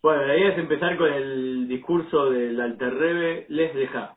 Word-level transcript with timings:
Bueno, 0.00 0.26
la 0.26 0.36
idea 0.36 0.50
es 0.50 0.58
empezar 0.58 0.96
con 0.96 1.12
el 1.12 1.66
discurso 1.66 2.30
del 2.30 2.60
Alterrebe 2.60 3.46
Les 3.48 3.74
Deja. 3.74 4.16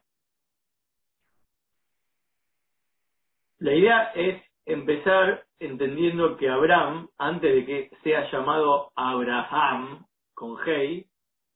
La 3.57 3.73
idea 3.73 4.12
es 4.14 4.44
empezar 4.66 5.44
entendiendo 5.59 6.38
que 6.38 6.50
Abraham, 6.50 7.09
antes 7.18 7.54
de 7.55 7.66
que 7.66 7.98
sea 8.04 8.30
llamado 8.32 8.91
Abraham, 8.96 10.05
con 10.36 10.57
Hey, 10.64 11.07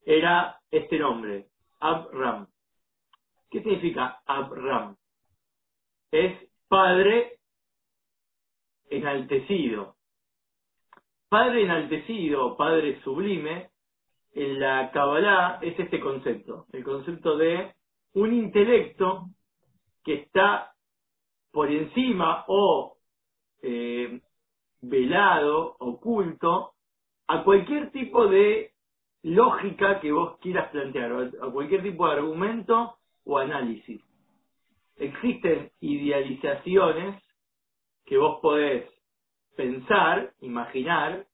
era 0.04 0.60
este 0.72 0.98
nombre, 0.98 1.46
Abram. 1.80 2.48
¿Qué 3.52 3.62
significa 3.62 4.22
Abram? 4.26 4.96
Es 6.12 6.50
padre 6.68 7.38
enaltecido. 8.90 9.96
Padre 11.30 11.64
enaltecido, 11.64 12.58
padre 12.58 13.02
sublime, 13.04 13.70
en 14.36 14.60
la 14.60 14.92
Kabbalah 14.92 15.60
es 15.62 15.80
este 15.80 16.00
concepto, 16.00 16.66
el 16.74 16.84
concepto 16.84 17.38
de 17.38 17.74
un 18.14 18.34
intelecto 18.34 19.30
que 20.04 20.16
está 20.16 20.74
por 21.52 21.72
encima 21.72 22.44
o 22.48 22.98
eh, 23.64 24.20
velado, 24.82 25.78
oculto, 25.80 26.74
a 27.28 27.44
cualquier 27.44 27.92
tipo 27.92 28.28
de 28.28 28.74
lógica 29.24 30.02
que 30.02 30.12
vos 30.12 30.38
quieras 30.40 30.70
plantear, 30.70 31.14
a 31.42 31.50
cualquier 31.50 31.82
tipo 31.82 32.06
de 32.06 32.14
argumento 32.14 32.98
o 33.24 33.38
análisis. 33.38 34.02
Existen 34.98 35.72
idealizaciones 35.80 37.24
que 38.06 38.18
vos 38.18 38.40
podés 38.42 38.86
pensar, 39.56 40.34
imaginar, 40.42 41.26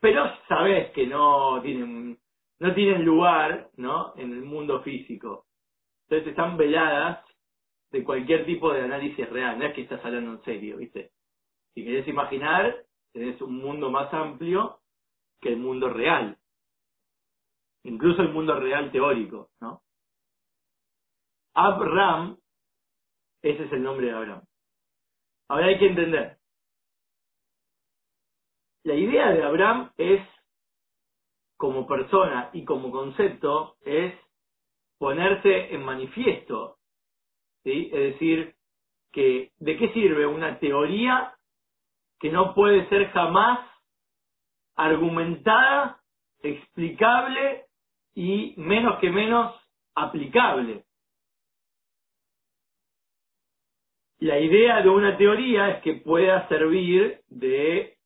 pero 0.00 0.30
sabés 0.48 0.90
que 0.90 1.06
no 1.06 1.62
tienen 1.62 2.18
no 2.60 2.74
tienen 2.74 3.04
lugar 3.04 3.70
¿no? 3.76 4.14
en 4.16 4.32
el 4.32 4.42
mundo 4.42 4.82
físico. 4.82 5.46
Entonces 6.04 6.28
están 6.28 6.56
veladas 6.56 7.24
de 7.90 8.04
cualquier 8.04 8.44
tipo 8.44 8.72
de 8.72 8.82
análisis 8.82 9.28
real. 9.30 9.58
No 9.58 9.66
es 9.66 9.74
que 9.74 9.82
estás 9.82 10.04
hablando 10.04 10.32
en 10.32 10.42
serio, 10.42 10.76
¿viste? 10.78 11.12
Si 11.74 11.84
querés 11.84 12.06
imaginar, 12.06 12.84
tenés 13.12 13.40
un 13.40 13.56
mundo 13.58 13.90
más 13.90 14.12
amplio 14.12 14.80
que 15.40 15.50
el 15.50 15.56
mundo 15.58 15.88
real. 15.88 16.36
Incluso 17.84 18.22
el 18.22 18.32
mundo 18.32 18.58
real 18.58 18.90
teórico, 18.90 19.50
¿no? 19.60 19.82
Abraham, 21.54 22.38
ese 23.42 23.64
es 23.64 23.72
el 23.72 23.82
nombre 23.82 24.06
de 24.06 24.12
Abraham. 24.12 24.42
Ahora 25.48 25.66
hay 25.66 25.78
que 25.78 25.86
entender. 25.86 26.38
La 28.84 28.94
idea 28.94 29.30
de 29.30 29.42
Abraham 29.42 29.92
es 29.96 30.20
como 31.64 31.86
persona 31.86 32.50
y 32.52 32.62
como 32.62 32.90
concepto 32.90 33.76
es 33.86 34.12
ponerse 34.98 35.74
en 35.74 35.82
manifiesto. 35.82 36.76
Es 37.64 37.90
decir, 37.90 38.54
que 39.10 39.52
¿de 39.60 39.78
qué 39.78 39.90
sirve 39.94 40.26
una 40.26 40.58
teoría 40.58 41.32
que 42.20 42.28
no 42.28 42.52
puede 42.54 42.86
ser 42.90 43.10
jamás 43.12 43.60
argumentada, 44.76 46.02
explicable 46.42 47.64
y 48.14 48.52
menos 48.58 48.98
que 48.98 49.08
menos 49.08 49.58
aplicable? 49.94 50.84
La 54.18 54.38
idea 54.38 54.82
de 54.82 54.90
una 54.90 55.16
teoría 55.16 55.70
es 55.70 55.82
que 55.82 55.94
pueda 55.94 56.46
servir 56.48 57.22
de, 57.30 57.96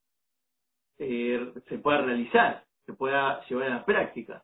eh, 1.00 1.52
se 1.68 1.78
pueda 1.78 2.02
realizar 2.02 2.67
se 2.88 2.94
pueda 2.94 3.44
llevar 3.44 3.66
a 3.66 3.74
la 3.74 3.84
práctica. 3.84 4.42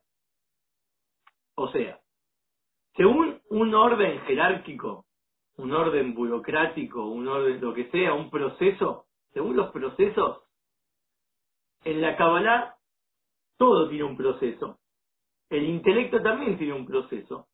O 1.56 1.73
sea, 1.73 1.98
según 2.94 3.41
un 3.49 3.75
orden 3.75 4.21
jerárquico, 4.27 5.06
un 5.56 5.72
orden 5.72 6.12
burocrático, 6.15 7.06
un 7.06 7.27
orden 7.27 7.59
lo 7.59 7.72
que 7.72 7.91
sea, 7.91 8.12
un 8.12 8.28
proceso, 8.28 9.06
según 9.33 9.56
los 9.56 9.72
procesos, 9.72 10.43
en 11.84 12.03
la 12.03 12.19
Kabbalah 12.19 12.77
todo 13.56 13.88
tiene 13.88 14.04
un 14.04 14.16
proceso. 14.19 14.78
El 15.49 15.65
intelecto 15.65 16.21
también 16.21 16.59
tiene 16.59 16.75
un 16.75 16.84
proceso. 16.84 17.49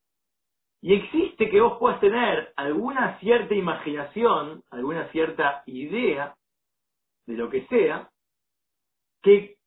Y 0.83 0.95
existe 0.95 1.51
que 1.51 1.61
vos 1.61 1.79
puedas 1.79 2.01
tener 2.01 2.53
alguna 2.57 3.17
cierta 3.21 3.55
imaginación, 3.55 4.65
alguna 4.71 5.09
cierta 5.13 5.63
idea 5.67 6.35
de 7.27 7.35
lo 7.35 7.49
que 7.49 7.65
sea, 7.69 8.11
que 9.23 9.60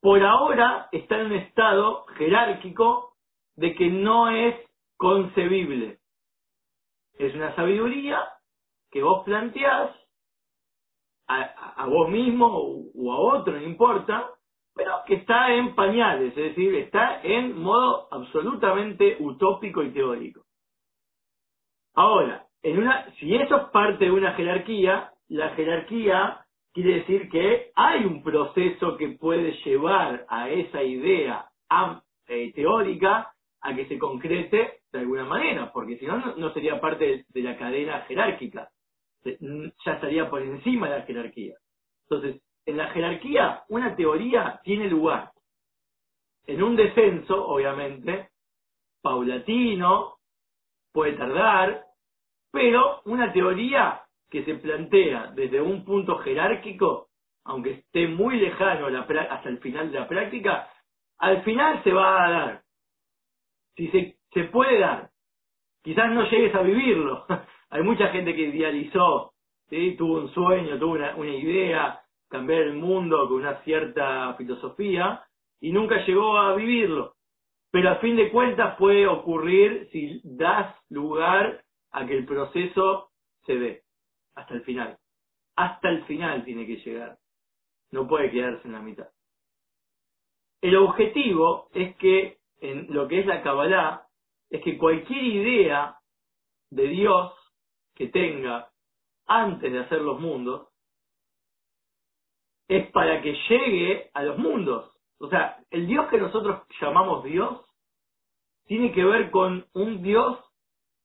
por 0.00 0.22
ahora 0.22 0.88
está 0.92 1.20
en 1.20 1.26
un 1.26 1.32
estado 1.32 2.06
jerárquico 2.16 3.14
de 3.56 3.74
que 3.74 3.90
no 3.90 4.28
es 4.28 4.54
concebible. 4.96 5.98
Es 7.18 7.34
una 7.34 7.54
sabiduría 7.56 8.22
que 8.90 9.02
vos 9.02 9.24
planteás 9.24 9.90
a, 11.26 11.86
vos 11.86 12.08
mismo 12.08 12.46
o 12.94 13.12
a 13.12 13.18
otro, 13.18 13.52
no 13.52 13.62
importa, 13.62 14.30
pero 14.74 15.02
que 15.06 15.16
está 15.16 15.52
en 15.52 15.74
pañales, 15.74 16.30
es 16.36 16.54
decir, 16.54 16.74
está 16.76 17.20
en 17.22 17.60
modo 17.60 18.08
absolutamente 18.10 19.16
utópico 19.18 19.82
y 19.82 19.92
teórico. 19.92 20.44
Ahora, 21.94 22.46
en 22.62 22.78
una, 22.78 23.12
si 23.16 23.34
eso 23.34 23.56
es 23.56 23.64
parte 23.70 24.04
de 24.04 24.10
una 24.12 24.34
jerarquía, 24.34 25.12
la 25.28 25.50
jerarquía 25.50 26.46
quiere 26.82 27.00
decir 27.00 27.28
que 27.28 27.72
hay 27.74 28.04
un 28.04 28.22
proceso 28.22 28.96
que 28.96 29.08
puede 29.08 29.50
llevar 29.64 30.24
a 30.28 30.48
esa 30.48 30.80
idea 30.80 31.50
eh, 32.28 32.52
teórica 32.52 33.32
a 33.60 33.74
que 33.74 33.88
se 33.88 33.98
concrete 33.98 34.82
de 34.92 34.98
alguna 35.00 35.24
manera, 35.24 35.72
porque 35.72 35.98
si 35.98 36.06
no, 36.06 36.36
no 36.36 36.52
sería 36.52 36.80
parte 36.80 37.24
de, 37.28 37.42
la 37.42 37.58
cadena 37.58 38.02
jerárquica, 38.02 38.68
ya 39.24 39.92
estaría 39.92 40.30
por 40.30 40.40
encima 40.40 40.88
de 40.88 41.00
la 41.00 41.04
jerarquía. 41.04 41.54
Entonces, 42.08 42.40
en 42.64 42.76
la 42.76 42.90
jerarquía, 42.90 43.64
una 43.70 43.96
teoría 43.96 44.60
tiene 44.62 44.88
lugar. 44.88 45.32
En 46.46 46.62
un 46.62 46.76
descenso, 46.76 47.44
obviamente, 47.44 48.28
paulatino, 49.02 50.18
puede 50.92 51.14
tardar, 51.14 51.82
pero 52.52 53.02
una 53.04 53.32
teoría 53.32 54.00
que 54.30 54.44
se 54.44 54.54
plantea 54.54 55.32
desde 55.34 55.60
un 55.60 55.84
punto 55.84 56.18
jerárquico, 56.18 57.08
aunque 57.44 57.70
esté 57.70 58.06
muy 58.08 58.38
lejano 58.38 58.86
hasta 58.96 59.48
el 59.48 59.58
final 59.58 59.90
de 59.90 60.00
la 60.00 60.08
práctica, 60.08 60.68
al 61.18 61.42
final 61.42 61.82
se 61.82 61.92
va 61.92 62.26
a 62.26 62.30
dar. 62.30 62.62
Si 63.74 63.88
se, 63.88 64.16
se 64.32 64.44
puede 64.44 64.78
dar. 64.80 65.10
Quizás 65.82 66.10
no 66.10 66.28
llegues 66.28 66.54
a 66.54 66.62
vivirlo. 66.62 67.24
Hay 67.70 67.82
mucha 67.82 68.08
gente 68.08 68.34
que 68.34 68.42
idealizó, 68.42 69.32
tuvo 69.96 70.20
un 70.20 70.32
sueño, 70.32 70.78
tuvo 70.78 70.92
una, 70.92 71.16
una 71.16 71.34
idea, 71.34 72.00
cambiar 72.28 72.62
el 72.62 72.74
mundo 72.74 73.28
con 73.28 73.38
una 73.38 73.62
cierta 73.62 74.34
filosofía, 74.34 75.22
y 75.60 75.72
nunca 75.72 76.04
llegó 76.06 76.38
a 76.38 76.54
vivirlo. 76.54 77.14
Pero 77.70 77.90
a 77.90 77.96
fin 77.96 78.16
de 78.16 78.30
cuentas 78.30 78.76
puede 78.76 79.06
ocurrir 79.06 79.88
si 79.92 80.20
das 80.24 80.74
lugar 80.88 81.62
a 81.92 82.06
que 82.06 82.16
el 82.16 82.24
proceso 82.26 83.10
se 83.44 83.54
dé 83.56 83.87
hasta 84.38 84.54
el 84.54 84.62
final. 84.62 84.98
Hasta 85.56 85.88
el 85.88 86.04
final 86.04 86.44
tiene 86.44 86.66
que 86.66 86.76
llegar. 86.76 87.18
No 87.90 88.06
puede 88.06 88.30
quedarse 88.30 88.66
en 88.66 88.72
la 88.72 88.80
mitad. 88.80 89.08
El 90.60 90.76
objetivo 90.76 91.68
es 91.72 91.96
que 91.96 92.38
en 92.60 92.92
lo 92.92 93.06
que 93.08 93.20
es 93.20 93.26
la 93.26 93.42
Kabbalah, 93.42 94.06
es 94.50 94.62
que 94.62 94.78
cualquier 94.78 95.22
idea 95.22 95.96
de 96.70 96.88
Dios 96.88 97.32
que 97.94 98.08
tenga 98.08 98.70
antes 99.26 99.70
de 99.70 99.80
hacer 99.80 100.00
los 100.00 100.20
mundos, 100.20 100.68
es 102.68 102.90
para 102.90 103.20
que 103.22 103.36
llegue 103.48 104.10
a 104.14 104.22
los 104.22 104.38
mundos. 104.38 104.92
O 105.18 105.28
sea, 105.28 105.58
el 105.70 105.86
Dios 105.86 106.08
que 106.08 106.18
nosotros 106.18 106.62
llamamos 106.80 107.24
Dios 107.24 107.64
tiene 108.66 108.92
que 108.92 109.04
ver 109.04 109.30
con 109.30 109.66
un 109.72 110.02
Dios 110.02 110.38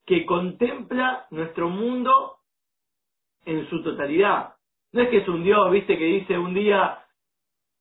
que 0.05 0.25
contempla 0.25 1.27
nuestro 1.31 1.69
mundo 1.69 2.42
en 3.45 3.69
su 3.69 3.83
totalidad. 3.83 4.53
No 4.91 5.01
es 5.01 5.09
que 5.09 5.17
es 5.17 5.27
un 5.27 5.43
Dios, 5.43 5.71
viste, 5.71 5.97
que 5.97 6.05
dice 6.05 6.37
un 6.37 6.53
día, 6.53 6.99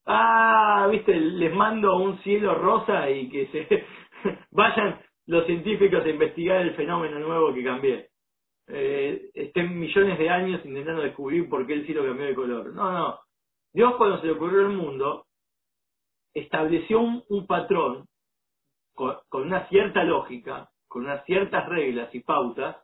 ah, 0.06 0.88
viste, 0.90 1.14
les 1.14 1.54
mando 1.54 1.96
un 1.96 2.18
cielo 2.20 2.54
rosa 2.54 3.10
y 3.10 3.28
que 3.28 3.46
se 3.48 3.84
vayan 4.50 5.00
los 5.26 5.46
científicos 5.46 6.04
a 6.04 6.08
investigar 6.08 6.62
el 6.62 6.74
fenómeno 6.74 7.18
nuevo 7.18 7.52
que 7.52 7.64
cambié. 7.64 8.08
Eh, 8.68 9.30
estén 9.34 9.78
millones 9.78 10.18
de 10.18 10.30
años 10.30 10.64
intentando 10.64 11.02
descubrir 11.02 11.48
por 11.48 11.66
qué 11.66 11.74
el 11.74 11.86
cielo 11.86 12.04
cambió 12.04 12.26
de 12.26 12.34
color. 12.34 12.72
No, 12.74 12.92
no. 12.92 13.18
Dios 13.72 13.96
cuando 13.96 14.20
se 14.20 14.26
le 14.26 14.32
ocurrió 14.32 14.62
el 14.62 14.76
mundo, 14.76 15.26
estableció 16.34 17.00
un, 17.00 17.46
patrón 17.46 18.06
con 18.94 19.42
una 19.42 19.68
cierta 19.68 20.04
lógica, 20.04 20.70
con 20.88 21.04
unas 21.04 21.24
ciertas 21.24 21.68
reglas 21.68 22.14
y 22.14 22.20
pautas, 22.20 22.76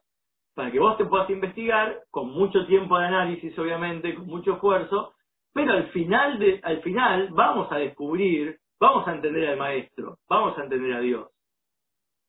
para 0.59 0.73
que 0.73 0.81
vos 0.81 0.97
te 0.97 1.05
puedas 1.05 1.31
investigar 1.31 2.01
con 2.11 2.33
mucho 2.33 2.67
tiempo 2.67 2.99
de 2.99 3.07
análisis, 3.07 3.57
obviamente, 3.57 4.17
con 4.17 4.27
mucho 4.27 4.55
esfuerzo, 4.55 5.13
pero 5.55 5.71
al 5.73 5.87
final, 5.91 6.61
al 6.65 6.83
final 6.83 7.29
vamos 7.31 7.71
a 7.71 7.77
descubrir 7.77 8.59
vamos 8.81 9.07
a 9.07 9.15
entender 9.15 9.49
al 9.51 9.57
maestro, 9.57 10.19
vamos 10.29 10.59
a 10.59 10.65
entender 10.65 10.95
a 10.95 11.01
Dios. 11.01 11.29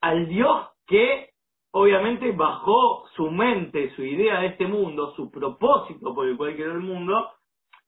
Al 0.02 0.28
Dios 0.28 0.68
que 0.86 1.30
obviamente 1.72 2.31
bajó 2.31 3.08
su 3.16 3.31
mente, 3.31 3.96
su 3.96 4.04
idea 4.04 4.42
de 4.42 4.48
este 4.48 4.68
mundo, 4.68 5.14
su 5.16 5.31
propósito 5.31 6.14
por 6.14 6.28
el 6.28 6.38
cual 6.38 6.56
creó 6.56 6.74
el 6.74 6.81
mundo, 6.81 7.31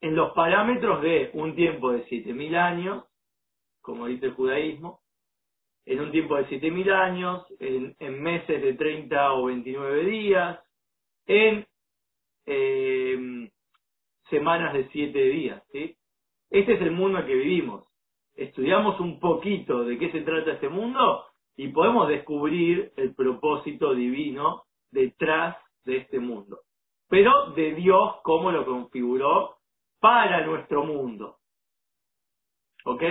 en 0.02 0.16
los 0.16 0.34
parámetros 0.34 1.04
de 1.04 1.30
un 1.36 1.56
tiempo 1.56 1.92
de 1.92 2.04
7.000 2.06 2.56
años, 2.56 3.06
como 3.82 4.08
dice 4.08 4.28
el 4.28 4.34
judaísmo, 4.34 5.02
en 5.86 6.00
un 6.00 6.12
tiempo 6.12 6.36
de 6.36 6.48
7.000 6.48 6.92
años, 6.92 7.46
en, 7.60 8.22
meses 8.22 8.62
de 8.62 8.74
30 8.74 9.34
o 9.34 9.46
29 9.46 10.06
días, 10.06 10.60
en 11.26 11.66
eh, 12.46 13.50
semanas 14.30 14.74
de 14.74 14.90
7 14.90 15.20
días. 15.20 15.64
Este 15.74 16.74
es 16.74 16.82
el 16.82 16.92
mundo 16.92 17.20
en 17.20 17.26
que 17.26 17.36
vivimos. 17.36 17.88
Estudiamos 18.36 19.00
un 19.00 19.20
poquito 19.20 19.84
de 19.84 19.98
qué 19.98 20.12
se 20.12 20.22
trata 20.22 20.54
este 20.54 20.70
mundo 20.70 21.26
y 21.56 21.68
podemos 21.70 22.08
descubrir 22.08 22.94
el 22.96 23.14
propósito 23.14 23.94
divino 23.94 24.64
detrás 24.90 25.58
de 25.84 25.98
este 25.98 26.20
mundo. 26.20 26.62
Pero 27.08 27.52
de 27.52 27.74
Dios, 27.76 28.16
cómo 28.24 28.52
lo 28.52 28.66
configuró 28.66 29.58
para 30.00 30.46
nuestro 30.46 30.86
mundo. 30.86 31.38
¿Ok? 32.86 33.04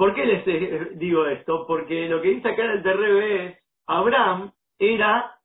¿Por 0.00 0.14
qué 0.14 0.24
les 0.24 0.98
digo 0.98 1.26
esto? 1.26 1.66
Porque 1.66 2.08
lo 2.08 2.22
que 2.22 2.28
dice 2.28 2.48
acá 2.48 2.64
en 2.64 2.70
el 2.70 2.82
TRB 2.82 3.18
es, 3.18 3.58
Abraham 3.86 4.50
era 4.78 5.38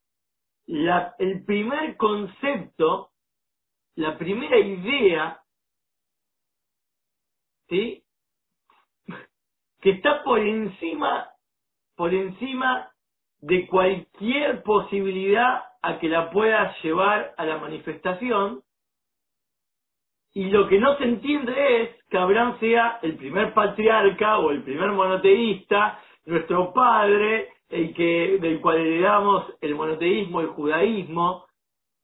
el 0.65 1.43
primer 1.43 1.97
concepto, 1.97 3.09
la 3.95 4.17
primera 4.17 4.57
idea, 4.57 5.41
¿sí? 7.67 8.05
que 9.81 9.89
está 9.89 10.23
por 10.23 10.39
encima, 10.39 11.31
por 11.97 12.13
encima 12.13 12.93
de 13.39 13.67
cualquier 13.67 14.63
posibilidad 14.63 15.65
a 15.81 15.99
que 15.99 16.07
la 16.07 16.31
pueda 16.31 16.73
llevar 16.81 17.33
a 17.35 17.45
la 17.45 17.57
manifestación, 17.57 18.63
y 20.35 20.49
lo 20.49 20.67
que 20.67 20.79
no 20.79 20.97
se 20.97 21.05
entiende 21.05 21.81
es 21.81 22.03
que 22.09 22.17
Abraham 22.17 22.59
sea 22.59 22.99
el 23.01 23.15
primer 23.15 23.53
patriarca 23.53 24.37
o 24.39 24.51
el 24.51 24.63
primer 24.63 24.91
monoteísta, 24.91 25.97
nuestro 26.25 26.73
padre, 26.73 27.53
el 27.69 27.93
que, 27.93 28.37
del 28.41 28.59
cual 28.59 28.79
heredamos 28.79 29.45
el 29.61 29.75
monoteísmo, 29.75 30.41
el 30.41 30.47
judaísmo, 30.47 31.45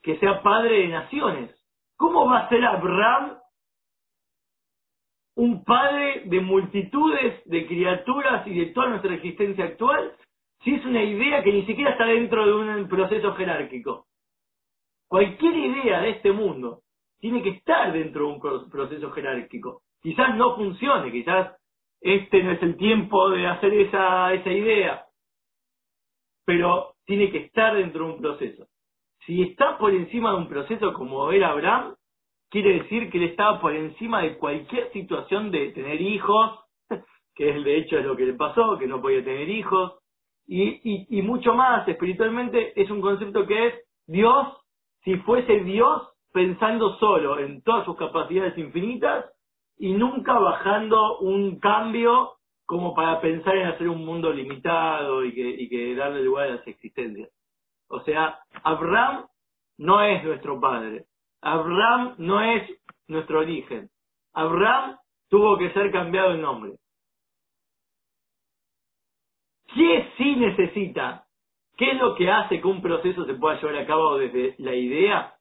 que 0.02 0.18
sea 0.20 0.42
padre 0.42 0.80
de 0.80 0.88
naciones. 0.88 1.52
¿Cómo 1.98 2.26
va 2.26 2.40
a 2.40 2.50
ser 2.50 2.64
Abraham 2.64 3.38
un 5.36 5.66
padre 5.66 6.24
de 6.26 6.40
multitudes 6.40 7.44
de 7.46 7.68
criaturas 7.68 8.48
y 8.48 8.58
de 8.58 8.68
toda 8.68 8.88
nuestra 8.88 9.14
existencia 9.14 9.66
actual 9.66 10.14
si 10.64 10.76
es 10.76 10.86
una 10.86 11.04
idea 11.04 11.44
que 11.44 11.52
ni 11.52 11.66
siquiera 11.66 11.92
está 11.92 12.06
dentro 12.06 12.46
de 12.46 12.54
un 12.54 12.88
proceso 12.88 13.34
jerárquico? 13.34 14.06
Cualquier 15.10 15.54
idea 15.54 16.00
de 16.00 16.12
este 16.12 16.32
mundo 16.32 16.84
tiene 17.22 17.44
que 17.44 17.50
estar 17.50 17.94
dentro 17.94 18.26
de 18.26 18.34
un 18.34 18.70
proceso 18.70 19.12
jerárquico. 19.12 19.84
Quizás 20.02 20.36
no 20.36 20.56
funcione, 20.56 21.12
quizás 21.12 21.56
este 22.02 22.42
no 22.44 22.52
es 22.52 22.64
el 22.64 22.76
tiempo 22.78 23.30
de 23.30 23.48
hacer 23.48 23.74
esa, 23.76 24.34
idea, 24.34 25.06
pero 26.44 26.96
tiene 27.06 27.32
que 27.32 27.46
estar 27.46 27.76
dentro 27.76 28.06
de 28.06 28.14
un 28.14 28.22
proceso. 28.22 28.66
Si 29.28 29.44
está 29.44 29.78
por 29.78 29.94
encima 29.94 30.32
de 30.32 30.38
un 30.38 30.50
proceso 30.50 30.94
como 30.94 31.32
era 31.32 31.52
Abraham, 31.52 31.94
quiere 32.50 32.82
decir 32.82 33.12
que 33.12 33.20
él 33.20 33.26
estaba 33.26 33.62
por 33.62 33.76
encima 33.76 34.24
de 34.24 34.40
cualquier 34.40 34.92
situación 34.92 35.52
de 35.52 35.70
tener 35.74 36.02
hijos, 36.02 36.60
que 37.36 37.52
es 37.52 37.64
de 37.64 37.78
hecho 37.78 38.00
es 38.00 38.06
lo 38.06 38.18
que 38.18 38.26
le 38.26 38.34
pasó, 38.34 38.80
que 38.80 38.88
no 38.88 39.00
podía 39.00 39.24
tener 39.24 39.48
hijos, 39.48 40.00
y 40.48 41.22
mucho 41.22 41.54
más 41.54 41.88
espiritualmente 41.88 42.74
es 42.82 42.90
un 42.90 43.00
concepto 43.00 43.46
que 43.46 43.68
es 43.68 43.74
Dios, 44.08 44.48
si 45.04 45.16
fuese 45.18 45.60
Dios, 45.62 46.11
pensando 46.32 46.98
solo 46.98 47.40
en 47.40 47.62
todas 47.62 47.86
sus 47.86 47.98
capacidades 47.98 48.58
infinitas 48.58 49.26
y 49.78 49.94
nunca 49.94 50.38
bajando 50.38 51.20
un 51.20 51.60
cambio 51.60 52.34
como 52.66 52.94
para 52.94 53.20
pensar 53.20 53.56
en 53.58 53.68
hacer 53.68 53.90
un 53.90 54.06
mundo 54.06 54.32
limitado 54.32 55.26
y 55.26 55.34
que, 55.34 55.96
darle 55.96 56.24
lugar 56.24 56.48
a 56.48 56.56
las 56.56 56.68
existencias. 56.68 57.30
O 57.90 58.00
sea, 58.02 58.40
Abraham 58.64 59.26
no 59.78 60.02
es 60.02 60.24
nuestro 60.24 60.60
padre. 60.62 61.06
Abraham 61.42 62.16
no 62.20 62.42
es 62.42 62.70
nuestro 63.08 63.40
origen. 63.40 63.90
Abraham 64.34 64.98
tuvo 65.30 65.58
que 65.58 65.72
ser 65.74 65.92
cambiado 65.92 66.32
el 66.32 66.42
nombre. 66.42 66.74
¿Qué 69.74 70.10
sí 70.18 70.36
necesita? 70.36 71.26
¿Qué 71.76 71.92
es 71.92 71.98
lo 72.00 72.16
que 72.16 72.30
hace 72.30 72.62
que 72.62 72.68
un 72.68 72.82
proceso 72.82 73.26
se 73.26 73.34
pueda 73.34 73.60
llevar 73.60 73.78
a 73.78 73.88
cabo 73.88 74.18
desde 74.18 74.56
la 74.60 74.76
idea 74.76 75.36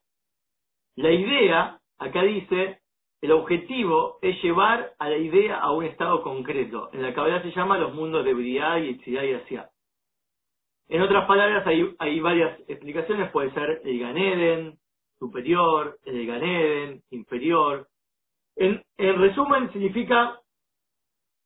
la 0.95 1.11
idea, 1.11 1.79
acá 1.97 2.23
dice, 2.23 2.79
el 3.21 3.31
objetivo 3.31 4.17
es 4.21 4.41
llevar 4.41 4.93
a 4.97 5.09
la 5.09 5.17
idea 5.17 5.59
a 5.59 5.71
un 5.71 5.85
estado 5.85 6.23
concreto. 6.23 6.89
En 6.91 7.03
la 7.03 7.13
cabeza 7.13 7.43
se 7.43 7.51
llama 7.51 7.77
los 7.77 7.93
mundos 7.93 8.25
de 8.25 8.33
Briá 8.33 8.79
y 8.79 8.89
Etzidá 8.89 9.23
y 9.23 9.33
Asia. 9.33 9.69
En 10.89 11.01
otras 11.01 11.25
palabras, 11.25 11.65
hay, 11.65 11.95
hay 11.99 12.19
varias 12.19 12.59
explicaciones. 12.67 13.31
Puede 13.31 13.51
ser 13.53 13.81
el 13.85 13.99
Ganeden 13.99 14.77
superior, 15.19 15.99
el 16.03 16.25
Ganeden 16.25 17.01
inferior. 17.11 17.87
En, 18.55 18.83
en 18.97 19.21
resumen, 19.21 19.71
significa 19.71 20.39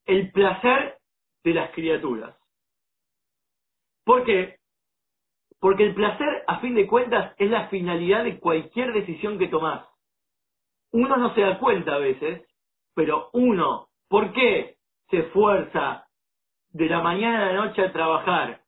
el 0.06 0.31
placer 0.31 0.97
de 1.44 1.53
las 1.53 1.71
criaturas. 1.71 2.36
¿Por 4.06 4.24
qué? 4.24 4.57
Porque 5.65 5.83
el 5.83 5.95
placer, 5.95 6.44
a 6.45 6.59
fin 6.59 6.75
de 6.75 6.85
cuentas, 6.85 7.33
es 7.39 7.50
la 7.50 7.69
finalidad 7.69 8.23
de 8.23 8.39
cualquier 8.39 8.94
decisión 8.94 9.39
que 9.39 9.47
tomás. 9.47 9.83
Uno 10.91 11.17
no 11.17 11.33
se 11.33 11.41
da 11.41 11.57
cuenta 11.57 11.95
a 11.95 11.97
veces, 11.97 12.47
pero 12.94 13.31
uno, 13.33 13.88
¿por 14.07 14.31
qué 14.31 14.75
se 15.09 15.21
esfuerza 15.21 16.06
de 16.69 16.88
la 16.88 17.01
mañana 17.01 17.41
a 17.41 17.45
la 17.47 17.65
noche 17.65 17.81
a 17.81 17.91
trabajar? 17.91 18.62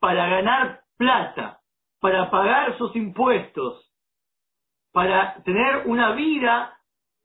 Para 0.00 0.26
ganar 0.28 0.80
plata, 0.98 1.60
para 2.00 2.28
pagar 2.32 2.76
sus 2.78 2.96
impuestos, 2.96 3.88
para 4.92 5.40
tener 5.44 5.86
una 5.86 6.16
vida 6.16 6.76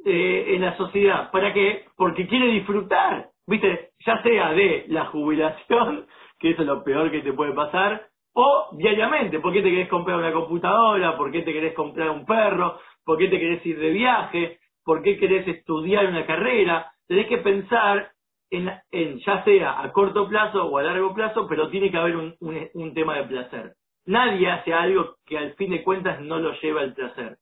eh, 0.05 0.53
en 0.53 0.62
la 0.62 0.77
sociedad. 0.77 1.31
¿Para 1.31 1.51
qué? 1.51 1.88
Porque 1.98 2.27
quiere 2.27 2.45
disfrutar, 2.51 3.31
¿viste? 3.48 3.89
Ya 4.05 4.22
sea 4.22 4.53
de 4.53 4.86
la 4.89 5.05
jubilación, 5.05 6.05
que 6.39 6.51
eso 6.51 6.62
es 6.62 6.67
lo 6.67 6.84
peor 6.84 7.10
que 7.10 7.24
te 7.24 7.34
puede 7.34 7.53
pasar, 7.53 8.09
o 8.33 8.69
diariamente, 8.74 9.39
¿por 9.39 9.53
qué 9.53 9.62
te 9.62 9.69
querés 9.69 9.89
comprar 9.89 10.17
una 10.17 10.31
computadora? 10.31 11.17
¿Por 11.17 11.31
qué 11.31 11.41
te 11.41 11.53
querés 11.53 11.74
comprar 11.74 12.09
un 12.09 12.25
perro? 12.25 12.79
¿Por 13.03 13.17
qué 13.17 13.27
te 13.27 13.39
querés 13.39 13.65
ir 13.65 13.79
de 13.79 13.89
viaje? 13.89 14.59
¿Por 14.83 15.01
qué 15.01 15.17
querés 15.17 15.48
estudiar 15.48 16.07
una 16.07 16.25
carrera? 16.25 16.91
Tenés 17.07 17.27
que 17.27 17.39
pensar 17.39 18.12
en, 18.51 18.71
en 18.91 19.19
ya 19.19 19.43
sea 19.43 19.81
a 19.81 19.91
corto 19.91 20.27
plazo 20.27 20.65
o 20.65 20.77
a 20.77 20.83
largo 20.83 21.13
plazo, 21.13 21.48
pero 21.48 21.69
tiene 21.69 21.91
que 21.91 21.98
haber 21.98 22.15
un, 22.15 22.93
tema 22.93 23.15
de 23.15 23.24
placer. 23.24 23.74
Nadie 24.05 24.50
hace 24.50 24.74
algo 24.74 25.15
que 25.25 25.38
al 25.38 25.53
fin 25.55 25.71
de 25.71 25.83
cuentas 25.83 26.21
no 26.21 26.39
lo 26.39 26.53
lleva 26.59 26.81
al 26.81 26.93
placer. 26.93 27.38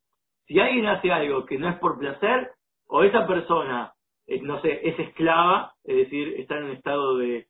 Si 0.46 0.60
alguien 0.60 0.86
hace 0.88 1.12
algo 1.12 1.46
que 1.46 1.58
no 1.58 1.70
es 1.70 1.78
por 1.78 2.00
placer, 2.00 2.52
o 2.88 3.04
esa 3.04 3.28
persona, 3.28 3.94
eh, 4.28 4.42
no 4.42 4.62
sé, 4.62 4.82
es 4.88 4.98
esclava, 5.00 5.74
es 5.84 5.98
decir, 5.98 6.36
está 6.38 6.58
en 6.58 6.64
un 6.66 6.72
estado 6.72 7.18
de, 7.18 7.48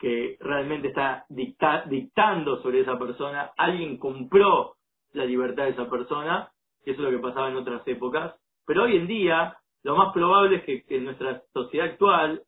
que 0.00 0.38
realmente 0.40 0.88
está 0.88 1.26
dictando 1.28 2.62
sobre 2.62 2.80
esa 2.80 2.98
persona, 2.98 3.52
alguien 3.56 3.98
compró 3.98 4.76
la 5.12 5.26
libertad 5.26 5.64
de 5.64 5.70
esa 5.70 5.90
persona, 5.90 6.50
y 6.84 6.90
eso 6.90 7.02
es 7.02 7.12
lo 7.12 7.16
que 7.16 7.22
pasaba 7.22 7.50
en 7.50 7.56
otras 7.56 7.86
épocas, 7.86 8.34
pero 8.66 8.84
hoy 8.84 8.96
en 8.96 9.06
día 9.06 9.58
lo 9.82 9.96
más 9.96 10.12
probable 10.14 10.56
es 10.56 10.64
que, 10.64 10.96
en 10.96 11.04
nuestra 11.04 11.42
sociedad 11.52 11.86
actual, 11.86 12.42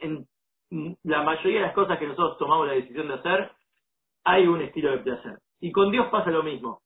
en 0.00 0.26
la 1.02 1.22
mayoría 1.22 1.60
de 1.60 1.66
las 1.66 1.74
cosas 1.74 1.98
que 1.98 2.06
nosotros 2.06 2.38
tomamos 2.38 2.66
la 2.66 2.74
decisión 2.74 3.08
de 3.08 3.14
hacer, 3.14 3.50
hay 4.24 4.46
un 4.46 4.62
estilo 4.62 4.90
de 4.90 4.98
placer. 4.98 5.38
Y 5.60 5.72
con 5.72 5.90
Dios 5.90 6.06
pasa 6.08 6.30
lo 6.30 6.42
mismo. 6.42 6.80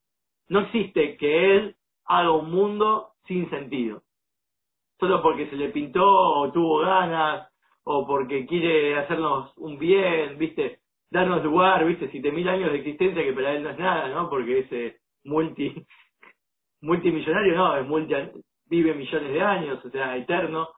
No 0.49 0.61
existe 0.61 1.17
que 1.17 1.57
Él 1.57 1.77
haga 2.07 2.33
un 2.33 2.51
mundo 2.51 3.13
sin 3.27 3.49
sentido. 3.51 4.03
Solo 4.99 5.23
porque 5.23 5.49
se 5.49 5.57
le 5.57 5.69
pintó 5.69 6.05
o 6.05 6.53
tuvo 6.53 6.79
ganas 6.79 7.52
o 7.85 8.07
porque 8.07 8.47
quiere 8.47 8.97
hacernos 8.97 9.57
un 9.59 9.79
bien, 9.79 10.39
¿viste? 10.39 10.81
Darnos 11.11 11.43
lugar, 11.45 11.85
¿viste? 11.85 12.09
Siete 12.11 12.33
mil 12.33 12.49
años 12.49 12.73
de 12.73 12.79
existencia 12.79 13.23
que 13.23 13.33
para 13.33 13.53
él 13.53 13.62
no 13.62 13.71
es 13.71 13.79
nada, 13.79 14.09
¿no? 14.09 14.31
Porque 14.31 14.61
ese 14.61 15.01
multi, 15.25 15.75
multimillonario, 16.81 17.55
no, 17.55 17.77
es 17.77 17.87
multi, 17.87 18.15
vive 18.67 18.95
millones 18.95 19.33
de 19.33 19.41
años, 19.41 19.85
o 19.85 19.91
sea, 19.91 20.17
eterno. 20.17 20.69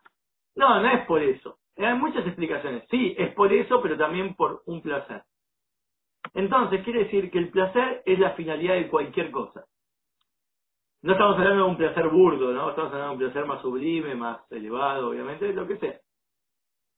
No, 0.57 0.81
no 0.81 0.89
es 0.89 1.07
por 1.07 1.23
eso. 1.23 1.59
Hay 1.77 1.95
muchas 1.95 2.27
explicaciones. 2.27 2.85
Sí, 2.91 3.15
es 3.19 3.35
por 3.35 3.53
eso, 3.53 3.81
pero 3.83 3.97
también 3.97 4.35
por 4.35 4.63
un 4.67 4.81
placer. 4.81 5.23
Entonces, 6.33 6.83
quiere 6.85 7.05
decir 7.05 7.31
que 7.31 7.39
el 7.39 7.51
placer 7.51 8.03
es 8.07 8.19
la 8.19 8.31
finalidad 8.31 8.75
de 8.75 8.89
cualquier 8.89 9.31
cosa. 9.31 9.65
No 11.03 11.13
estamos 11.13 11.37
hablando 11.37 11.65
de 11.65 11.71
un 11.71 11.77
placer 11.77 12.09
burdo, 12.09 12.53
¿no? 12.53 12.71
Estamos 12.71 12.93
hablando 12.93 13.19
de 13.19 13.25
un 13.27 13.33
placer 13.33 13.47
más 13.47 13.61
sublime, 13.61 14.15
más 14.15 14.41
elevado, 14.51 15.11
obviamente, 15.11 15.53
lo 15.53 15.67
que 15.67 15.77
sea. 15.77 16.01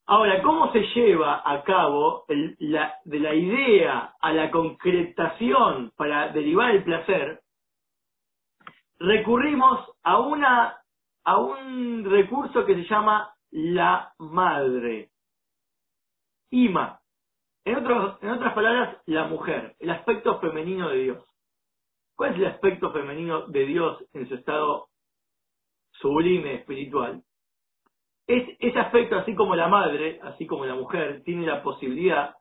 Ahora, 0.08 0.40
¿cómo 0.40 0.70
se 0.70 0.82
lleva 0.94 1.42
a 1.44 1.64
cabo 1.64 2.26
de 2.28 3.18
la 3.18 3.34
idea 3.34 4.14
a 4.20 4.32
la 4.32 4.52
concretación 4.52 5.90
para 5.96 6.28
derivar 6.28 6.70
el 6.76 6.84
placer? 6.84 7.40
Recurrimos 9.00 9.80
a, 10.04 10.20
una, 10.20 10.78
a 11.24 11.38
un 11.38 12.04
recurso 12.08 12.64
que 12.64 12.76
se 12.76 12.84
llama 12.84 13.34
la 13.50 14.12
madre. 14.18 15.10
Ima. 16.50 17.00
En, 17.64 17.78
en 17.78 18.30
otras 18.30 18.54
palabras, 18.54 19.02
la 19.06 19.24
mujer, 19.24 19.74
el 19.80 19.90
aspecto 19.90 20.38
femenino 20.38 20.88
de 20.88 20.98
Dios. 20.98 21.24
¿Cuál 22.14 22.34
es 22.34 22.38
el 22.38 22.46
aspecto 22.46 22.92
femenino 22.92 23.48
de 23.48 23.66
Dios 23.66 24.04
en 24.12 24.28
su 24.28 24.36
estado 24.36 24.86
sublime, 25.90 26.54
espiritual? 26.54 27.24
Es, 28.26 28.56
ese 28.58 28.78
aspecto, 28.78 29.16
así 29.16 29.34
como 29.34 29.54
la 29.54 29.68
madre, 29.68 30.18
así 30.22 30.46
como 30.46 30.66
la 30.66 30.74
mujer, 30.74 31.22
tiene 31.24 31.46
la 31.46 31.62
posibilidad 31.62 32.34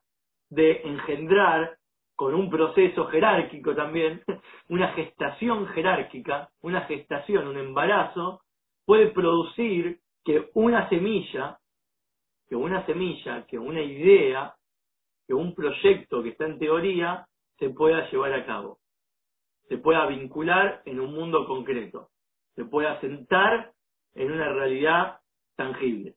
de 0.49 0.81
engendrar 0.83 1.77
con 2.15 2.33
un 2.33 2.49
proceso 2.49 3.05
jerárquico 3.07 3.75
también, 3.75 4.23
una 4.69 4.89
gestación 4.93 5.67
jerárquica, 5.67 6.49
una 6.61 6.81
gestación, 6.81 7.47
un 7.47 7.57
embarazo, 7.57 8.41
puede 8.85 9.07
producir 9.07 9.99
que 10.23 10.49
una 10.53 10.89
semilla, 10.89 11.59
que 12.47 12.55
una 12.55 12.85
semilla, 12.85 13.45
que 13.45 13.59
una 13.59 13.81
idea, 13.81 14.55
que 15.27 15.33
un 15.33 15.53
proyecto 15.53 16.23
que 16.23 16.29
está 16.29 16.45
en 16.45 16.57
teoría, 16.57 17.27
se 17.59 17.69
pueda 17.69 18.09
llevar 18.09 18.33
a 18.33 18.45
cabo, 18.45 18.79
se 19.67 19.77
pueda 19.77 20.05
vincular 20.07 20.81
en 20.85 20.99
un 20.99 21.13
mundo 21.13 21.45
concreto, 21.45 22.09
se 22.55 22.65
pueda 22.65 22.99
sentar 23.01 23.71
en 24.13 24.31
una 24.31 24.51
realidad 24.51 25.19
tangible. 25.55 26.15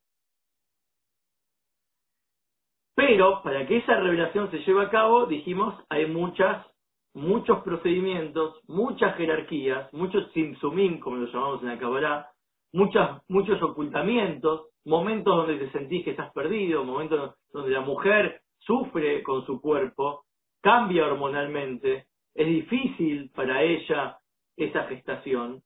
Pero 2.95 3.43
para 3.43 3.67
que 3.67 3.77
esa 3.77 3.95
revelación 4.01 4.51
se 4.51 4.59
lleve 4.59 4.83
a 4.83 4.91
cabo, 4.91 5.27
dijimos, 5.27 5.75
hay 5.89 6.07
muchas, 6.07 6.67
muchos 7.15 7.63
procedimientos, 7.63 8.61
muchas 8.67 9.17
jerarquías, 9.17 9.93
muchos 9.93 10.31
simsumim, 10.33 10.99
como 10.99 11.17
lo 11.17 11.27
llamamos 11.27 11.63
en 11.63 11.69
la 11.69 11.79
Kabbalah, 11.79 12.29
muchas, 12.73 13.23
muchos 13.29 13.63
ocultamientos, 13.63 14.71
momentos 14.85 15.37
donde 15.37 15.65
te 15.65 15.71
sentís 15.71 16.05
que 16.05 16.11
estás 16.11 16.33
perdido, 16.33 16.85
momentos 16.85 17.37
donde 17.53 17.71
la 17.71 17.83
mujer 17.83 18.41
sufre 18.59 19.23
con 19.23 19.47
su 19.47 19.61
cuerpo, 19.61 20.25
cambia 20.61 21.07
hormonalmente, 21.07 22.07
es 22.35 22.47
difícil 22.47 23.31
para 23.31 23.63
ella 23.63 24.19
esa 24.57 24.85
gestación, 24.85 25.63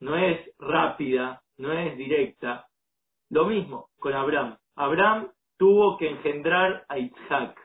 no 0.00 0.16
es 0.16 0.50
rápida, 0.58 1.42
no 1.58 1.72
es 1.72 1.96
directa, 1.96 2.66
lo 3.32 3.46
mismo 3.46 3.88
con 3.98 4.12
Abraham. 4.12 4.58
Abraham 4.76 5.30
tuvo 5.58 5.96
que 5.96 6.08
engendrar 6.08 6.84
a 6.88 6.98
Isaac. 6.98 7.58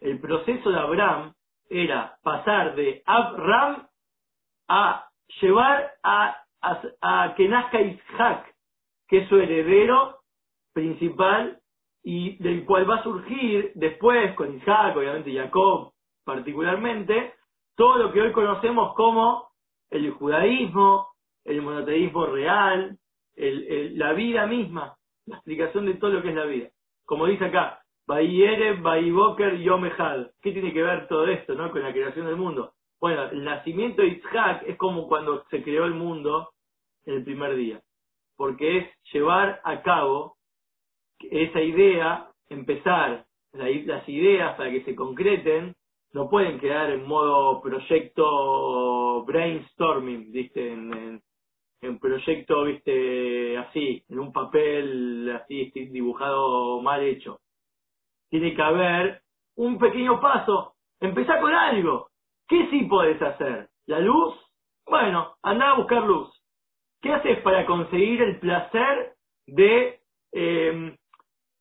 El 0.00 0.20
proceso 0.20 0.70
de 0.70 0.78
Abraham 0.78 1.32
era 1.70 2.18
pasar 2.22 2.74
de 2.76 3.02
Abraham 3.06 3.88
a 4.68 5.08
llevar 5.40 5.92
a, 6.02 6.36
a, 7.00 7.34
que 7.36 7.48
nazca 7.48 7.80
Isaac, 7.80 8.54
que 9.08 9.18
es 9.18 9.28
su 9.28 9.36
heredero 9.36 10.18
principal 10.74 11.58
y 12.04 12.36
del 12.42 12.66
cual 12.66 12.88
va 12.88 12.96
a 12.96 13.02
surgir 13.02 13.72
después 13.76 14.34
con 14.34 14.54
Isaac, 14.56 14.94
obviamente 14.96 15.34
Jacob 15.34 15.92
particularmente, 16.24 17.32
todo 17.74 17.96
lo 17.96 18.12
que 18.12 18.20
hoy 18.20 18.32
conocemos 18.32 18.94
como 18.94 19.48
el 19.88 20.10
judaísmo, 20.10 21.08
el 21.44 21.62
monoteísmo 21.62 22.26
real, 22.26 22.98
la 23.34 24.12
vida 24.12 24.46
misma 24.46 24.97
la 25.28 25.36
explicación 25.36 25.86
de 25.86 25.94
todo 25.94 26.10
lo 26.10 26.22
que 26.22 26.30
es 26.30 26.34
la 26.34 26.44
vida. 26.44 26.68
Como 27.04 27.26
dice 27.26 27.46
acá, 27.46 27.80
Bayere, 28.06 28.80
Bayboker, 28.80 29.58
Yomehad. 29.58 30.28
¿Qué 30.40 30.52
tiene 30.52 30.72
que 30.72 30.82
ver 30.82 31.08
todo 31.08 31.26
esto 31.26 31.54
no? 31.54 31.70
con 31.70 31.82
la 31.82 31.92
creación 31.92 32.26
del 32.26 32.36
mundo? 32.36 32.72
Bueno, 33.00 33.24
el 33.30 33.44
nacimiento 33.44 34.02
de 34.02 34.08
Isaac 34.08 34.64
es 34.66 34.76
como 34.76 35.06
cuando 35.06 35.44
se 35.50 35.62
creó 35.62 35.84
el 35.84 35.94
mundo 35.94 36.50
en 37.04 37.14
el 37.14 37.24
primer 37.24 37.54
día, 37.54 37.80
porque 38.36 38.78
es 38.78 38.86
llevar 39.12 39.60
a 39.62 39.82
cabo 39.82 40.36
esa 41.20 41.60
idea, 41.60 42.28
empezar 42.48 43.24
las 43.52 44.08
ideas 44.08 44.56
para 44.56 44.70
que 44.70 44.84
se 44.84 44.94
concreten, 44.94 45.74
no 46.12 46.28
pueden 46.28 46.58
quedar 46.58 46.90
en 46.90 47.06
modo 47.06 47.60
proyecto 47.60 49.24
brainstorming, 49.24 50.32
¿viste? 50.32 50.72
en, 50.72 51.20
proyecto, 52.00 52.64
viste, 52.64 53.56
así, 53.58 54.04
en 54.08 54.18
un 54.18 54.32
papel 54.32 55.30
así 55.40 55.70
dibujado 55.90 56.80
mal 56.82 57.02
hecho. 57.02 57.40
Tiene 58.30 58.54
que 58.54 58.62
haber 58.62 59.22
un 59.56 59.78
pequeño 59.78 60.20
paso. 60.20 60.74
Empezá 61.00 61.40
con 61.40 61.54
algo. 61.54 62.08
¿Qué 62.48 62.68
sí 62.70 62.84
podés 62.84 63.20
hacer? 63.22 63.68
¿La 63.86 64.00
luz? 64.00 64.34
Bueno, 64.86 65.36
anda 65.42 65.70
a 65.70 65.76
buscar 65.76 66.02
luz. 66.02 66.28
¿Qué 67.00 67.12
haces 67.12 67.40
para 67.42 67.66
conseguir 67.66 68.22
el 68.22 68.40
placer 68.40 69.14
de 69.46 70.00
eh, 70.32 70.96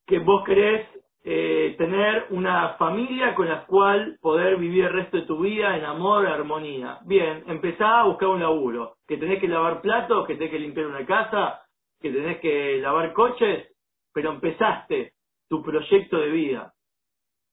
que 0.05 0.19
vos 0.19 0.43
querés 0.45 0.88
eh, 1.29 1.75
tener 1.77 2.27
una 2.29 2.75
familia 2.75 3.36
con 3.36 3.50
la 3.50 3.65
cual 3.65 4.17
poder 4.22 4.55
vivir 4.55 4.86
el 4.86 4.93
resto 4.93 5.17
de 5.17 5.24
tu 5.24 5.39
vida 5.41 5.75
en 5.75 5.84
amor 5.84 6.25
armonía. 6.25 7.00
Bien, 7.03 7.43
empezá 7.48 8.00
a 8.00 8.05
buscar 8.05 8.29
un 8.29 8.39
laburo. 8.39 8.96
Que 9.05 9.17
tenés 9.17 9.41
que 9.41 9.50
lavar 9.50 9.81
platos, 9.81 10.25
que 10.25 10.36
tenés 10.36 10.51
que 10.51 10.60
limpiar 10.60 10.86
una 10.86 11.05
casa, 11.05 11.63
que 12.00 12.12
tenés 12.12 12.39
que 12.39 12.79
lavar 12.79 13.12
coches, 13.12 13.67
pero 14.13 14.31
empezaste 14.31 15.12
tu 15.50 15.62
proyecto 15.62 16.17
de 16.17 16.29
vida. 16.29 16.74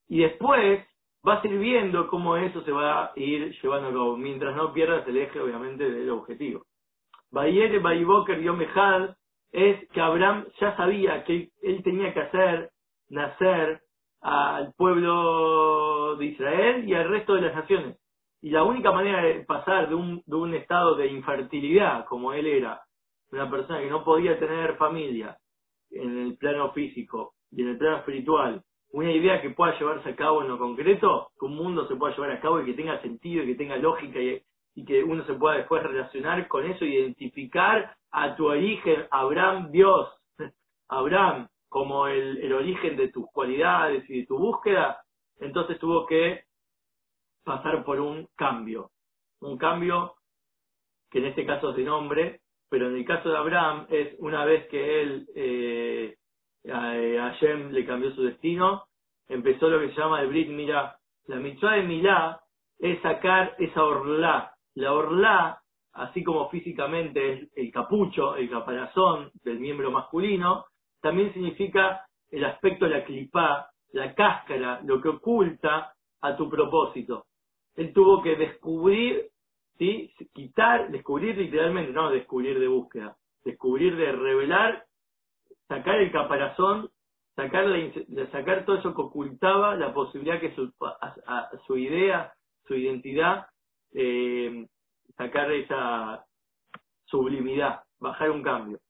Y 0.07 0.21
después 0.21 0.87
vas 1.25 1.45
a 1.45 1.49
ir 1.49 1.59
viendo 1.59 2.07
cómo 2.07 2.37
eso 2.37 2.63
se 2.63 2.71
va 2.71 3.07
a 3.07 3.13
ir 3.17 3.61
llevando 3.61 3.89
a 3.89 3.93
cabo, 3.93 4.17
mientras 4.17 4.55
no 4.55 4.73
pierdas 4.73 5.05
el 5.09 5.17
eje, 5.17 5.41
obviamente, 5.41 5.91
del 5.91 6.11
objetivo. 6.11 6.63
Bayere, 7.33 7.81
Bayiboker, 7.81 8.41
Yomehad, 8.41 9.17
es 9.51 9.89
que 9.89 10.01
Abraham 10.01 10.47
ya 10.61 10.77
sabía 10.77 11.25
que 11.25 11.49
él 11.61 11.83
tenía 11.83 12.15
que 12.15 12.21
hacer 12.21 12.71
nacer 13.15 13.81
al 14.21 14.73
pueblo 14.75 16.17
de 16.17 16.27
Israel 16.27 16.89
y 16.89 16.95
al 16.95 17.09
resto 17.09 17.35
de 17.35 17.43
las 17.43 17.55
naciones. 17.55 17.99
Y 18.43 18.51
la 18.51 18.65
única 18.65 18.93
manera 18.93 19.23
de 19.23 19.45
pasar 19.45 19.89
de 19.89 19.95
un, 19.95 20.23
de 20.27 20.37
un 20.37 20.55
estado 20.55 20.97
de 20.97 21.07
infertilidad, 21.07 22.05
como 22.07 22.33
él 22.33 22.47
era, 22.47 22.83
una 23.31 23.51
persona 23.51 23.81
que 23.81 23.91
no 23.91 24.05
podía 24.05 24.39
tener 24.39 24.77
familia 24.77 25.37
en 25.91 26.19
el 26.19 26.37
plano 26.37 26.73
físico 26.73 27.35
y 27.51 27.63
en 27.63 27.69
el 27.69 27.79
plano 27.79 27.99
espiritual, 27.99 28.63
una 28.93 29.11
idea 29.11 29.41
que 29.41 29.51
pueda 29.51 29.79
llevarse 29.79 30.11
a 30.11 30.17
cabo 30.17 30.43
en 30.43 30.49
lo 30.49 30.59
concreto, 30.59 31.31
que 31.39 31.47
un 31.47 31.57
mundo 31.57 31.87
se 31.89 31.97
pueda 31.97 32.15
llevar 32.15 32.33
a 32.33 32.41
cabo 32.41 32.61
y 32.61 32.67
que 32.67 32.75
tenga 32.75 33.01
sentido 33.03 33.43
y 33.43 33.47
que 33.47 33.55
tenga 33.57 33.77
lógica 33.77 34.21
y, 34.21 34.41
y 34.75 34.85
que 34.85 35.03
uno 35.03 35.25
se 35.25 35.35
pueda 35.35 35.57
después 35.57 35.83
relacionar 35.83 36.47
con 36.49 36.65
eso, 36.65 36.85
identificar 36.85 37.97
a 38.11 38.37
tu 38.37 38.47
origen, 38.47 39.07
Abraham 39.11 39.71
Dios, 39.71 40.09
Abraham, 40.89 41.49
como 41.75 42.07
el, 42.07 42.53
origen 42.53 42.97
de 42.97 43.09
tus 43.09 43.29
cualidades 43.33 44.09
y 44.09 44.21
de 44.21 44.27
tu 44.27 44.39
búsqueda, 44.39 45.03
entonces 45.41 45.77
tuvo 45.81 46.07
que 46.07 46.45
pasar 47.43 47.85
por 47.85 47.99
un 47.99 48.29
cambio. 48.37 48.93
Un 49.41 49.59
cambio 49.59 50.15
que 51.11 51.19
en 51.19 51.25
este 51.25 51.45
caso 51.45 51.71
es 51.71 51.77
de 51.77 51.83
nombre, 51.83 52.43
pero 52.71 52.91
en 52.91 52.95
el 52.95 53.05
caso 53.05 53.29
de 53.29 53.37
Abraham 53.37 53.89
es 53.91 54.15
una 54.21 54.45
vez 54.45 54.69
que 54.69 55.03
él, 55.03 55.27
eh, 55.35 56.15
a, 56.73 56.93
Hashem 57.31 57.73
le 57.73 57.85
cambió 57.85 58.15
su 58.15 58.23
destino, 58.23 58.85
empezó 59.27 59.69
lo 59.69 59.81
que 59.81 59.93
se 59.93 60.01
llama 60.01 60.21
el 60.21 60.29
Brit 60.29 60.51
Milá. 60.51 60.97
La 61.27 61.41
mitzvah 61.41 61.73
de 61.73 61.83
Milá 61.83 62.41
es 62.79 63.03
sacar 63.03 63.57
esa 63.59 63.83
orlá. 63.83 64.55
La 64.77 64.93
orlá, 64.93 65.59
así 65.95 66.23
como 66.23 66.49
físicamente 66.51 67.33
es 67.33 67.49
el 67.57 67.73
capucho, 67.73 68.37
el 68.37 68.49
caparazón 68.49 69.33
del 69.43 69.59
miembro 69.59 69.91
masculino, 69.91 70.67
también 71.05 71.35
significa 71.35 72.07
el 72.31 72.47
aspecto 72.47 72.87
de 72.87 72.93
la 72.93 73.05
clipá, 73.05 73.69
la 73.93 74.15
cáscara, 74.15 74.81
lo 74.85 75.03
que 75.03 75.11
oculta 75.11 75.93
a 76.23 76.35
tu 76.35 76.49
propósito. 76.49 77.27
Él 77.77 77.93
tuvo 77.93 78.23
que 78.23 78.37
descubrir, 78.37 79.29
¿sí? 79.77 80.11
quitar, 80.33 80.91
descubrir 80.91 81.37
literalmente, 81.37 81.93
no 81.93 82.09
descubrir 82.09 82.59
de 82.59 82.69
búsqueda, 82.69 83.15
descubrir 83.45 83.95
de 83.97 84.13
revelar, 84.13 84.87
sacar 85.69 85.97
el 85.97 86.11
caparazón, 86.11 86.89
sacar, 87.37 87.67
la, 87.67 88.31
sacar 88.31 88.65
todo 88.65 88.79
eso 88.79 88.95
que 88.95 89.03
ocultaba 89.03 89.77
la 89.77 89.93
posibilidad 89.93 90.41
que 90.41 90.55
su, 90.55 90.73
su 91.67 91.77
idea, 91.77 92.33
su 92.67 92.77
identidad, 92.77 93.45
eh, 93.93 94.67
sacar 95.19 95.53
esa 95.53 96.25
sublimidad, 97.05 97.83
bajar 98.01 98.31
un 98.31 98.43
cambio 98.43 98.81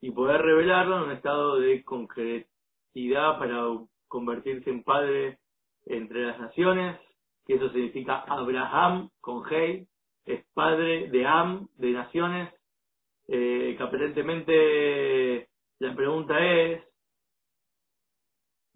y 0.00 0.10
poder 0.10 0.40
revelarlo 0.40 0.96
en 0.96 1.02
un 1.04 1.12
estado 1.12 1.60
de 1.60 1.84
concretidad 1.84 3.38
para 3.38 3.64
convertirse 4.08 4.70
en 4.70 4.82
padre 4.82 5.38
entre 5.86 6.26
las 6.26 6.40
naciones, 6.40 6.98
que 7.46 7.54
eso 7.54 7.70
significa 7.70 8.20
Abraham 8.26 9.10
con 9.20 9.42
Hei, 9.50 9.86
es 10.24 10.44
padre 10.54 11.08
de 11.10 11.26
Am, 11.26 11.68
de 11.76 11.90
naciones, 11.90 12.52
eh, 13.28 13.74
que 13.76 13.82
aparentemente 13.82 15.48
la 15.78 15.94
pregunta 15.94 16.38
es, 16.38 16.82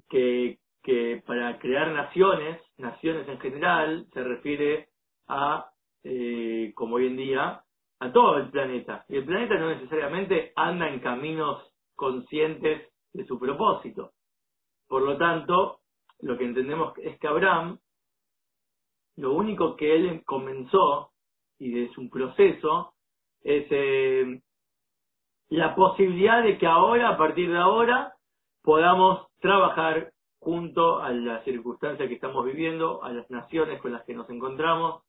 que, 0.09 0.59
que 0.83 1.23
para 1.27 1.59
crear 1.59 1.91
naciones, 1.91 2.61
naciones 2.77 3.27
en 3.29 3.41
general, 3.41 4.07
se 4.13 4.23
refiere 4.23 4.89
a, 5.27 5.71
eh, 6.05 6.73
como 6.75 6.97
hoy 6.97 7.07
en 7.09 7.17
día, 7.17 7.64
a 8.01 8.13
todo 8.13 8.39
el 8.39 8.51
planeta. 8.51 9.05
Y 9.09 9.17
el 9.17 9.25
planeta 9.25 9.55
no 9.57 9.69
necesariamente 9.69 10.53
anda 10.57 10.89
en 10.89 11.01
caminos 11.01 11.73
conscientes 11.95 12.91
de 13.13 13.25
su 13.27 13.39
propósito. 13.39 14.13
Por 14.89 15.03
lo 15.03 15.17
tanto, 15.17 15.81
lo 16.21 16.37
que 16.37 16.45
entendemos 16.45 16.93
es 16.99 17.19
que 17.19 17.29
Abraham, 17.29 17.79
lo 19.17 19.33
único 19.33 19.77
que 19.77 19.95
él 19.95 20.23
comenzó, 20.25 21.11
y 21.59 21.71
de 21.71 21.93
su 21.95 22.11
proceso, 22.11 22.95
es 23.43 23.67
eh, 23.71 24.43
la 25.49 25.75
posibilidad 25.75 26.43
de 26.43 26.59
que 26.59 26.67
ahora, 26.67 27.11
a 27.11 27.17
partir 27.17 27.51
de 27.51 27.59
ahora, 27.59 28.15
podamos 28.63 29.29
trabajar 29.41 30.13
junto 30.41 31.01
a 31.01 31.11
la 31.11 31.43
circunstancia 31.45 32.09
que 32.09 32.15
estamos 32.15 32.45
viviendo, 32.45 33.03
a 33.03 33.13
las 33.13 33.31
naciones 33.31 33.81
con 33.81 33.93
las 33.93 34.05
que 34.05 34.15
nos 34.15 34.29
encontramos, 34.29 35.03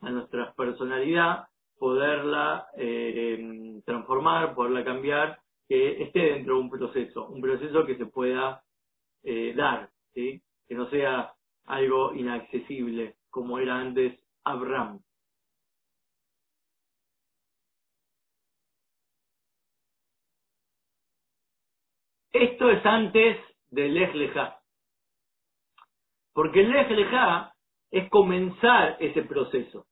a 0.00 0.10
nuestra 0.10 0.52
personalidad, 0.54 1.49
poderla 1.80 2.68
eh, 2.76 3.80
transformar, 3.86 4.54
poderla 4.54 4.84
cambiar, 4.84 5.40
que 5.66 6.02
esté 6.02 6.20
dentro 6.34 6.56
de 6.56 6.60
un 6.60 6.68
proceso, 6.68 7.26
un 7.28 7.40
proceso 7.40 7.86
que 7.86 7.96
se 7.96 8.04
pueda 8.04 8.62
eh, 9.22 9.54
dar, 9.56 9.88
que 10.12 10.42
no 10.68 10.90
sea 10.90 11.32
algo 11.64 12.14
inaccesible 12.14 13.16
como 13.30 13.58
era 13.58 13.78
antes 13.78 14.20
Abraham. 14.44 15.00
Esto 22.32 22.70
es 22.70 22.84
antes 22.84 23.38
del 23.70 23.94
Lej 23.94 24.32
Porque 26.34 26.60
el 26.60 26.70
Lej 26.72 26.88
es 27.90 28.10
comenzar 28.10 28.98
ese 29.00 29.22
proceso. 29.22 29.86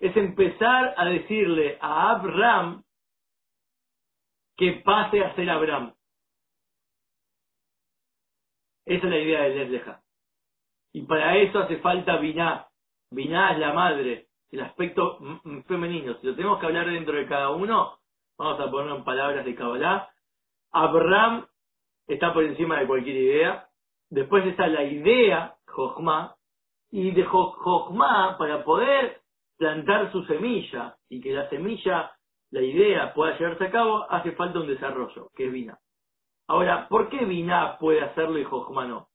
Es 0.00 0.16
empezar 0.16 0.94
a 0.96 1.04
decirle 1.04 1.78
a 1.80 2.10
Abraham 2.10 2.82
que 4.56 4.72
pase 4.84 5.22
a 5.22 5.34
ser 5.34 5.48
Abraham. 5.48 5.94
Esa 8.86 9.06
es 9.06 9.10
la 9.10 9.18
idea 9.18 9.42
del 9.42 9.72
Lej 9.72 9.84
Y 10.92 11.02
para 11.02 11.36
eso 11.36 11.60
hace 11.60 11.76
falta 11.78 12.16
Biná. 12.16 12.66
Biná 13.10 13.52
es 13.52 13.58
la 13.58 13.72
madre, 13.72 14.28
el 14.50 14.60
aspecto 14.60 15.18
femenino. 15.66 16.14
Si 16.20 16.26
lo 16.26 16.34
tenemos 16.34 16.58
que 16.58 16.66
hablar 16.66 16.90
dentro 16.90 17.16
de 17.16 17.26
cada 17.26 17.50
uno, 17.50 17.98
vamos 18.36 18.60
a 18.60 18.70
ponerlo 18.70 18.96
en 18.96 19.04
palabras 19.04 19.44
de 19.44 19.54
Kabbalah. 19.54 20.10
Abraham 20.72 21.46
está 22.06 22.32
por 22.32 22.44
encima 22.44 22.80
de 22.80 22.86
cualquier 22.86 23.16
idea. 23.16 23.68
Después 24.08 24.44
está 24.46 24.66
la 24.66 24.82
idea, 24.82 25.56
Jochma, 25.66 26.36
y 26.90 27.12
de 27.12 27.24
Jochma, 27.24 28.36
para 28.38 28.64
poder 28.64 29.20
plantar 29.60 30.10
su 30.10 30.24
semilla 30.24 30.96
y 31.10 31.20
que 31.20 31.34
la 31.34 31.46
semilla, 31.50 32.10
la 32.50 32.62
idea 32.62 33.12
pueda 33.12 33.36
llevarse 33.36 33.66
a 33.66 33.70
cabo, 33.70 34.10
hace 34.10 34.32
falta 34.32 34.58
un 34.58 34.66
desarrollo, 34.66 35.28
que 35.36 35.48
es 35.48 35.52
Vina. 35.52 35.78
Ahora, 36.48 36.88
¿por 36.88 37.10
qué 37.10 37.26
Vina 37.26 37.76
puede 37.78 38.00
hacerlo 38.00 38.38
y 38.38 38.44
Jochma 38.44 38.86
no? 38.86 39.08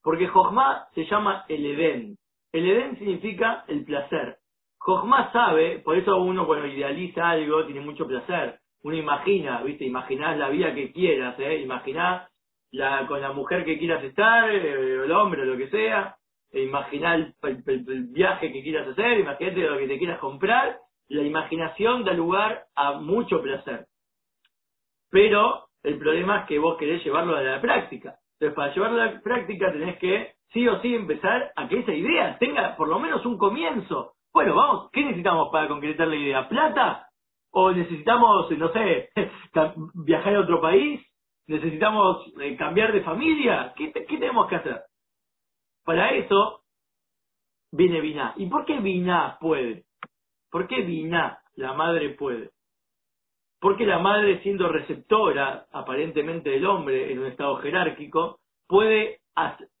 Porque 0.00 0.28
Jochma 0.28 0.86
se 0.94 1.04
llama 1.06 1.44
el 1.48 1.66
Edén. 1.66 2.16
El 2.52 2.70
Edén 2.70 2.98
significa 2.98 3.64
el 3.66 3.84
placer. 3.84 4.38
Jochma 4.78 5.32
sabe, 5.32 5.80
por 5.80 5.96
eso 5.96 6.18
uno 6.18 6.46
cuando 6.46 6.68
idealiza 6.68 7.28
algo 7.28 7.66
tiene 7.66 7.80
mucho 7.80 8.06
placer. 8.06 8.60
Uno 8.84 8.94
imagina, 8.94 9.60
¿viste? 9.64 9.84
Imaginás 9.86 10.38
la 10.38 10.50
vida 10.50 10.72
que 10.72 10.92
quieras, 10.92 11.36
¿eh? 11.40 11.62
Imaginás 11.62 12.30
la, 12.70 13.08
con 13.08 13.20
la 13.20 13.32
mujer 13.32 13.64
que 13.64 13.76
quieras 13.76 14.04
estar, 14.04 14.48
eh, 14.50 15.02
el 15.04 15.10
hombre, 15.10 15.44
lo 15.44 15.56
que 15.56 15.68
sea, 15.68 16.14
imaginar 16.52 17.32
el, 17.42 18.06
viaje 18.08 18.52
que 18.52 18.62
quieras 18.62 18.88
hacer, 18.88 19.20
imagínate 19.20 19.60
lo 19.60 19.78
que 19.78 19.86
te 19.86 19.98
quieras 19.98 20.18
comprar, 20.18 20.78
la 21.08 21.22
imaginación 21.22 22.04
da 22.04 22.12
lugar 22.12 22.66
a 22.74 22.92
mucho 23.00 23.40
placer. 23.42 23.86
Pero 25.10 25.66
el 25.82 25.98
problema 25.98 26.40
es 26.40 26.46
que 26.46 26.58
vos 26.58 26.76
querés 26.78 27.04
llevarlo 27.04 27.36
a 27.36 27.42
la 27.42 27.60
práctica. 27.60 28.16
Entonces, 28.34 28.54
para 28.54 28.74
llevarlo 28.74 29.02
a 29.02 29.06
la 29.06 29.20
práctica 29.20 29.72
tenés 29.72 29.98
que 29.98 30.34
sí 30.52 30.66
o 30.68 30.80
sí 30.80 30.94
empezar 30.94 31.52
a 31.56 31.68
que 31.68 31.80
esa 31.80 31.92
idea 31.92 32.38
tenga 32.38 32.76
por 32.76 32.88
lo 32.88 32.98
menos 32.98 33.24
un 33.26 33.38
comienzo. 33.38 34.14
Bueno, 34.32 34.54
vamos, 34.54 34.90
¿qué 34.92 35.02
necesitamos 35.02 35.48
para 35.50 35.68
concretar 35.68 36.06
la 36.06 36.16
idea? 36.16 36.48
¿Plata? 36.48 37.08
¿O 37.52 37.72
necesitamos, 37.72 38.50
no 38.52 38.72
sé, 38.72 39.10
viajar 39.94 40.36
a 40.36 40.40
otro 40.40 40.60
país? 40.60 41.00
necesitamos 41.50 42.32
eh, 42.40 42.56
cambiar 42.56 42.92
de 42.92 43.02
familia, 43.02 43.74
¿Qué, 43.76 43.88
tenemos 43.88 44.46
que 44.48 44.56
hacer? 44.56 44.80
Para 45.90 46.10
eso 46.10 46.60
viene 47.72 48.00
Biná. 48.00 48.34
¿Y 48.36 48.46
por 48.46 48.64
qué 48.64 48.78
Biná 48.78 49.38
puede? 49.40 49.86
¿Por 50.48 50.68
qué 50.68 50.82
Biná, 50.82 51.40
la 51.56 51.72
madre, 51.72 52.10
puede? 52.10 52.50
Porque 53.58 53.84
la 53.86 53.98
madre, 53.98 54.40
siendo 54.44 54.68
receptora 54.68 55.66
aparentemente 55.72 56.50
del 56.50 56.64
hombre 56.64 57.10
en 57.10 57.18
un 57.18 57.26
estado 57.26 57.56
jerárquico, 57.56 58.38
puede 58.68 59.18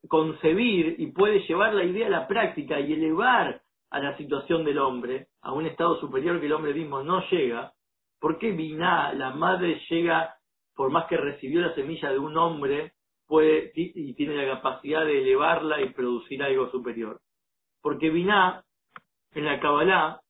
concebir 0.08 0.96
y 0.98 1.12
puede 1.12 1.46
llevar 1.46 1.74
la 1.74 1.84
idea 1.84 2.08
a 2.08 2.10
la 2.10 2.26
práctica 2.26 2.80
y 2.80 2.92
elevar 2.92 3.62
a 3.90 4.00
la 4.00 4.16
situación 4.16 4.64
del 4.64 4.78
hombre 4.78 5.28
a 5.42 5.52
un 5.52 5.64
estado 5.64 6.00
superior 6.00 6.40
que 6.40 6.46
el 6.46 6.54
hombre 6.54 6.74
mismo 6.74 7.04
no 7.04 7.22
llega. 7.30 7.72
¿Por 8.18 8.36
qué 8.38 8.50
Biná, 8.50 9.12
la 9.12 9.30
madre, 9.30 9.80
llega 9.88 10.34
por 10.74 10.90
más 10.90 11.06
que 11.06 11.16
recibió 11.16 11.60
la 11.60 11.72
semilla 11.76 12.10
de 12.10 12.18
un 12.18 12.36
hombre, 12.36 12.94
puede 13.30 13.70
y 13.76 14.12
tiene 14.14 14.34
la 14.34 14.56
capacidad 14.56 15.06
de 15.06 15.22
elevarla 15.22 15.80
y 15.80 15.90
producir 15.90 16.42
algo 16.42 16.68
superior. 16.70 17.20
Porque 17.80 18.10
Binah, 18.10 18.64
en 19.34 19.44
la 19.44 19.60
Kabbalah, 19.60 20.20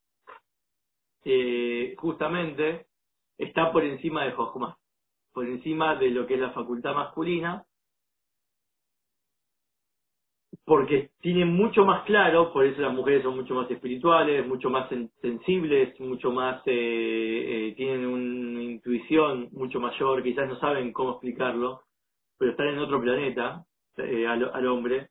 eh, 1.24 1.94
justamente, 1.96 2.86
está 3.38 3.72
por 3.72 3.84
encima 3.84 4.24
de 4.24 4.32
Jochma, 4.32 4.76
por 5.32 5.46
encima 5.46 5.96
de 5.96 6.10
lo 6.10 6.26
que 6.26 6.34
es 6.34 6.40
la 6.40 6.50
facultad 6.50 6.94
masculina, 6.94 7.64
porque 10.66 11.10
tiene 11.20 11.46
mucho 11.46 11.86
más 11.86 12.04
claro, 12.04 12.52
por 12.52 12.66
eso 12.66 12.82
las 12.82 12.92
mujeres 12.92 13.22
son 13.22 13.34
mucho 13.34 13.54
más 13.54 13.70
espirituales, 13.70 14.46
mucho 14.46 14.68
más 14.68 14.90
sensibles, 15.22 15.98
mucho 16.00 16.30
más, 16.32 16.62
eh, 16.66 17.70
eh, 17.70 17.74
tienen 17.76 18.06
una 18.06 18.62
intuición 18.62 19.48
mucho 19.52 19.80
mayor, 19.80 20.22
quizás 20.22 20.46
no 20.48 20.60
saben 20.60 20.92
cómo 20.92 21.12
explicarlo, 21.12 21.82
pero 22.40 22.52
están 22.52 22.68
en 22.68 22.78
otro 22.78 23.02
planeta 23.02 23.66
eh, 23.98 24.26
al, 24.26 24.66
hombre, 24.66 25.08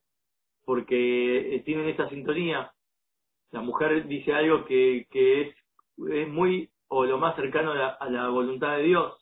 porque 0.65 1.61
tienen 1.63 1.87
esa 1.89 2.09
sintonía. 2.09 2.71
La 3.51 3.61
mujer 3.61 4.07
dice 4.07 4.33
algo 4.33 4.65
que, 4.65 5.05
que 5.11 5.41
es, 5.41 6.27
muy, 6.27 6.71
o 6.87 7.05
lo 7.05 7.19
más 7.19 7.35
cercano 7.35 7.73
a 7.73 7.75
la, 7.75 7.87
a 7.89 8.09
la 8.09 8.29
voluntad 8.29 8.77
de 8.77 8.83
Dios, 8.83 9.13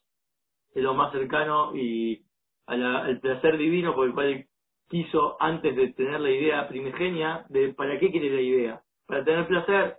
es 0.74 0.82
lo 0.82 0.94
más 0.94 1.12
cercano 1.12 1.76
y 1.76 2.22
al 2.66 3.20
placer 3.20 3.58
divino 3.58 3.94
por 3.94 4.08
el 4.08 4.14
cual 4.14 4.46
quiso 4.88 5.36
antes 5.42 5.76
de 5.76 5.92
tener 5.92 6.22
la 6.22 6.32
idea 6.32 6.68
primigenia 6.70 7.46
de 7.50 7.74
para 7.74 8.00
qué 8.00 8.10
quiere 8.10 8.30
la 8.30 8.42
idea. 8.42 8.82
Para 9.06 9.26
tener 9.26 9.48
placer. 9.48 9.98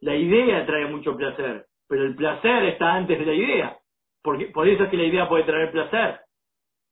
La 0.00 0.16
idea 0.16 0.66
trae 0.66 0.86
mucho 0.86 1.16
placer, 1.16 1.66
pero 1.88 2.04
el 2.04 2.16
placer 2.16 2.64
está 2.64 2.94
antes 2.94 3.16
de 3.16 3.26
la 3.26 3.34
idea. 3.34 3.76
Porque, 4.22 4.46
por 4.46 4.66
eso 4.66 4.84
es 4.84 4.90
que 4.90 4.96
la 4.96 5.04
idea 5.04 5.28
puede 5.28 5.44
traer 5.44 5.70
placer. 5.70 6.20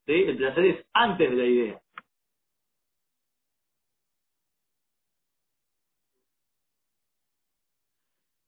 ¿Sí? 0.07 0.13
El 0.13 0.37
placer 0.37 0.65
es 0.65 0.87
antes 0.93 1.31
de 1.31 1.37
la 1.37 1.45
idea. 1.45 1.81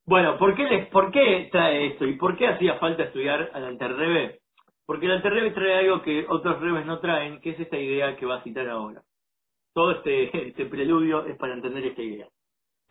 Bueno, 0.07 0.39
¿por 0.39 0.55
qué, 0.57 0.65
les, 0.65 0.89
¿por 0.89 1.11
qué 1.13 1.51
trae 1.53 1.89
esto? 1.89 2.07
¿Y 2.07 2.17
por 2.17 2.37
qué 2.39 2.49
hacía 2.49 2.79
falta 2.79 3.03
estudiar 3.05 3.51
al 3.53 3.65
Alterrebe? 3.65 4.41
Porque 4.87 5.05
el 5.05 5.13
Alterrebe 5.13 5.51
trae 5.51 5.81
algo 5.81 6.01
que 6.01 6.25
otros 6.27 6.61
rebes 6.61 6.87
no 6.87 6.99
traen, 6.99 7.43
que 7.43 7.51
es 7.51 7.61
esta 7.61 7.77
idea 7.77 8.17
que 8.17 8.25
va 8.25 8.37
a 8.37 8.43
citar 8.43 8.67
ahora. 8.71 9.03
Todo 9.75 9.93
este, 9.93 10.49
este 10.49 10.65
preludio 10.65 11.27
es 11.27 11.37
para 11.37 11.53
entender 11.53 11.85
esta 11.85 12.03
idea. 12.03 12.27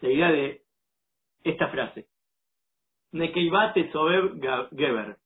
La 0.01 0.09
idea 0.09 0.31
de 0.31 0.61
esta 1.43 1.69
frase. 1.69 2.05
Nekeibate 3.13 3.91
Sobev 3.91 4.39
Geber. 4.75 5.17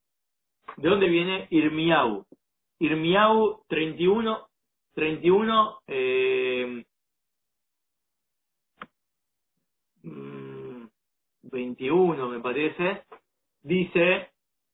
¿De 0.77 0.89
dónde 0.89 1.09
viene 1.09 1.47
Irmiau? 1.49 2.25
Irmiau 2.81 3.63
31, 3.67 4.47
31, 4.95 5.79
eh, 5.87 6.83
21 11.43 12.27
mm, 12.27 12.31
me 12.31 12.39
parece, 12.39 13.03
dice 13.61 14.31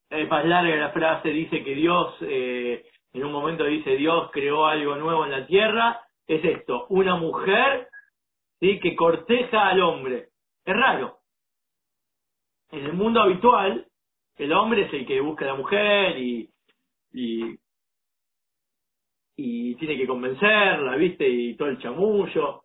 es 0.09 0.29
más 0.29 0.45
larga 0.45 0.75
la 0.75 0.91
frase, 0.91 1.29
dice 1.29 1.63
que 1.63 1.75
Dios, 1.75 2.15
eh, 2.21 2.85
en 3.11 3.25
un 3.25 3.31
momento 3.31 3.65
dice 3.65 3.97
Dios 3.97 4.29
creó 4.31 4.65
algo 4.65 4.95
nuevo 4.95 5.25
en 5.25 5.31
la 5.31 5.45
tierra, 5.45 5.99
es 6.25 6.43
esto, 6.43 6.85
una 6.89 7.17
mujer 7.17 7.89
¿sí? 8.59 8.79
que 8.79 8.95
corteja 8.95 9.67
al 9.67 9.81
hombre. 9.81 10.29
Es 10.63 10.75
raro. 10.75 11.17
En 12.71 12.85
el 12.85 12.93
mundo 12.93 13.21
habitual, 13.21 13.85
el 14.37 14.53
hombre 14.53 14.83
es 14.83 14.93
el 14.93 15.05
que 15.05 15.21
busca 15.21 15.45
a 15.45 15.49
la 15.49 15.55
mujer 15.55 16.17
y, 16.17 16.49
y 19.37 19.75
tiene 19.75 19.95
que 19.95 20.07
convencerla, 20.07 20.95
¿viste? 20.95 21.29
Y 21.29 21.55
todo 21.55 21.69
el 21.69 21.77
chamullo. 21.77 22.63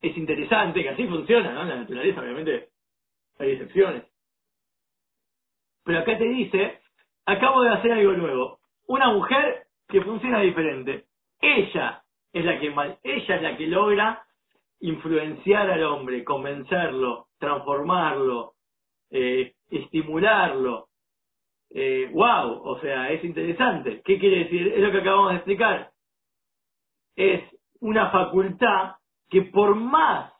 Es 0.00 0.16
interesante 0.18 0.82
que 0.82 0.90
así 0.90 1.06
funciona, 1.08 1.52
¿no? 1.54 1.62
En 1.62 1.68
la 1.70 1.76
naturaleza, 1.76 2.20
obviamente, 2.20 2.68
hay 3.38 3.52
excepciones. 3.52 4.04
Pero 5.82 5.98
acá 5.98 6.18
te 6.18 6.28
dice, 6.28 6.80
acabo 7.24 7.62
de 7.62 7.70
hacer 7.70 7.92
algo 7.92 8.12
nuevo. 8.12 8.58
Una 8.86 9.12
mujer 9.12 9.64
que 9.88 10.02
funciona 10.02 10.40
diferente. 10.40 11.06
Ella 11.40 12.02
es 12.32 12.44
la 12.44 12.60
que 12.60 12.66
ella 13.02 13.36
es 13.36 13.42
la 13.42 13.56
que 13.56 13.66
logra 13.66 14.26
influenciar 14.80 15.70
al 15.70 15.84
hombre, 15.84 16.22
convencerlo, 16.22 17.28
transformarlo, 17.38 18.54
eh, 19.10 19.54
estimularlo. 19.70 20.88
Eh, 21.76 22.08
wow, 22.12 22.62
o 22.64 22.78
sea, 22.80 23.10
es 23.10 23.24
interesante. 23.24 24.00
¿Qué 24.04 24.18
quiere 24.18 24.44
decir? 24.44 24.68
Es 24.68 24.80
lo 24.80 24.92
que 24.92 24.98
acabamos 24.98 25.30
de 25.30 25.36
explicar. 25.36 25.90
Es 27.16 27.42
una 27.80 28.10
facultad 28.10 28.94
que 29.28 29.42
por 29.42 29.74
más 29.74 30.32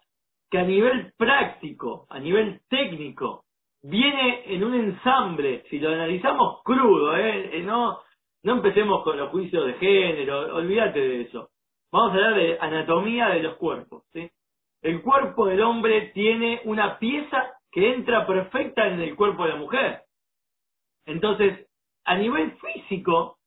que 0.48 0.58
a 0.58 0.62
nivel 0.62 1.12
práctico, 1.16 2.06
a 2.08 2.20
nivel 2.20 2.60
técnico, 2.68 3.44
viene 3.82 4.54
en 4.54 4.62
un 4.62 4.74
ensamble, 4.74 5.64
si 5.68 5.80
lo 5.80 5.90
analizamos 5.90 6.62
crudo, 6.62 7.16
¿eh? 7.16 7.58
eh 7.58 7.62
no, 7.62 7.98
no 8.44 8.52
empecemos 8.52 9.02
con 9.02 9.16
los 9.16 9.30
juicios 9.30 9.66
de 9.66 9.74
género, 9.74 10.54
olvídate 10.54 11.00
de 11.00 11.22
eso. 11.22 11.50
Vamos 11.90 12.12
a 12.12 12.14
hablar 12.14 12.34
de 12.34 12.58
anatomía 12.60 13.30
de 13.30 13.42
los 13.42 13.56
cuerpos. 13.56 14.04
El 14.82 15.02
cuerpo 15.02 15.46
del 15.46 15.62
hombre 15.62 16.12
tiene 16.14 16.60
una 16.64 16.98
pieza 16.98 17.54
que 17.72 17.92
entra 17.92 18.24
perfecta 18.24 18.86
en 18.86 19.00
el 19.00 19.16
cuerpo 19.16 19.44
de 19.44 19.48
la 19.48 19.56
mujer. 19.56 20.03
Entonces, 21.06 21.66
a 22.04 22.16
nivel 22.16 22.52
físico, 22.58 23.38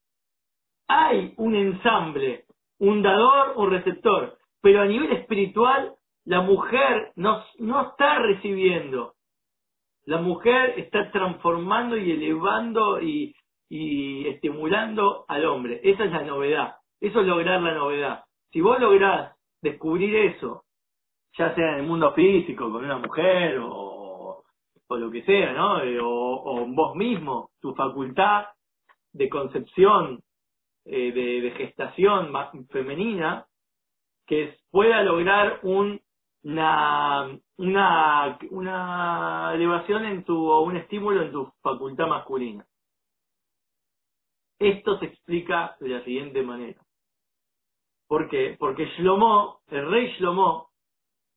hay 0.87 1.33
un 1.37 1.55
ensamble, 1.55 2.45
un 2.79 3.01
dador, 3.01 3.53
un 3.57 3.71
receptor, 3.71 4.37
pero 4.61 4.81
a 4.81 4.85
nivel 4.85 5.11
espiritual, 5.11 5.95
la 6.25 6.41
mujer 6.41 7.11
no, 7.15 7.43
está 7.89 8.19
recibiendo. 8.19 9.13
La 10.05 10.19
mujer 10.19 10.75
está 10.77 11.11
transformando 11.11 11.97
y 11.97 12.11
elevando 12.11 13.01
y, 13.01 13.35
y 13.69 14.27
estimulando 14.27 15.25
al 15.27 15.45
hombre. 15.45 15.81
Esa 15.83 16.05
es 16.05 16.11
la 16.11 16.23
novedad. 16.23 16.75
Eso 16.99 17.21
es 17.21 17.27
lograr 17.27 17.61
la 17.61 17.73
novedad. 17.73 18.23
Si 18.51 18.61
vos 18.61 18.79
lográs 18.79 19.35
descubrir 19.61 20.15
eso, 20.15 20.63
ya 21.37 21.53
sea 21.55 21.73
en 21.73 21.79
el 21.79 21.87
mundo 21.87 22.13
físico, 22.13 22.71
con 22.71 22.85
una 22.85 22.97
mujer 22.97 23.59
o 23.59 23.86
o 24.87 24.97
lo 24.97 25.11
que 25.11 25.23
sea, 25.23 25.53
¿no? 25.53 25.81
Eh, 25.83 25.99
o, 26.01 26.65
vos 26.67 26.95
mismo, 26.95 27.51
tu 27.59 27.73
facultad 27.75 28.45
de 29.13 29.29
concepción, 29.29 30.21
eh, 30.85 31.11
de, 31.11 31.51
gestación 31.51 32.31
femenina, 32.69 33.45
que 34.25 34.57
pueda 34.71 35.03
lograr 35.03 35.59
un, 35.63 35.99
una, 36.43 37.37
una, 37.57 38.37
una 38.51 39.51
elevación 39.53 40.05
en 40.05 40.23
tu, 40.23 40.49
o 40.49 40.61
un 40.61 40.77
estímulo 40.77 41.23
en 41.23 41.31
tu 41.31 41.51
facultad 41.61 42.07
masculina. 42.07 42.65
Esto 44.59 44.97
se 44.99 45.05
explica 45.05 45.75
de 45.79 45.89
la 45.89 46.03
siguiente 46.03 46.41
manera. 46.41 46.81
¿Por 48.07 48.29
qué? 48.29 48.55
Porque 48.57 48.85
Shlomo, 48.97 49.59
el 49.67 49.89
rey 49.89 50.15
Shlomo, 50.17 50.69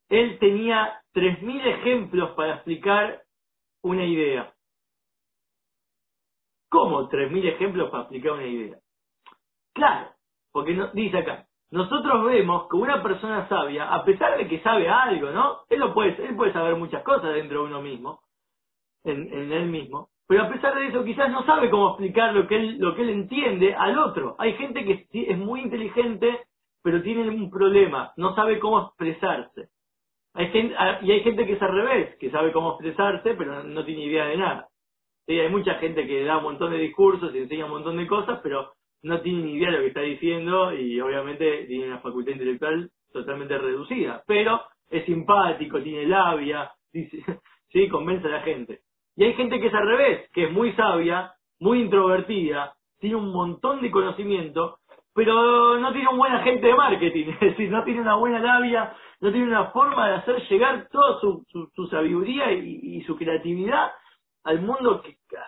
él 0.08 0.38
tenía 0.38 1.02
3.000 1.14 1.66
ejemplos 1.66 2.30
para 2.30 2.54
explicar 2.54 3.22
una 3.82 4.04
idea. 4.04 4.52
¿Cómo 6.68 7.08
3.000 7.08 7.44
ejemplos 7.46 7.90
para 7.90 8.04
explicar 8.04 8.32
una 8.32 8.46
idea? 8.46 8.78
Claro, 9.74 10.10
porque 10.52 10.74
no, 10.74 10.88
dice 10.92 11.18
acá, 11.18 11.46
nosotros 11.70 12.24
vemos 12.26 12.68
que 12.68 12.76
una 12.76 13.02
persona 13.02 13.48
sabia, 13.48 13.92
a 13.92 14.04
pesar 14.04 14.36
de 14.38 14.48
que 14.48 14.60
sabe 14.60 14.88
algo, 14.88 15.30
¿no? 15.30 15.60
Él, 15.68 15.80
lo 15.80 15.94
puede, 15.94 16.24
él 16.26 16.36
puede 16.36 16.52
saber 16.52 16.76
muchas 16.76 17.02
cosas 17.02 17.34
dentro 17.34 17.60
de 17.62 17.68
uno 17.68 17.82
mismo, 17.82 18.20
en, 19.04 19.32
en 19.32 19.52
él 19.52 19.66
mismo, 19.66 20.08
pero 20.26 20.44
a 20.44 20.48
pesar 20.48 20.76
de 20.76 20.88
eso 20.88 21.04
quizás 21.04 21.30
no 21.30 21.44
sabe 21.44 21.70
cómo 21.70 21.90
explicar 21.90 22.34
lo 22.34 22.46
que 22.46 22.56
él, 22.56 22.78
lo 22.78 22.94
que 22.94 23.02
él 23.02 23.10
entiende 23.10 23.74
al 23.74 23.98
otro. 23.98 24.36
Hay 24.38 24.54
gente 24.54 24.84
que 24.84 25.08
es 25.12 25.38
muy 25.38 25.60
inteligente, 25.60 26.44
pero 26.82 27.02
tiene 27.02 27.28
un 27.28 27.50
problema, 27.50 28.12
no 28.16 28.34
sabe 28.36 28.60
cómo 28.60 28.80
expresarse. 28.80 29.70
Hay 30.34 30.48
gente, 30.50 30.74
ah, 30.78 31.00
y 31.02 31.10
hay 31.10 31.22
gente 31.22 31.46
que 31.46 31.54
es 31.54 31.62
al 31.62 31.72
revés, 31.72 32.16
que 32.18 32.30
sabe 32.30 32.52
cómo 32.52 32.72
expresarse, 32.72 33.34
pero 33.34 33.64
no, 33.64 33.84
tiene 33.84 34.04
idea 34.04 34.26
de 34.26 34.36
nada. 34.36 34.68
Sí, 35.26 35.38
hay 35.38 35.48
mucha 35.48 35.74
gente 35.74 36.06
que 36.06 36.24
da 36.24 36.38
un 36.38 36.44
montón 36.44 36.70
de 36.70 36.78
discursos 36.78 37.34
y 37.34 37.38
enseña 37.38 37.64
un 37.64 37.72
montón 37.72 37.96
de 37.96 38.06
cosas, 38.06 38.40
pero 38.42 38.72
no 39.02 39.20
tiene 39.20 39.42
ni 39.42 39.54
idea 39.54 39.70
de 39.70 39.76
lo 39.76 39.82
que 39.82 39.88
está 39.88 40.00
diciendo 40.00 40.72
y 40.72 41.00
obviamente 41.00 41.64
tiene 41.66 41.86
una 41.86 42.00
facultad 42.00 42.32
intelectual 42.32 42.90
totalmente 43.12 43.58
reducida. 43.58 44.22
Pero 44.26 44.62
es 44.88 45.04
simpático, 45.04 45.80
tiene 45.82 46.06
labia, 46.06 46.70
sí, 46.92 47.88
convence 47.88 48.26
a 48.26 48.30
la 48.30 48.40
gente. 48.42 48.80
Y 49.16 49.24
hay 49.24 49.34
gente 49.34 49.60
que 49.60 49.66
es 49.66 49.74
al 49.74 49.86
revés, 49.86 50.30
que 50.32 50.44
es 50.44 50.52
muy 50.52 50.72
sabia, 50.72 51.32
muy 51.58 51.80
introvertida, 51.80 52.74
tiene 52.98 53.16
un 53.16 53.32
montón 53.32 53.80
de 53.80 53.90
conocimiento, 53.90 54.78
pero 55.20 55.78
no 55.78 55.92
tiene 55.92 56.08
un 56.08 56.16
buen 56.16 56.32
agente 56.32 56.66
de 56.66 56.74
marketing, 56.74 57.26
es 57.32 57.40
decir, 57.40 57.70
no 57.70 57.84
tiene 57.84 58.00
una 58.00 58.14
buena 58.14 58.38
labia, 58.38 58.96
no 59.20 59.30
tiene 59.30 59.48
una 59.48 59.66
forma 59.66 60.08
de 60.08 60.14
hacer 60.14 60.48
llegar 60.48 60.88
toda 60.90 61.20
su, 61.20 61.44
sabiduría 61.90 62.50
y, 62.52 63.02
su 63.02 63.18
creatividad 63.18 63.92
al 64.44 64.62
mundo, 64.62 65.02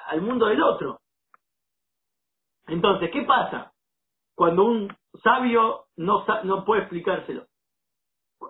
al 0.09 0.21
mundo 0.21 0.49
del 0.49 0.63
otro. 0.63 1.01
Entonces, 2.67 3.11
¿qué 3.13 3.23
pasa 3.23 3.73
cuando 4.35 4.67
un 4.67 4.95
sabio 5.23 5.85
no, 5.97 6.23
no 6.45 6.67
puede 6.67 6.83
explicárselo? 6.83 7.47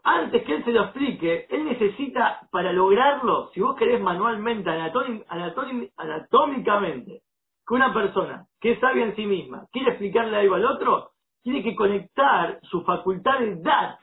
Antes 0.02 0.42
que 0.42 0.56
él 0.56 0.64
se 0.64 0.72
lo 0.72 0.86
explique, 0.86 1.46
él 1.50 1.66
necesita, 1.66 2.48
para 2.50 2.72
lograrlo, 2.72 3.50
si 3.54 3.60
vos 3.60 3.76
querés 3.76 4.00
manualmente, 4.00 4.70
anatómicamente, 4.70 7.22
que 7.64 7.74
una 7.74 7.94
persona 7.94 8.48
que 8.60 8.72
es 8.72 8.80
sabia 8.80 9.04
en 9.04 9.14
sí 9.14 9.24
misma 9.24 9.68
quiere 9.70 9.90
explicarle 9.90 10.36
algo 10.36 10.56
al 10.56 10.64
otro, 10.64 11.11
tiene 11.42 11.62
que 11.62 11.74
conectar 11.74 12.60
su 12.62 12.82
facultad 12.82 13.40
de 13.40 13.56
dar 13.56 13.98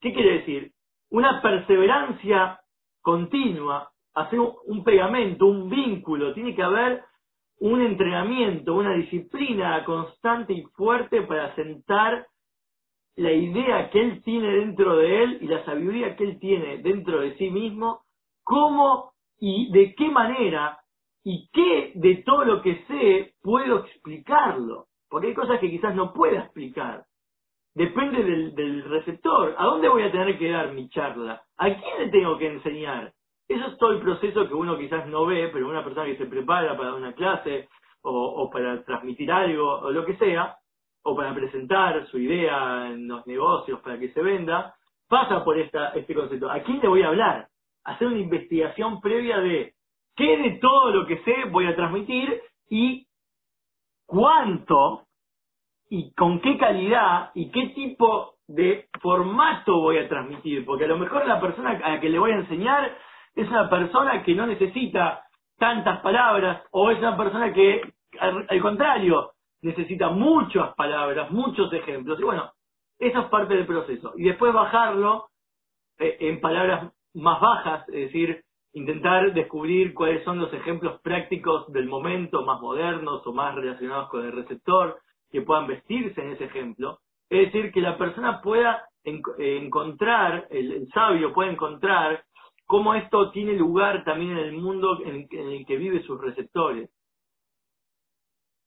¿Qué 0.00 0.12
quiere 0.12 0.38
decir? 0.38 0.72
Una 1.10 1.42
perseverancia 1.42 2.60
continua, 3.02 3.90
hacer 4.14 4.38
un 4.38 4.84
pegamento, 4.84 5.46
un 5.46 5.68
vínculo, 5.68 6.34
tiene 6.34 6.54
que 6.54 6.62
haber 6.62 7.02
un 7.60 7.80
entrenamiento, 7.80 8.74
una 8.74 8.94
disciplina 8.94 9.84
constante 9.84 10.52
y 10.52 10.62
fuerte 10.76 11.22
para 11.22 11.54
sentar 11.56 12.26
la 13.16 13.32
idea 13.32 13.90
que 13.90 14.00
él 14.00 14.22
tiene 14.22 14.48
dentro 14.48 14.96
de 14.96 15.24
él 15.24 15.38
y 15.40 15.48
la 15.48 15.64
sabiduría 15.64 16.14
que 16.14 16.24
él 16.24 16.38
tiene 16.38 16.78
dentro 16.78 17.20
de 17.20 17.36
sí 17.36 17.50
mismo, 17.50 18.02
cómo 18.44 19.12
y 19.40 19.72
de 19.72 19.94
qué 19.96 20.08
manera 20.08 20.78
y 21.24 21.48
qué 21.52 21.92
de 21.96 22.22
todo 22.24 22.44
lo 22.44 22.62
que 22.62 22.84
sé 22.86 23.34
puedo 23.42 23.84
explicarlo. 23.84 24.87
Porque 25.08 25.28
hay 25.28 25.34
cosas 25.34 25.60
que 25.60 25.70
quizás 25.70 25.94
no 25.94 26.12
pueda 26.12 26.40
explicar 26.40 27.04
depende 27.78 28.24
del, 28.24 28.84
receptor. 28.84 29.54
¿A 29.56 29.64
dónde 29.64 29.88
voy 29.88 30.02
a 30.02 30.10
tener 30.10 30.36
que 30.36 30.50
dar 30.50 30.72
mi 30.72 30.88
charla? 30.88 31.42
¿A 31.56 31.66
quién 31.66 31.98
le 31.98 32.08
tengo 32.08 32.36
que 32.36 32.48
enseñar? 32.48 33.12
Eso 33.46 33.66
es 33.68 33.78
todo 33.78 33.92
el 33.92 34.00
proceso 34.00 34.48
que 34.48 34.54
uno 34.54 34.76
quizás 34.76 35.06
no 35.06 35.24
ve, 35.26 35.48
pero 35.52 35.68
una 35.68 35.84
persona 35.84 36.06
que 36.06 36.16
se 36.16 36.26
prepara 36.26 36.76
para 36.76 36.94
una 36.94 37.12
clase 37.12 37.68
o, 38.02 38.50
para 38.50 38.82
transmitir 38.84 39.30
algo 39.30 39.80
o 39.80 39.90
lo 39.90 40.04
que 40.04 40.16
sea, 40.16 40.56
o 41.04 41.14
para 41.14 41.32
presentar 41.34 42.06
su 42.08 42.18
idea 42.18 42.88
en 42.88 43.06
los 43.06 43.26
negocios 43.26 43.80
para 43.80 43.98
que 43.98 44.12
se 44.12 44.22
venda, 44.22 44.74
pasa 45.08 45.44
por 45.44 45.58
esta, 45.58 45.90
este 45.90 46.14
concepto. 46.14 46.50
¿A 46.50 46.60
quién 46.60 46.80
le 46.80 46.88
voy 46.88 47.02
a 47.02 47.08
hablar? 47.08 47.48
Hacer 47.84 48.08
una 48.08 48.18
investigación 48.18 49.00
previa 49.00 49.38
de 49.38 49.74
qué 50.16 50.36
de 50.36 50.58
todo 50.60 50.90
lo 50.90 51.06
que 51.06 51.18
sé 51.22 51.44
voy 51.50 51.66
a 51.66 51.76
transmitir 51.76 52.42
y 52.68 53.06
cuánto 54.08 55.04
y 55.90 56.12
con 56.14 56.40
qué 56.40 56.58
calidad 56.58 57.30
y 57.34 57.50
qué 57.50 57.68
tipo 57.68 58.36
de 58.48 58.88
formato 59.00 59.78
voy 59.80 59.98
a 59.98 60.08
transmitir, 60.08 60.64
porque 60.64 60.86
a 60.86 60.88
lo 60.88 60.98
mejor 60.98 61.26
la 61.26 61.40
persona 61.40 61.78
a 61.82 61.90
la 61.90 62.00
que 62.00 62.08
le 62.08 62.18
voy 62.18 62.32
a 62.32 62.36
enseñar 62.36 62.96
es 63.34 63.48
una 63.48 63.68
persona 63.68 64.22
que 64.24 64.34
no 64.34 64.46
necesita 64.46 65.22
tantas 65.58 66.00
palabras 66.00 66.62
o 66.70 66.90
es 66.90 66.98
una 66.98 67.16
persona 67.16 67.52
que 67.52 67.82
al, 68.18 68.60
contrario 68.62 69.32
necesita 69.60 70.08
muchas 70.08 70.74
palabras, 70.74 71.30
muchos 71.30 71.70
ejemplos. 71.72 72.18
Y 72.18 72.22
bueno, 72.22 72.50
eso 72.98 73.20
es 73.20 73.26
parte 73.26 73.54
del 73.54 73.66
proceso. 73.66 74.14
Y 74.16 74.24
después 74.24 74.52
bajarlo 74.52 75.28
eh, 75.98 76.16
en 76.20 76.40
palabras 76.40 76.92
más 77.14 77.40
bajas, 77.40 77.88
es 77.88 78.06
decir, 78.06 78.42
intentar 78.72 79.32
descubrir 79.32 79.94
cuáles 79.94 80.24
son 80.24 80.38
los 80.38 80.52
ejemplos 80.52 81.00
prácticos 81.00 81.70
del 81.72 81.86
momento, 81.86 82.44
más 82.44 82.60
modernos 82.60 83.26
o 83.26 83.32
más 83.32 83.54
relacionados 83.54 84.08
con 84.08 84.24
el 84.24 84.32
receptor, 84.32 84.98
que 85.30 85.42
puedan 85.42 85.66
vestirse 85.66 86.20
en 86.20 86.32
ese 86.32 86.44
ejemplo, 86.44 86.98
es 87.30 87.52
decir, 87.52 87.72
que 87.72 87.80
la 87.80 87.98
persona 87.98 88.40
pueda 88.40 88.84
encontrar, 89.04 90.46
el, 90.50 90.88
sabio 90.92 91.32
pueda 91.32 91.50
encontrar 91.50 92.24
cómo 92.66 92.94
esto 92.94 93.30
tiene 93.30 93.52
lugar 93.54 94.04
también 94.04 94.32
en 94.32 94.38
el 94.38 94.52
mundo 94.52 94.98
en, 95.04 95.26
el 95.30 95.66
que 95.66 95.76
vive 95.76 96.02
sus 96.02 96.20
receptores. 96.20 96.90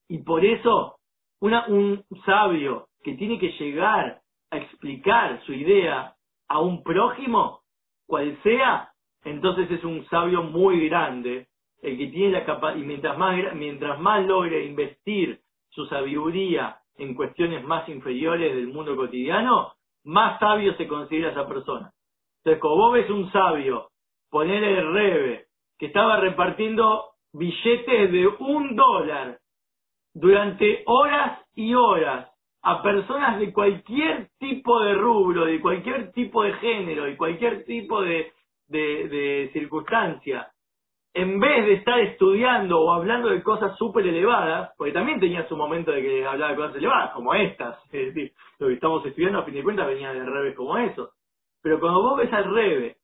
Y 0.07 0.19
por 0.19 0.43
eso 0.43 0.97
una, 1.39 1.67
un 1.67 2.03
sabio 2.25 2.87
que 3.03 3.13
tiene 3.15 3.39
que 3.39 3.51
llegar 3.53 4.21
a 4.51 4.57
explicar 4.57 5.41
su 5.45 5.53
idea 5.53 6.15
a 6.47 6.59
un 6.59 6.83
prójimo, 6.83 7.61
cual 8.05 8.37
sea, 8.43 8.90
entonces 9.23 9.69
es 9.71 9.83
un 9.83 10.05
sabio 10.05 10.43
muy 10.43 10.87
grande, 10.87 11.47
el 11.81 11.97
que 11.97 12.07
tiene 12.07 12.31
la 12.31 12.45
capacidad, 12.45 12.81
y 12.81 12.85
mientras 12.85 13.17
más, 13.17 13.55
mientras 13.55 13.99
más 13.99 14.25
logre 14.25 14.65
investir 14.65 15.39
su 15.69 15.85
sabiduría 15.87 16.77
en 16.97 17.15
cuestiones 17.15 17.63
más 17.63 17.87
inferiores 17.89 18.55
del 18.55 18.67
mundo 18.67 18.95
cotidiano, 18.95 19.73
más 20.03 20.39
sabio 20.39 20.75
se 20.75 20.87
considera 20.87 21.31
esa 21.31 21.47
persona. 21.47 21.91
Entonces, 22.37 22.61
como 22.61 22.75
vos 22.77 22.93
ves 22.93 23.09
un 23.09 23.31
sabio, 23.31 23.89
poner 24.29 24.63
el 24.63 24.93
rebe, 24.93 25.45
que 25.77 25.87
estaba 25.87 26.17
repartiendo 26.17 27.11
billetes 27.33 28.11
de 28.11 28.27
un 28.27 28.75
dólar 28.75 29.39
durante 30.13 30.83
horas 30.85 31.39
y 31.55 31.73
horas 31.73 32.29
a 32.61 32.83
personas 32.83 33.39
de 33.39 33.51
cualquier 33.51 34.29
tipo 34.37 34.79
de 34.81 34.93
rubro, 34.93 35.45
de 35.45 35.59
cualquier 35.59 36.11
tipo 36.11 36.43
de 36.43 36.53
género, 36.53 37.07
y 37.07 37.15
cualquier 37.15 37.65
tipo 37.65 38.01
de, 38.01 38.31
de, 38.71 39.07
de 39.07 39.49
circunstancia, 39.53 40.51
en 41.13 41.39
vez 41.39 41.65
de 41.65 41.73
estar 41.73 41.99
estudiando 41.99 42.79
o 42.79 42.91
hablando 42.91 43.29
de 43.29 43.43
cosas 43.43 43.77
súper 43.77 44.07
elevadas, 44.07 44.71
porque 44.77 44.93
también 44.93 45.19
tenía 45.19 45.47
su 45.47 45.57
momento 45.57 45.91
de 45.91 46.01
que 46.01 46.25
hablaba 46.25 46.51
de 46.51 46.57
cosas 46.57 46.75
elevadas, 46.77 47.11
como 47.11 47.33
estas, 47.33 47.77
es 47.91 48.13
decir, 48.13 48.31
lo 48.59 48.67
que 48.67 48.73
estamos 48.75 49.05
estudiando 49.05 49.39
a 49.39 49.43
fin 49.43 49.55
de 49.55 49.63
cuentas 49.63 49.87
venía 49.87 50.13
de 50.13 50.23
reves 50.23 50.55
como 50.55 50.77
eso. 50.77 51.11
Pero 51.61 51.79
cuando 51.79 52.01
vos 52.01 52.17
ves 52.17 52.31
al 52.31 52.53
rebe, 52.53 52.95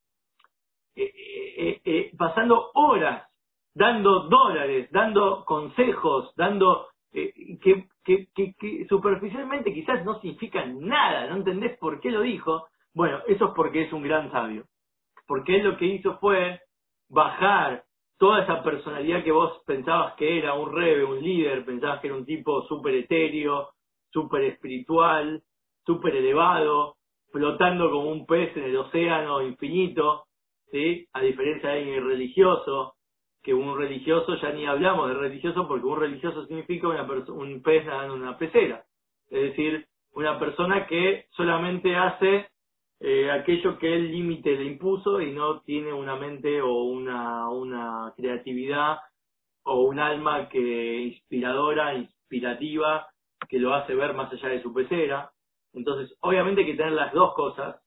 eh, 0.95 1.13
eh, 1.57 1.81
eh, 1.83 2.11
pasando 2.17 2.71
horas, 2.73 3.29
dando 3.75 4.21
dólares, 4.21 4.89
dando 4.91 5.43
consejos, 5.45 6.33
dando 6.35 6.87
que, 7.11 7.87
que, 8.03 8.27
que, 8.33 8.85
superficialmente 8.87 9.73
quizás 9.73 10.05
no 10.05 10.19
significan 10.19 10.79
nada, 10.87 11.27
no 11.27 11.37
entendés 11.37 11.77
por 11.77 11.99
qué 11.99 12.11
lo 12.11 12.21
dijo, 12.21 12.67
bueno, 12.93 13.19
eso 13.27 13.45
es 13.45 13.51
porque 13.55 13.83
es 13.83 13.93
un 13.93 14.03
gran 14.03 14.31
sabio. 14.31 14.65
Porque 15.27 15.57
él 15.57 15.63
lo 15.63 15.77
que 15.77 15.85
hizo 15.85 16.17
fue 16.19 16.61
bajar 17.09 17.83
toda 18.17 18.43
esa 18.43 18.63
personalidad 18.63 19.23
que 19.23 19.31
vos 19.31 19.61
pensabas 19.65 20.15
que 20.15 20.39
era 20.39 20.53
un 20.53 20.73
rebe, 20.73 21.03
un 21.03 21.21
líder, 21.21 21.65
pensabas 21.65 21.99
que 21.99 22.07
era 22.07 22.15
un 22.15 22.25
tipo 22.25 22.63
súper 22.67 22.95
etéreo, 22.95 23.69
súper 24.11 24.43
espiritual, 24.45 25.43
súper 25.85 26.15
elevado, 26.15 26.95
flotando 27.31 27.91
como 27.91 28.09
un 28.09 28.25
pez 28.25 28.55
en 28.57 28.63
el 28.63 28.77
océano 28.77 29.41
infinito, 29.41 30.23
¿sí? 30.71 31.07
A 31.13 31.21
diferencia 31.21 31.69
de 31.69 31.79
alguien 31.79 32.05
religioso, 32.05 32.95
que 33.43 33.53
un 33.53 33.77
religioso, 33.77 34.35
ya 34.41 34.51
ni 34.51 34.65
hablamos 34.65 35.09
de 35.09 35.15
religioso 35.15 35.67
porque 35.67 35.85
un 35.85 35.99
religioso 35.99 36.45
significa 36.47 36.87
una 36.87 37.03
un 37.03 37.61
pez 37.61 37.85
nadando 37.85 38.15
en 38.15 38.21
una 38.23 38.37
pecera. 38.37 38.83
Es 39.29 39.41
decir, 39.41 39.87
una 40.13 40.39
persona 40.39 40.87
que 40.87 41.25
solamente 41.31 41.95
hace 41.95 42.49
eh, 42.99 43.29
aquello 43.29 43.77
que 43.77 43.93
el 43.93 44.11
límite 44.11 44.55
le 44.55 44.65
impuso 44.65 45.21
y 45.21 45.31
no 45.31 45.61
tiene 45.61 45.93
una 45.93 46.15
mente 46.15 46.61
o 46.61 46.83
una, 46.83 47.49
una 47.49 48.13
creatividad 48.15 48.99
o 49.63 49.81
un 49.81 49.99
alma 49.99 50.49
que 50.49 51.01
inspiradora, 51.01 51.93
inspirativa, 51.93 53.07
que 53.47 53.59
lo 53.59 53.73
hace 53.75 53.93
ver 53.93 54.13
más 54.13 54.31
allá 54.33 54.49
de 54.49 54.63
su 54.63 54.73
pecera. 54.73 55.31
Entonces, 55.73 56.17
obviamente 56.21 56.61
hay 56.61 56.67
que 56.67 56.77
tener 56.77 56.93
las 56.93 57.13
dos 57.13 57.35
cosas. 57.35 57.79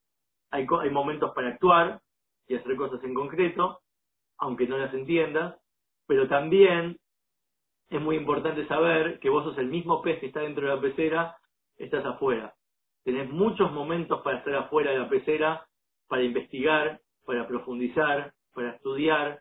Hay, 0.53 0.67
hay 0.81 0.91
momentos 0.91 1.33
para 1.35 1.49
actuar 1.49 2.01
y 2.47 2.55
hacer 2.55 2.77
cosas 2.77 3.03
en 3.03 3.15
concreto, 3.15 3.81
aunque 4.39 4.67
no 4.67 4.79
las 4.79 4.95
entiendas, 4.95 5.57
pero 6.07 6.29
también 6.29 6.99
es 7.89 8.01
muy 8.01 8.17
importante 8.17 8.67
saber 8.69 9.19
que 9.19 9.31
vos 9.31 9.45
sos 9.45 9.59
el 9.59 9.67
mismo 9.67 10.03
pez 10.03 10.21
que 10.21 10.27
está 10.27 10.41
dentro 10.41 10.69
de 10.69 10.75
la 10.75 10.81
pecera, 10.81 11.37
estás 11.77 12.05
afuera 12.05 12.55
tenés 13.05 13.31
muchos 13.31 13.73
momentos 13.73 14.21
para 14.23 14.39
estar 14.39 14.55
afuera 14.55 14.93
de 14.93 14.99
la 14.99 15.09
pecera, 15.09 15.67
para 16.09 16.23
investigar, 16.23 17.01
para 17.25 17.47
profundizar, 17.47 18.33
para 18.55 18.71
estudiar, 18.71 19.41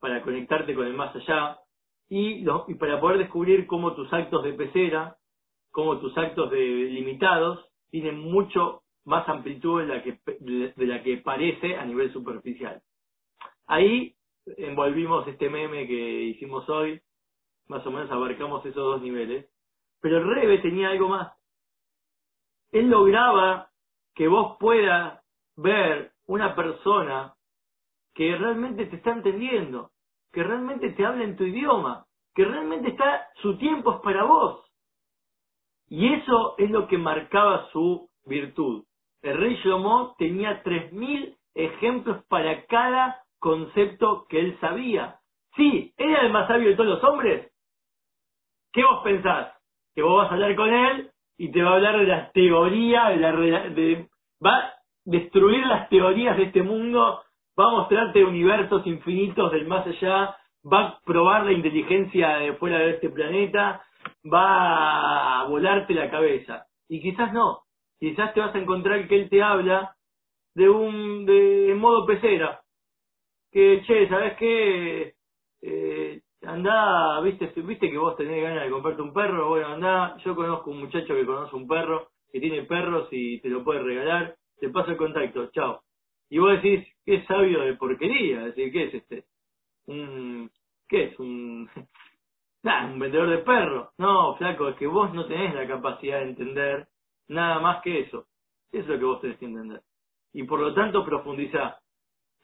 para 0.00 0.22
conectarte 0.22 0.74
con 0.74 0.86
el 0.86 0.94
más 0.94 1.14
allá 1.14 1.58
y, 2.08 2.44
y 2.68 2.74
para 2.74 3.00
poder 3.00 3.18
descubrir 3.18 3.66
cómo 3.66 3.94
tus 3.94 4.12
actos 4.12 4.44
de 4.44 4.52
pecera, 4.54 5.16
cómo 5.70 5.98
tus 5.98 6.16
actos 6.16 6.50
de 6.50 6.58
limitados 6.58 7.64
tienen 7.90 8.18
mucho 8.18 8.82
más 9.04 9.28
amplitud 9.28 9.80
de 9.80 9.86
la 9.86 10.02
que, 10.02 10.18
de 10.40 10.86
la 10.86 11.02
que 11.02 11.18
parece 11.18 11.76
a 11.76 11.84
nivel 11.84 12.12
superficial. 12.12 12.82
Ahí 13.66 14.14
envolvimos 14.56 15.26
este 15.28 15.48
meme 15.48 15.86
que 15.86 16.22
hicimos 16.22 16.68
hoy, 16.68 17.00
más 17.68 17.84
o 17.86 17.90
menos 17.90 18.10
abarcamos 18.10 18.64
esos 18.64 18.82
dos 18.82 19.02
niveles, 19.02 19.46
pero 20.00 20.22
Rebe 20.22 20.58
tenía 20.58 20.90
algo 20.90 21.08
más 21.08 21.35
él 22.78 22.90
lograba 22.90 23.68
que 24.14 24.28
vos 24.28 24.56
puedas 24.58 25.22
ver 25.56 26.12
una 26.26 26.54
persona 26.54 27.34
que 28.14 28.36
realmente 28.36 28.86
te 28.86 28.96
está 28.96 29.12
entendiendo, 29.12 29.90
que 30.32 30.42
realmente 30.42 30.90
te 30.90 31.04
habla 31.04 31.24
en 31.24 31.36
tu 31.36 31.44
idioma, 31.44 32.06
que 32.34 32.44
realmente 32.44 32.88
está, 32.88 33.28
su 33.36 33.56
tiempo 33.58 33.94
es 33.94 34.00
para 34.00 34.24
vos. 34.24 34.64
Y 35.88 36.12
eso 36.14 36.54
es 36.58 36.70
lo 36.70 36.88
que 36.88 36.98
marcaba 36.98 37.68
su 37.70 38.08
virtud. 38.24 38.84
El 39.22 39.38
rey 39.38 39.56
Shlomo 39.56 40.14
tenía 40.18 40.62
tres 40.62 40.92
mil 40.92 41.36
ejemplos 41.54 42.24
para 42.26 42.66
cada 42.66 43.22
concepto 43.38 44.26
que 44.28 44.40
él 44.40 44.58
sabía. 44.60 45.20
Sí, 45.56 45.94
¿era 45.96 46.22
el 46.22 46.32
más 46.32 46.48
sabio 46.48 46.68
de 46.68 46.76
todos 46.76 46.90
los 46.90 47.04
hombres? 47.04 47.52
¿Qué 48.72 48.84
vos 48.84 49.02
pensás? 49.02 49.54
¿Que 49.94 50.02
vos 50.02 50.18
vas 50.18 50.30
a 50.30 50.34
hablar 50.34 50.54
con 50.56 50.72
él 50.72 51.10
y 51.38 51.50
te 51.50 51.62
va 51.62 51.70
a 51.70 51.74
hablar 51.74 51.98
de 51.98 52.06
las 52.06 52.32
teorías, 52.32 53.08
de 53.10 53.16
la, 53.16 53.32
de, 53.70 54.08
va 54.44 54.58
a 54.58 54.74
destruir 55.04 55.66
las 55.66 55.88
teorías 55.88 56.36
de 56.36 56.44
este 56.44 56.62
mundo, 56.62 57.22
va 57.58 57.64
a 57.64 57.70
mostrarte 57.70 58.24
universos 58.24 58.86
infinitos 58.86 59.52
del 59.52 59.66
más 59.66 59.86
allá, 59.86 60.36
va 60.64 60.80
a 60.80 61.00
probar 61.04 61.44
la 61.44 61.52
inteligencia 61.52 62.38
de 62.38 62.54
fuera 62.54 62.78
de 62.78 62.90
este 62.90 63.10
planeta, 63.10 63.82
va 64.32 65.40
a 65.40 65.44
volarte 65.48 65.94
la 65.94 66.10
cabeza. 66.10 66.66
Y 66.88 67.00
quizás 67.00 67.32
no, 67.32 67.60
quizás 67.98 68.32
te 68.34 68.40
vas 68.40 68.54
a 68.54 68.58
encontrar 68.58 69.06
que 69.08 69.16
él 69.16 69.28
te 69.28 69.42
habla 69.42 69.94
de 70.54 70.68
un 70.68 71.26
de 71.26 71.74
modo 71.76 72.06
pecera, 72.06 72.60
que 73.52 73.82
che, 73.86 74.08
¿sabes 74.08 74.36
qué? 74.38 75.14
Eh, 75.62 76.05
andá, 76.46 77.20
viste, 77.20 77.52
viste 77.62 77.90
que 77.90 77.98
vos 77.98 78.16
tenés 78.16 78.42
ganas 78.42 78.64
de 78.64 78.70
comprarte 78.70 79.02
un 79.02 79.12
perro, 79.12 79.48
bueno, 79.48 79.68
andá, 79.68 80.16
yo 80.24 80.34
conozco 80.34 80.70
un 80.70 80.80
muchacho 80.80 81.14
que 81.14 81.26
conoce 81.26 81.54
un 81.56 81.66
perro, 81.66 82.08
que 82.32 82.40
tiene 82.40 82.62
perros 82.62 83.08
y 83.10 83.40
te 83.40 83.48
lo 83.48 83.64
puede 83.64 83.82
regalar, 83.82 84.36
te 84.58 84.68
paso 84.70 84.90
el 84.90 84.96
contacto, 84.96 85.50
chao. 85.52 85.82
Y 86.28 86.38
vos 86.38 86.50
decís, 86.50 86.86
qué 87.04 87.24
sabio 87.26 87.60
de 87.60 87.74
porquería, 87.74 88.40
decir, 88.40 88.72
¿qué 88.72 88.84
es 88.84 88.94
este? 88.94 89.24
Un, 89.86 90.50
¿qué 90.88 91.04
es? 91.04 91.18
Un, 91.18 91.68
nah, 92.62 92.86
un 92.86 92.98
vendedor 92.98 93.30
de 93.30 93.38
perros. 93.38 93.90
No, 93.98 94.34
flaco, 94.36 94.68
es 94.68 94.76
que 94.76 94.86
vos 94.86 95.12
no 95.14 95.26
tenés 95.26 95.54
la 95.54 95.66
capacidad 95.66 96.18
de 96.18 96.30
entender 96.30 96.88
nada 97.28 97.60
más 97.60 97.82
que 97.82 98.00
eso. 98.00 98.26
Eso 98.72 98.82
es 98.82 98.88
lo 98.88 98.98
que 98.98 99.04
vos 99.04 99.20
tenés 99.20 99.38
que 99.38 99.46
entender. 99.46 99.82
Y 100.32 100.42
por 100.44 100.60
lo 100.60 100.74
tanto 100.74 101.04
profundizá. 101.04 101.78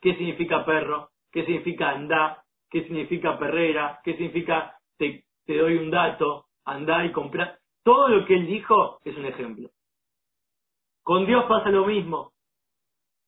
¿Qué 0.01 0.15
significa 0.15 0.65
perro? 0.65 1.09
¿Qué 1.31 1.45
significa 1.45 1.91
andá? 1.91 2.42
Qué 2.73 2.83
significa 2.85 3.37
perrera, 3.37 3.99
qué 4.03 4.17
significa 4.17 4.75
te, 4.97 5.23
doy 5.45 5.77
un 5.77 5.91
dato, 5.91 6.47
andá 6.65 7.05
y 7.05 7.11
comprar. 7.11 7.59
Todo 7.83 8.07
lo 8.07 8.25
que 8.25 8.33
él 8.33 8.47
dijo 8.47 8.97
es 9.05 9.15
un 9.15 9.25
ejemplo. 9.25 9.69
Con 11.03 11.27
Dios 11.27 11.45
pasa 11.45 11.69
lo 11.69 11.85
mismo. 11.85 12.31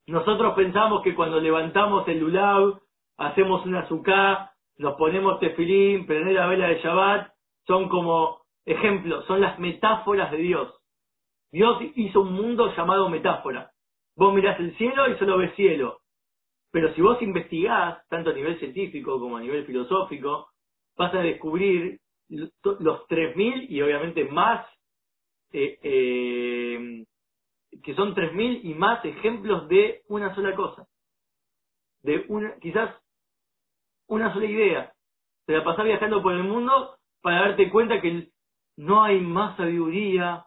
Nosotros 0.08 0.56
pensamos 0.56 1.04
que 1.04 1.14
cuando 1.14 1.40
levantamos 1.40 2.08
el 2.08 2.20
lulav, 2.20 2.82
hacemos 3.18 3.64
una 3.68 3.82
azúcar, 3.82 4.50
nos 4.78 4.96
ponemos 4.96 5.40
tefilín, 5.40 6.08
prender 6.08 6.34
la 6.34 6.48
vela 6.48 6.68
de 6.70 6.82
Shabbat, 6.82 7.32
son 7.68 7.88
como 7.88 8.42
ejemplos, 8.66 9.26
son 9.26 9.42
las 9.42 9.60
metáforas 9.60 10.32
de 10.32 10.38
Dios. 10.38 10.74
Dios 11.52 11.78
hizo 11.96 12.22
un 12.22 12.34
mundo 12.34 12.74
llamado 12.76 13.10
metáfora. 13.10 13.72
Vos 14.16 14.34
mirás 14.34 14.60
el 14.60 14.76
cielo 14.78 15.08
y 15.08 15.18
solo 15.20 15.38
ves 15.38 15.54
cielo. 15.56 16.00
Pero 16.76 16.94
si 16.94 17.02
vos 17.02 17.22
investigás, 17.22 18.06
tanto 18.10 18.32
a 18.32 18.34
nivel 18.34 18.60
científico 18.60 19.18
como 19.18 19.38
a 19.38 19.40
nivel 19.40 19.66
filosófico, 19.66 20.50
vas 20.98 21.14
a 21.14 21.20
descubrir 21.20 22.02
los 22.28 23.08
3.000 23.08 23.68
y 23.70 23.82
obviamente 23.82 24.26
más, 24.26 24.68
eh, 25.54 25.80
eh, 25.82 27.06
que 27.82 27.96
son 27.96 28.14
3.000 28.14 28.60
y 28.66 28.74
más 28.74 29.06
ejemplos 29.06 29.70
de 29.70 30.02
una 30.10 30.36
sola 30.36 30.54
cosa. 30.54 30.86
De 32.04 32.26
una, 32.28 32.58
quizás 32.60 32.94
una 34.10 34.34
sola 34.34 34.46
idea. 34.46 34.94
Te 35.46 35.54
la 35.54 35.64
pasás 35.64 35.86
viajando 35.86 36.22
por 36.22 36.34
el 36.34 36.44
mundo 36.44 36.98
para 37.22 37.40
darte 37.40 37.70
cuenta 37.70 38.02
que 38.02 38.28
no 38.76 39.02
hay 39.02 39.22
más 39.22 39.56
sabiduría 39.56 40.46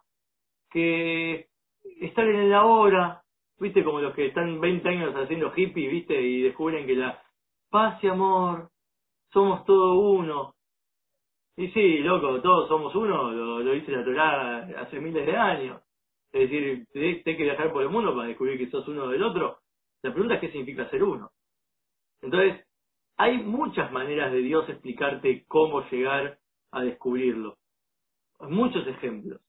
que 0.71 1.49
estar 2.03 2.27
en 2.29 2.37
el 2.37 2.53
ahora, 2.53 3.23
viste 3.59 3.85
como 3.85 4.01
los 4.01 4.15
que 4.15 4.27
están 4.27 4.61
20 4.61 4.89
años 4.89 5.15
haciendo 5.15 5.53
hippie, 5.55 5.89
viste, 5.89 6.21
y 6.21 6.43
descubren 6.43 6.87
que 6.87 6.95
la 6.95 7.23
paz 7.71 8.03
y 8.03 8.09
amor, 8.09 8.71
somos 9.33 9.65
todo 9.65 9.95
uno. 9.95 10.55
Y 11.57 11.69
sí, 11.69 11.99
loco, 11.99 12.41
todos 12.41 12.69
somos 12.69 12.95
uno, 12.95 13.33
lo, 13.33 13.73
dice 13.73 13.91
la 13.93 14.05
Torah 14.05 14.69
hace 14.81 15.01
miles 15.01 15.27
de 15.27 15.37
años. 15.37 15.83
Es 16.31 16.49
decir, 16.49 16.87
tenés 16.93 17.25
que 17.25 17.43
viajar 17.43 17.73
por 17.73 17.83
el 17.83 17.89
mundo 17.89 18.15
para 18.15 18.29
descubrir 18.29 18.59
que 18.59 18.71
sos 18.71 18.87
uno 18.87 19.09
del 19.09 19.23
otro. 19.23 19.59
La 20.03 20.13
pregunta 20.13 20.35
es 20.35 20.41
qué 20.41 20.51
significa 20.53 20.89
ser 20.91 21.03
uno. 21.03 21.31
Entonces, 22.23 22.65
hay 23.17 23.39
muchas 23.39 23.91
maneras 23.91 24.31
de 24.31 24.39
Dios 24.39 24.69
explicarte 24.69 25.45
cómo 25.49 25.83
llegar 25.91 26.39
a 26.71 26.83
descubrirlo. 26.83 27.57
Muchos 28.41 28.87
ejemplos. 28.87 29.41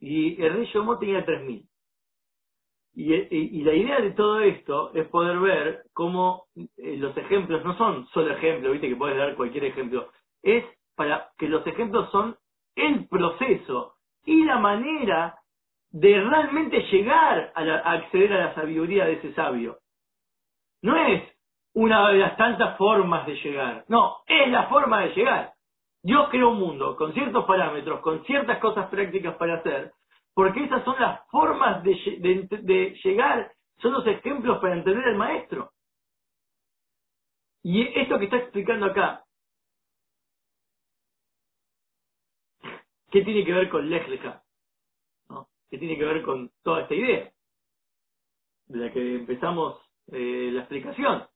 Y 0.00 0.40
el 0.42 0.52
rey 0.52 0.70
Yomo 0.72 0.98
tenía 0.98 1.24
3.000. 1.24 1.66
Y, 2.94 3.14
y, 3.14 3.28
y, 3.30 3.62
la 3.62 3.74
idea 3.74 4.00
de 4.00 4.10
todo 4.10 4.40
esto 4.40 4.92
es 4.94 5.06
poder 5.08 5.38
ver 5.38 5.82
cómo 5.92 6.46
eh, 6.56 6.96
los 6.96 7.16
ejemplos 7.16 7.64
no 7.64 7.76
son 7.76 8.06
solo 8.08 8.32
ejemplos, 8.32 8.72
viste 8.72 8.88
que 8.88 8.96
puedes 8.96 9.16
dar 9.16 9.36
cualquier 9.36 9.64
ejemplo, 9.66 10.08
es 10.42 10.64
para 10.96 11.30
que 11.38 11.48
los 11.48 11.64
ejemplos 11.66 12.10
son 12.10 12.36
el 12.74 13.06
proceso 13.08 13.94
y 14.24 14.44
la 14.44 14.58
manera 14.58 15.36
de 15.90 16.20
realmente 16.20 16.80
llegar 16.90 17.52
a, 17.54 17.60
a 17.62 17.92
acceder 17.92 18.32
a 18.32 18.46
la 18.46 18.54
sabiduría 18.54 19.04
de 19.04 19.14
ese 19.14 19.32
sabio. 19.34 19.78
No 20.82 20.96
es 20.96 21.22
una 21.74 22.08
de 22.10 22.18
las 22.18 22.36
tantas 22.36 22.76
formas 22.76 23.26
de 23.26 23.34
llegar, 23.36 23.84
no, 23.88 24.18
es 24.26 24.50
la 24.50 24.68
forma 24.68 25.02
de 25.02 25.14
llegar. 25.14 25.52
Dios 26.02 26.28
creó 26.30 26.50
un 26.50 26.58
mundo 26.58 26.96
con 26.96 27.12
ciertos 27.12 27.44
parámetros, 27.44 28.00
con 28.00 28.24
ciertas 28.24 28.58
cosas 28.58 28.88
prácticas 28.88 29.36
para 29.36 29.56
hacer, 29.56 29.92
porque 30.38 30.62
esas 30.62 30.84
son 30.84 30.94
las 31.00 31.28
formas 31.30 31.82
de, 31.82 32.94
llegar, 33.02 33.52
son 33.78 33.92
los 33.92 34.06
ejemplos 34.06 34.60
para 34.60 34.76
entender 34.76 35.04
al 35.06 35.16
maestro. 35.16 35.72
Y 37.64 37.82
esto 37.98 38.20
que 38.20 38.26
está 38.26 38.36
explicando 38.36 38.86
acá, 38.86 39.24
¿qué 43.10 43.22
tiene 43.22 43.44
que 43.44 43.52
ver 43.52 43.68
con 43.68 43.90
Lejleja? 43.90 44.44
¿No? 45.28 45.48
¿Qué 45.68 45.78
tiene 45.78 45.98
que 45.98 46.04
ver 46.04 46.22
con 46.22 46.52
toda 46.62 46.82
esta 46.82 46.94
idea? 46.94 47.32
De 48.68 48.78
la 48.78 48.92
que 48.92 49.16
empezamos 49.16 49.82
eh, 50.12 50.50
la 50.52 50.60
explicación. 50.60 51.26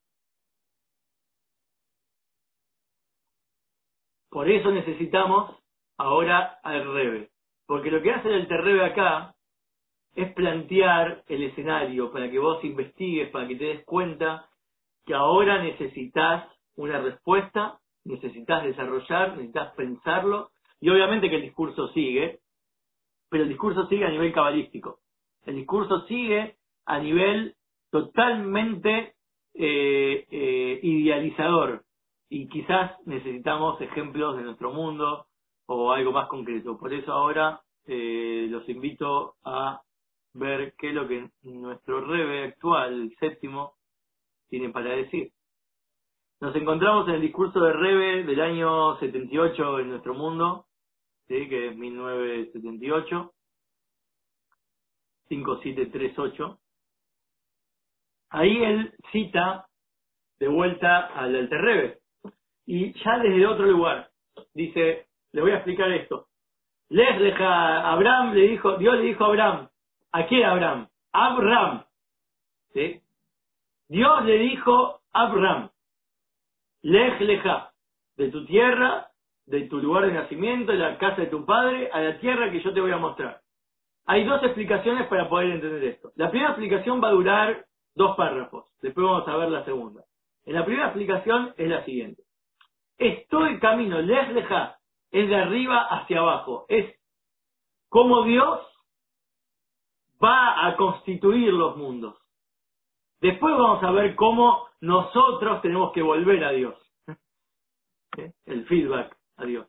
Por 4.29 4.49
eso 4.49 4.71
necesitamos 4.71 5.61
ahora 5.97 6.57
al 6.63 6.93
Rebe. 6.93 7.32
Porque 7.65 7.91
lo 7.91 8.01
que 8.01 8.11
hace 8.11 8.33
el 8.33 8.47
Terrebe 8.47 8.85
acá 8.85 9.35
es 10.15 10.33
plantear 10.33 11.23
el 11.27 11.43
escenario 11.43 12.11
para 12.11 12.29
que 12.29 12.39
vos 12.39 12.63
investigues, 12.63 13.29
para 13.29 13.47
que 13.47 13.55
te 13.55 13.65
des 13.65 13.85
cuenta 13.85 14.49
que 15.05 15.13
ahora 15.13 15.61
necesitas 15.61 16.47
una 16.75 16.99
respuesta, 16.99 17.79
necesitas 18.05 18.63
desarrollar, 18.63 19.31
necesitas 19.31 19.73
pensarlo, 19.75 20.51
y 20.79 20.89
obviamente 20.89 21.29
que 21.29 21.37
el 21.37 21.41
discurso 21.43 21.87
sigue, 21.89 22.39
pero 23.29 23.43
el 23.43 23.49
discurso 23.49 23.87
sigue 23.87 24.05
a 24.05 24.09
nivel 24.09 24.33
cabalístico. 24.33 24.99
El 25.45 25.55
discurso 25.55 26.01
sigue 26.07 26.57
a 26.85 26.99
nivel 26.99 27.55
totalmente 27.89 29.13
eh, 29.55 30.25
eh, 30.29 30.79
idealizador 30.81 31.83
y 32.29 32.47
quizás 32.47 32.91
necesitamos 33.05 33.79
ejemplos 33.81 34.37
de 34.37 34.43
nuestro 34.43 34.71
mundo 34.71 35.27
o 35.67 35.91
algo 35.91 36.11
más 36.11 36.27
concreto. 36.27 36.77
Por 36.77 36.93
eso 36.93 37.11
ahora 37.11 37.61
eh, 37.85 38.47
los 38.49 38.67
invito 38.69 39.35
a 39.43 39.81
ver 40.33 40.73
qué 40.77 40.89
es 40.89 40.93
lo 40.93 41.07
que 41.07 41.29
nuestro 41.43 42.01
Rebe 42.01 42.45
actual, 42.45 42.93
el 42.93 43.15
séptimo, 43.17 43.75
tiene 44.49 44.69
para 44.69 44.95
decir. 44.95 45.31
Nos 46.39 46.55
encontramos 46.55 47.07
en 47.07 47.15
el 47.15 47.21
discurso 47.21 47.59
de 47.61 47.73
Rebe 47.73 48.23
del 48.23 48.41
año 48.41 48.97
78 48.99 49.79
en 49.79 49.89
nuestro 49.89 50.13
mundo, 50.13 50.65
¿sí? 51.27 51.47
que 51.47 51.69
es 51.69 51.77
1978, 51.77 53.33
5738. 55.29 56.59
Ahí 58.29 58.63
él 58.63 58.93
cita 59.11 59.67
de 60.39 60.47
vuelta 60.47 61.05
al 61.07 61.35
Alter 61.35 61.61
Rebe, 61.61 61.99
y 62.65 62.93
ya 63.03 63.19
desde 63.19 63.45
otro 63.45 63.65
lugar. 63.65 64.09
Dice, 64.53 65.07
le 65.33 65.41
voy 65.41 65.51
a 65.51 65.55
explicar 65.55 65.91
esto. 65.91 66.27
Les 66.89 67.19
deja, 67.19 67.91
Abraham 67.91 68.33
le 68.33 68.47
dijo, 68.47 68.77
Dios 68.77 68.95
le 68.95 69.03
dijo 69.03 69.23
a 69.23 69.27
Abraham, 69.27 69.69
¿a 70.11 70.25
quién 70.27 70.43
Abraham? 70.45 70.87
Abraham. 71.11 71.83
¿Sí? 72.73 73.01
Dios 73.89 74.25
le 74.25 74.37
dijo 74.37 75.01
a 75.11 75.21
Abraham, 75.23 75.69
lej 76.81 77.19
leja, 77.21 77.71
de 78.15 78.29
tu 78.29 78.45
tierra, 78.45 79.07
de 79.45 79.61
tu 79.67 79.79
lugar 79.79 80.05
de 80.05 80.13
nacimiento, 80.13 80.71
de 80.71 80.77
la 80.77 80.97
casa 80.97 81.21
de 81.21 81.27
tu 81.27 81.45
padre, 81.45 81.89
a 81.91 81.99
la 81.99 82.19
tierra 82.19 82.51
que 82.51 82.61
yo 82.61 82.73
te 82.73 82.81
voy 82.81 82.91
a 82.91 82.97
mostrar. 82.97 83.41
Hay 84.05 84.23
dos 84.25 84.41
explicaciones 84.43 85.07
para 85.07 85.29
poder 85.29 85.51
entender 85.51 85.83
esto. 85.83 86.11
La 86.15 86.29
primera 86.29 86.51
explicación 86.51 87.03
va 87.03 87.09
a 87.09 87.11
durar 87.11 87.65
dos 87.95 88.15
párrafos, 88.15 88.65
después 88.81 89.05
vamos 89.05 89.27
a 89.27 89.37
ver 89.37 89.49
la 89.49 89.65
segunda. 89.65 90.03
En 90.45 90.53
la 90.53 90.65
primera 90.65 90.87
explicación 90.87 91.53
es 91.57 91.69
la 91.69 91.83
siguiente 91.85 92.23
es 92.97 93.27
todo 93.27 93.45
el 93.45 93.59
camino, 93.59 94.01
les 94.01 94.33
deja, 94.33 94.77
es 95.13 95.29
de 95.29 95.35
arriba 95.35 95.83
hacia 95.91 96.19
abajo, 96.19 96.65
es 96.67 96.99
como 97.87 98.23
Dios 98.23 98.59
va 100.21 100.67
a 100.67 100.75
constituir 100.75 101.53
los 101.53 101.77
mundos. 101.77 102.17
Después 103.21 103.53
vamos 103.55 103.83
a 103.83 103.91
ver 103.91 104.15
cómo 104.15 104.67
nosotros 104.81 105.61
tenemos 105.61 105.93
que 105.93 106.01
volver 106.01 106.43
a 106.43 106.51
Dios. 106.51 106.75
¿Eh? 108.17 108.31
El 108.47 108.65
feedback 108.65 109.15
a 109.37 109.45
Dios. 109.45 109.67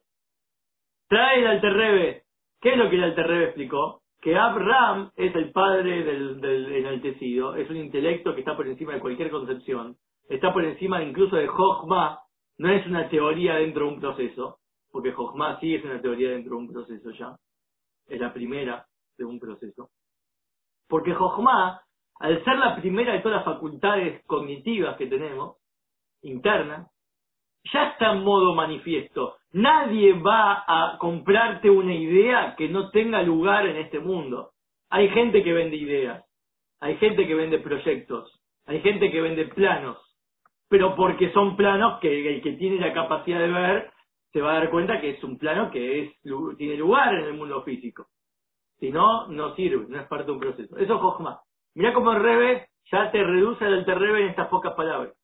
Trae 1.09 1.41
el 1.41 1.47
Alterrebe. 1.47 2.23
¿Qué 2.63 2.71
es 2.71 2.79
lo 2.79 2.89
que 2.89 2.97
el 2.97 3.05
Alterrebe 3.05 3.45
explicó? 3.45 4.01
Que 4.23 4.39
Abraham 4.39 5.11
es 5.15 5.35
el 5.35 5.53
padre 5.53 6.05
del, 6.05 6.41
del 6.41 6.73
enaltecido, 6.73 7.55
es 7.57 7.69
un 7.69 7.77
intelecto 7.77 8.35
que 8.35 8.41
está 8.41 8.57
por 8.57 8.67
encima 8.67 8.95
de 8.95 9.01
cualquier 9.01 9.31
concepción, 9.31 9.99
está 10.31 10.55
por 10.55 10.65
encima 10.65 11.03
incluso 11.03 11.37
de 11.37 11.49
Jochma, 11.49 12.21
no 12.57 12.71
es 12.71 12.87
una 12.87 13.11
teoría 13.11 13.57
dentro 13.57 13.85
de 13.85 13.93
un 13.93 14.01
proceso, 14.01 14.61
porque 14.95 15.11
Jochma 15.11 15.59
sí 15.59 15.75
es 15.75 15.85
una 15.85 16.01
teoría 16.01 16.31
dentro 16.31 16.51
de 16.51 16.57
un 16.57 16.73
proceso 16.73 17.11
ya, 17.11 17.37
es 18.07 18.21
la 18.21 18.33
primera 18.33 18.87
de 19.19 19.25
un 19.25 19.41
proceso. 19.41 19.91
Porque 20.89 21.13
Jochma, 21.13 21.83
al 22.21 22.45
ser 22.45 22.59
la 22.59 22.77
primera 22.77 23.13
de 23.13 23.19
todas 23.19 23.39
las 23.39 23.45
facultades 23.45 24.25
cognitivas 24.27 24.97
que 24.97 25.09
tenemos, 25.09 25.57
internas, 26.23 26.89
ya 27.73 27.89
está 27.89 28.13
en 28.13 28.23
modo 28.23 28.55
manifiesto. 28.55 29.35
Nadie 29.51 30.13
va 30.13 30.63
a 30.65 30.97
comprarte 30.99 31.69
una 31.71 31.93
idea 31.93 32.55
que 32.57 32.69
no 32.69 32.91
tenga 32.91 33.21
lugar 33.21 33.67
en 33.67 33.79
este 33.79 33.99
mundo. 33.99 34.53
Hay 34.91 35.09
gente 35.09 35.43
que 35.43 35.53
vende 35.53 35.75
ideas, 35.75 36.25
hay 36.79 36.99
gente 36.99 37.27
que 37.27 37.35
vende 37.35 37.59
proyectos, 37.59 38.41
hay 38.65 38.81
gente 38.81 39.11
que 39.11 39.21
vende 39.21 39.47
planos, 39.47 39.99
pero 40.69 40.95
porque 40.95 41.33
son 41.33 41.57
planos 41.57 41.99
que 41.99 42.37
el 42.37 42.43
que 42.43 42.53
tiene 42.53 42.79
la 42.79 42.95
capacidad 42.95 43.41
de 43.41 43.49
ver 43.49 43.94
se 44.35 44.43
va 44.43 44.51
a 44.51 44.59
dar 44.59 44.71
cuenta 44.71 45.01
que 45.01 45.11
es 45.11 45.23
un 45.23 45.39
plano 45.39 45.71
que 45.71 46.17
tiene 46.59 46.77
lugar 46.77 47.15
en 47.15 47.25
el 47.27 47.35
mundo 47.35 47.63
físico. 47.63 48.09
Si 48.81 48.91
no, 48.91 49.29
no 49.29 49.55
sirve, 49.55 49.87
no 49.89 50.01
es 50.01 50.09
parte 50.09 50.27
de 50.27 50.33
un 50.33 50.41
proceso. 50.41 50.77
Eso 50.77 50.95
es 50.95 51.01
Jochma. 51.01 51.41
Mira 51.77 51.95
cómo 51.95 52.11
el 52.11 52.21
Rebe 52.21 52.67
ya 52.91 53.13
te 53.13 53.23
reduce 53.23 53.65
el 53.65 53.85
Terrebe 53.85 54.23
en 54.23 54.31
estas 54.31 54.49
pocas 54.49 54.75
palabras. 54.75 55.15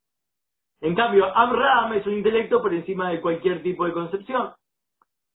En 0.80 0.94
cambio, 0.94 1.26
Abraham 1.36 1.94
es 1.94 2.06
un 2.06 2.14
intelecto 2.14 2.62
por 2.62 2.72
encima 2.72 3.10
de 3.10 3.20
cualquier 3.20 3.64
tipo 3.64 3.84
de 3.84 3.92
concepción. 3.92 4.52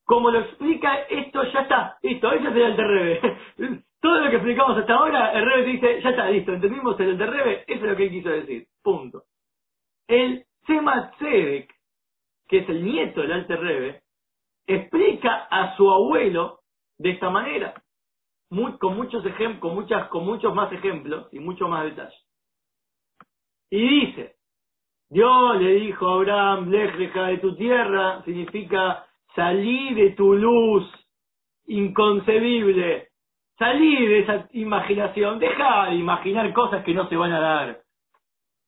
Como 0.05 0.31
lo 0.31 0.39
explica, 0.39 1.01
esto 1.09 1.43
ya 1.43 1.59
está, 1.63 1.97
listo, 2.01 2.31
eso 2.31 2.47
es 2.47 2.55
el 2.55 2.63
Alterrebe. 2.63 3.19
Todo 3.99 4.21
lo 4.21 4.29
que 4.29 4.38
explicamos 4.38 4.77
hasta 4.77 4.93
ahora, 4.93 5.33
el 5.33 5.45
Rebe 5.45 5.65
dice, 5.65 6.01
ya 6.01 6.11
está, 6.11 6.29
listo, 6.29 6.53
entendimos 6.53 6.97
el 7.01 7.09
Alterrebe, 7.09 7.65
eso 7.67 7.84
es 7.84 7.91
lo 7.91 7.95
que 7.97 8.03
él 8.03 8.11
quiso 8.11 8.30
decir, 8.30 8.67
punto. 8.82 9.23
El 10.07 10.45
Sema 10.65 11.11
que 12.48 12.60
es 12.60 12.70
el 12.70 12.84
nieto 12.84 13.22
del 13.22 13.32
Alter 13.32 13.60
Rebe, 13.60 14.02
explica 14.68 15.48
a 15.50 15.76
su 15.76 15.89
abuelo 15.89 16.60
de 16.98 17.12
esta 17.12 17.30
manera, 17.30 17.74
con 18.80 18.96
muchos 18.96 19.26
ejemplos, 19.26 19.60
con 19.60 19.76
muchas, 19.76 20.08
con 20.10 20.26
muchos 20.26 20.54
más 20.54 20.72
ejemplos 20.72 21.28
y 21.32 21.39
mucho 21.39 21.68
más 21.68 21.84
detalles. 21.86 22.20
Y 23.70 23.88
dice, 23.88 24.36
Dios 25.10 25.62
le 25.62 25.74
dijo 25.76 26.08
a 26.08 26.14
Abraham, 26.16 26.70
leja 26.70 27.28
de 27.28 27.38
tu 27.39 27.56
tierra, 27.56 28.24
significa 28.24 29.06
salí 29.36 29.93
de 29.93 30.12
tu 30.12 30.34
luz 30.34 30.89
inconcebible, 31.68 33.10
salí 33.58 34.08
de 34.08 34.20
esa 34.20 34.48
imaginación, 34.54 35.39
deja 35.39 35.89
de 35.89 35.96
imaginar 35.96 36.54
cosas 36.54 36.84
que 36.84 36.93
no 36.93 37.08
se 37.10 37.18
van 37.18 37.34
a 37.34 37.39
dar. 37.39 37.84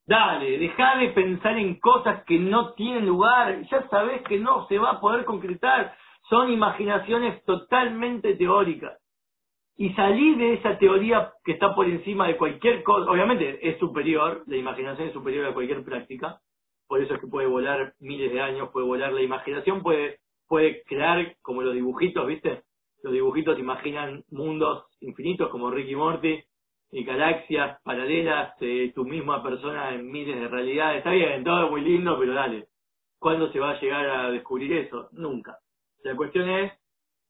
Dale, 0.07 0.57
deja 0.57 0.97
de 0.97 1.09
pensar 1.09 1.57
en 1.57 1.79
cosas 1.79 2.23
que 2.23 2.39
no 2.39 2.73
tienen 2.73 3.05
lugar, 3.05 3.61
ya 3.69 3.87
sabes 3.89 4.21
que 4.23 4.39
no 4.39 4.65
se 4.67 4.77
va 4.77 4.91
a 4.91 4.99
poder 5.01 5.25
concretar, 5.25 5.93
son 6.29 6.49
imaginaciones 6.49 7.43
totalmente 7.43 8.35
teóricas. 8.35 8.97
Y 9.75 9.89
salí 9.93 10.35
de 10.35 10.53
esa 10.53 10.79
teoría 10.79 11.33
que 11.43 11.51
está 11.51 11.75
por 11.75 11.87
encima 11.87 12.25
de 12.27 12.37
cualquier 12.37 12.83
cosa, 12.83 13.11
obviamente 13.11 13.59
es 13.69 13.77
superior, 13.79 14.43
la 14.47 14.55
imaginación 14.55 15.09
es 15.09 15.13
superior 15.13 15.45
a 15.45 15.53
cualquier 15.53 15.83
práctica, 15.83 16.39
por 16.87 17.01
eso 17.01 17.13
es 17.13 17.19
que 17.19 17.27
puede 17.27 17.47
volar 17.47 17.93
miles 17.99 18.31
de 18.31 18.41
años, 18.41 18.69
puede 18.71 18.87
volar 18.87 19.11
la 19.11 19.21
imaginación, 19.21 19.83
puede 19.83 20.19
puede 20.47 20.83
crear 20.83 21.35
como 21.41 21.61
los 21.61 21.73
dibujitos, 21.73 22.25
¿viste? 22.25 22.63
Los 23.03 23.13
dibujitos 23.13 23.59
imaginan 23.59 24.23
mundos 24.31 24.85
infinitos 25.01 25.49
como 25.49 25.69
Ricky 25.69 25.95
Morty 25.95 26.41
y 26.91 27.03
galaxias 27.03 27.81
paralelas, 27.83 28.53
eh, 28.61 28.91
tu 28.95 29.03
misma 29.05 29.43
persona 29.43 29.93
en 29.93 30.09
miles 30.09 30.39
de 30.39 30.47
realidades. 30.47 30.99
Está 30.99 31.11
bien, 31.11 31.43
todo 31.43 31.69
muy 31.69 31.81
lindo, 31.81 32.17
pero 32.19 32.33
dale. 32.33 32.67
¿Cuándo 33.19 33.51
se 33.51 33.59
va 33.59 33.71
a 33.71 33.79
llegar 33.79 34.09
a 34.09 34.31
descubrir 34.31 34.71
eso? 34.73 35.09
Nunca. 35.11 35.57
La 36.03 36.15
cuestión 36.15 36.49
es, 36.49 36.71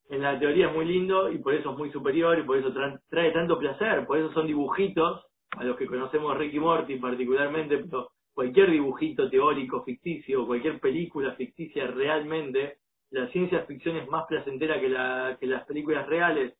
en 0.10 0.22
la 0.22 0.38
teoría 0.38 0.68
es 0.68 0.74
muy 0.74 0.86
lindo 0.86 1.32
y 1.32 1.40
por 1.40 1.54
eso 1.54 1.72
es 1.72 1.78
muy 1.78 1.92
superior 1.92 2.38
y 2.38 2.44
por 2.44 2.58
eso 2.58 2.74
trae 3.10 3.32
tanto 3.32 3.58
placer, 3.58 4.06
por 4.06 4.18
eso 4.18 4.32
son 4.34 4.48
dibujitos, 4.48 5.26
a 5.52 5.64
los 5.64 5.78
que 5.78 5.88
conocemos 5.88 6.38
Ricky 6.38 6.60
Morty 6.60 6.98
particularmente, 6.98 7.78
pero 7.78 8.12
cualquier 8.34 8.70
dibujito 8.70 9.30
teórico 9.30 9.84
ficticio, 9.84 10.46
cualquier 10.46 10.80
película 10.80 11.34
ficticia 11.34 11.88
realmente, 11.88 12.78
la 13.10 13.28
ciencia 13.30 13.64
ficción 13.64 13.96
es 13.96 14.08
más 14.10 14.26
placentera 14.28 14.80
que, 14.80 14.90
la, 14.90 15.38
que 15.40 15.48
las 15.48 15.66
películas 15.66 16.06
reales. 16.08 16.54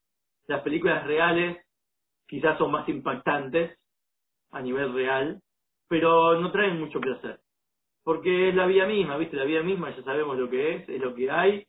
Las 0.48 0.62
películas 0.62 1.06
reales 1.06 1.58
quizás 2.28 2.58
son 2.58 2.72
más 2.72 2.88
impactantes 2.90 3.78
a 4.52 4.62
nivel 4.62 4.94
real, 4.94 5.42
pero 5.88 6.40
no 6.40 6.52
traen 6.52 6.80
mucho 6.80 7.00
placer. 7.00 7.40
Porque 8.04 8.50
es 8.50 8.56
la 8.56 8.66
vida 8.68 8.86
misma, 8.86 9.18
¿viste? 9.18 9.36
La 9.36 9.44
vida 9.44 9.64
misma 9.64 9.96
ya 9.96 10.04
sabemos 10.04 10.38
lo 10.38 10.50
que 10.50 10.76
es, 10.76 10.90
es 10.90 11.02
lo 11.02 11.14
que 11.14 11.30
hay. 11.30 11.66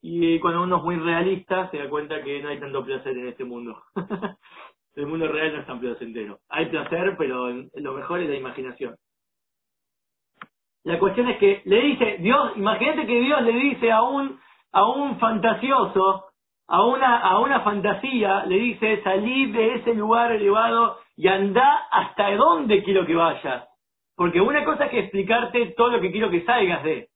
Y 0.00 0.38
cuando 0.40 0.62
uno 0.62 0.78
es 0.78 0.82
muy 0.82 0.96
realista 0.96 1.70
se 1.70 1.78
da 1.78 1.88
cuenta 1.88 2.22
que 2.22 2.40
no 2.40 2.48
hay 2.48 2.60
tanto 2.60 2.84
placer 2.84 3.16
en 3.16 3.28
este 3.28 3.44
mundo. 3.44 3.82
El 4.94 5.06
mundo 5.06 5.28
real 5.28 5.52
no 5.52 5.60
es 5.60 5.66
tan 5.66 5.78
placentero. 5.78 6.40
Hay 6.48 6.66
placer, 6.66 7.14
pero 7.16 7.50
lo 7.50 7.92
mejor 7.92 8.20
es 8.20 8.28
la 8.28 8.36
imaginación. 8.36 8.96
La 10.84 10.98
cuestión 10.98 11.28
es 11.28 11.38
que 11.38 11.62
le 11.66 11.82
dice, 11.82 12.16
Dios, 12.20 12.56
imagínate 12.56 13.06
que 13.06 13.20
Dios 13.20 13.42
le 13.42 13.52
dice 13.52 13.92
a 13.92 14.02
un, 14.02 14.40
a 14.72 14.88
un 14.88 15.18
fantasioso, 15.18 16.27
a 16.68 16.84
una, 16.84 17.18
a 17.18 17.38
una 17.38 17.60
fantasía, 17.60 18.44
le 18.44 18.56
dice, 18.56 19.02
salí 19.02 19.50
de 19.50 19.76
ese 19.76 19.94
lugar 19.94 20.32
elevado 20.32 20.98
y 21.16 21.26
anda 21.26 21.88
hasta 21.90 22.36
donde 22.36 22.84
quiero 22.84 23.06
que 23.06 23.14
vayas. 23.14 23.66
Porque 24.14 24.40
una 24.40 24.64
cosa 24.64 24.84
es 24.84 24.90
que 24.90 24.98
explicarte 25.00 25.74
todo 25.76 25.92
lo 25.92 26.00
que 26.00 26.12
quiero 26.12 26.28
que 26.28 26.44
salgas 26.44 26.82
de. 26.84 27.08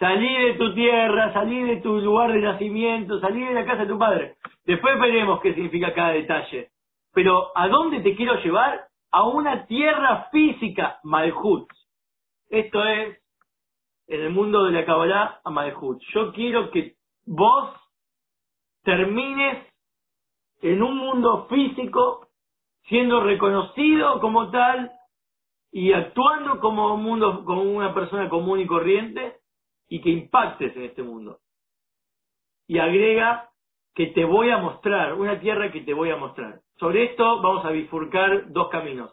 Salí 0.00 0.36
de 0.36 0.54
tu 0.54 0.74
tierra, 0.74 1.32
salí 1.32 1.62
de 1.62 1.76
tu 1.76 2.00
lugar 2.00 2.32
de 2.32 2.40
nacimiento, 2.40 3.20
salí 3.20 3.44
de 3.44 3.54
la 3.54 3.64
casa 3.64 3.82
de 3.82 3.88
tu 3.88 3.98
padre. 3.98 4.34
Después 4.64 4.98
veremos 4.98 5.40
qué 5.40 5.54
significa 5.54 5.94
cada 5.94 6.10
detalle. 6.10 6.70
Pero 7.14 7.52
¿a 7.54 7.68
dónde 7.68 8.00
te 8.00 8.16
quiero 8.16 8.34
llevar? 8.42 8.88
A 9.12 9.22
una 9.22 9.66
tierra 9.66 10.28
física, 10.32 10.98
Malhut. 11.04 11.68
Esto 12.50 12.84
es, 12.84 13.18
en 14.08 14.20
el 14.20 14.30
mundo 14.30 14.64
de 14.64 14.72
la 14.72 14.84
Kabbalah, 14.84 15.40
a 15.44 15.50
Malhut. 15.50 16.02
Yo 16.12 16.32
quiero 16.32 16.70
que 16.70 16.94
vos 17.24 17.70
termines 18.86 19.66
en 20.62 20.80
un 20.80 20.96
mundo 20.96 21.48
físico, 21.50 22.28
siendo 22.84 23.20
reconocido 23.20 24.20
como 24.20 24.48
tal 24.52 24.92
y 25.72 25.92
actuando 25.92 26.60
como 26.60 26.94
un 26.94 27.02
mundo, 27.02 27.44
como 27.44 27.62
una 27.62 27.92
persona 27.92 28.28
común 28.28 28.60
y 28.60 28.66
corriente, 28.66 29.38
y 29.88 30.00
que 30.00 30.10
impactes 30.10 30.74
en 30.76 30.84
este 30.84 31.02
mundo. 31.02 31.40
Y 32.68 32.78
agrega 32.78 33.50
que 33.92 34.06
te 34.06 34.24
voy 34.24 34.50
a 34.50 34.58
mostrar, 34.58 35.14
una 35.14 35.40
tierra 35.40 35.72
que 35.72 35.80
te 35.80 35.92
voy 35.92 36.10
a 36.10 36.16
mostrar. 36.16 36.60
Sobre 36.78 37.06
esto 37.06 37.42
vamos 37.42 37.64
a 37.64 37.70
bifurcar 37.70 38.52
dos 38.52 38.68
caminos. 38.68 39.12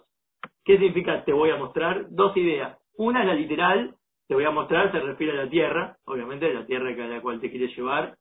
¿Qué 0.64 0.78
significa 0.78 1.24
te 1.26 1.34
voy 1.34 1.50
a 1.50 1.58
mostrar? 1.58 2.06
Dos 2.12 2.38
ideas. 2.38 2.78
Una 2.96 3.22
es 3.22 3.28
la 3.28 3.34
literal, 3.34 3.96
te 4.28 4.36
voy 4.36 4.46
a 4.46 4.52
mostrar, 4.52 4.92
se 4.92 5.00
refiere 5.00 5.34
a 5.34 5.46
la 5.46 5.50
tierra, 5.50 5.98
obviamente 6.06 6.54
la 6.54 6.66
tierra 6.68 6.90
a 6.90 7.08
la 7.08 7.22
cual 7.22 7.40
te 7.40 7.50
quieres 7.50 7.76
llevar. 7.76 8.18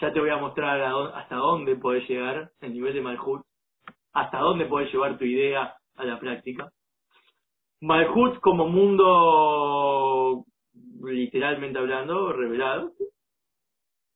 Ya 0.00 0.12
te 0.12 0.20
voy 0.20 0.30
a 0.30 0.36
mostrar 0.36 0.80
hasta 1.14 1.36
dónde 1.36 1.76
puedes 1.76 2.08
llegar, 2.08 2.52
el 2.60 2.72
nivel 2.72 2.94
de 2.94 3.00
Malhut, 3.00 3.42
hasta 4.12 4.38
dónde 4.38 4.66
puedes 4.66 4.92
llevar 4.92 5.18
tu 5.18 5.24
idea 5.24 5.76
a 5.96 6.04
la 6.04 6.20
práctica. 6.20 6.70
Malhut 7.80 8.38
como 8.40 8.68
mundo, 8.68 10.44
literalmente 11.02 11.78
hablando, 11.78 12.32
revelado. 12.32 12.92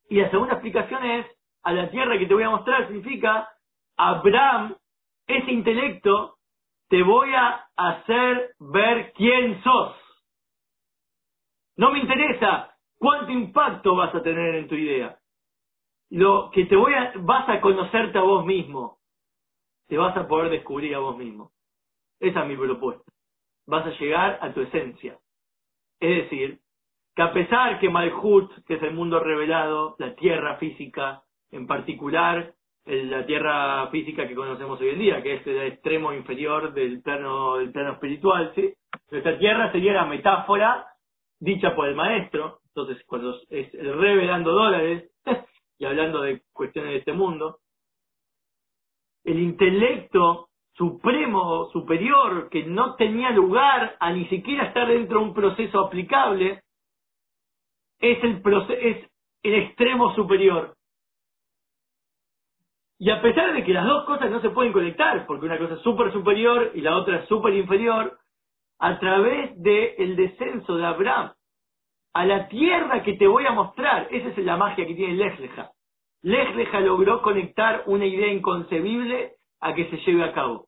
Y 0.08 0.20
la 0.20 0.30
segunda 0.30 0.54
explicación 0.54 1.04
es, 1.04 1.26
a 1.62 1.72
la 1.72 1.90
tierra 1.90 2.18
que 2.18 2.26
te 2.26 2.34
voy 2.34 2.42
a 2.42 2.50
mostrar 2.50 2.86
significa, 2.86 3.48
Abraham, 3.96 4.76
ese 5.26 5.50
intelecto 5.50 6.36
te 6.88 7.02
voy 7.02 7.32
a 7.34 7.66
hacer 7.76 8.54
ver 8.58 9.12
quién 9.14 9.62
sos. 9.62 9.96
No 11.76 11.90
me 11.90 12.00
interesa 12.00 12.76
cuánto 12.98 13.32
impacto 13.32 13.96
vas 13.96 14.14
a 14.14 14.22
tener 14.22 14.56
en 14.56 14.68
tu 14.68 14.74
idea. 14.74 15.18
Lo 16.12 16.50
que 16.50 16.66
te 16.66 16.76
voy 16.76 16.92
a, 16.92 17.10
vas 17.20 17.48
a 17.48 17.62
conocerte 17.62 18.18
a 18.18 18.20
vos 18.22 18.44
mismo. 18.44 18.98
Te 19.88 19.96
vas 19.96 20.14
a 20.14 20.28
poder 20.28 20.50
descubrir 20.50 20.94
a 20.94 20.98
vos 20.98 21.16
mismo. 21.16 21.52
Esa 22.20 22.42
es 22.42 22.48
mi 22.48 22.56
propuesta. 22.56 23.10
Vas 23.66 23.86
a 23.86 23.98
llegar 23.98 24.38
a 24.42 24.52
tu 24.52 24.60
esencia. 24.60 25.16
Es 26.00 26.24
decir, 26.24 26.58
que 27.16 27.22
a 27.22 27.32
pesar 27.32 27.80
que 27.80 27.88
Malhut, 27.88 28.52
que 28.66 28.74
es 28.74 28.82
el 28.82 28.92
mundo 28.92 29.20
revelado, 29.20 29.96
la 29.98 30.14
tierra 30.14 30.56
física 30.56 31.22
en 31.50 31.66
particular, 31.66 32.52
la 32.84 33.24
tierra 33.24 33.86
física 33.86 34.28
que 34.28 34.34
conocemos 34.34 34.78
hoy 34.82 34.90
en 34.90 34.98
día, 34.98 35.22
que 35.22 35.36
es 35.36 35.46
el 35.46 35.62
extremo 35.62 36.12
inferior 36.12 36.74
del 36.74 37.00
plano, 37.00 37.56
del 37.56 37.72
plano 37.72 37.92
espiritual, 37.92 38.52
¿sí? 38.54 38.74
Esta 39.10 39.38
tierra 39.38 39.72
sería 39.72 39.94
la 39.94 40.04
metáfora 40.04 40.88
dicha 41.40 41.74
por 41.74 41.88
el 41.88 41.94
maestro, 41.94 42.58
entonces 42.66 43.02
cuando 43.06 43.34
es 43.48 43.72
revelando 43.72 44.52
dólares 44.52 45.10
y 45.78 45.84
hablando 45.84 46.22
de 46.22 46.42
cuestiones 46.52 46.92
de 46.92 46.98
este 46.98 47.12
mundo, 47.12 47.58
el 49.24 49.38
intelecto 49.38 50.48
supremo, 50.74 51.68
superior, 51.70 52.48
que 52.48 52.64
no 52.64 52.96
tenía 52.96 53.30
lugar 53.30 53.96
a 54.00 54.12
ni 54.12 54.26
siquiera 54.26 54.64
estar 54.64 54.88
dentro 54.88 55.20
de 55.20 55.24
un 55.26 55.34
proceso 55.34 55.80
aplicable, 55.80 56.62
es 57.98 58.22
el, 58.24 58.42
es 58.80 59.10
el 59.42 59.54
extremo 59.54 60.14
superior. 60.14 60.74
Y 62.98 63.10
a 63.10 63.20
pesar 63.20 63.52
de 63.52 63.64
que 63.64 63.72
las 63.72 63.86
dos 63.86 64.04
cosas 64.04 64.30
no 64.30 64.40
se 64.40 64.50
pueden 64.50 64.72
conectar, 64.72 65.26
porque 65.26 65.46
una 65.46 65.58
cosa 65.58 65.74
es 65.74 65.82
súper 65.82 66.12
superior 66.12 66.70
y 66.74 66.80
la 66.80 66.96
otra 66.96 67.18
es 67.18 67.28
súper 67.28 67.54
inferior, 67.54 68.18
a 68.78 68.98
través 68.98 69.60
del 69.60 70.16
descenso 70.16 70.76
de 70.76 70.86
Abraham 70.86 71.32
a 72.14 72.24
la 72.26 72.48
tierra 72.48 73.02
que 73.02 73.14
te 73.14 73.26
voy 73.26 73.46
a 73.46 73.52
mostrar, 73.52 74.08
esa 74.10 74.28
es 74.28 74.38
la 74.38 74.56
magia 74.56 74.86
que 74.86 74.94
tiene 74.94 75.14
Lejleja. 75.14 75.70
Lejleja 76.22 76.80
logró 76.80 77.22
conectar 77.22 77.84
una 77.86 78.06
idea 78.06 78.28
inconcebible 78.28 79.32
a 79.60 79.74
que 79.74 79.88
se 79.90 79.96
lleve 79.98 80.24
a 80.24 80.32
cabo. 80.32 80.66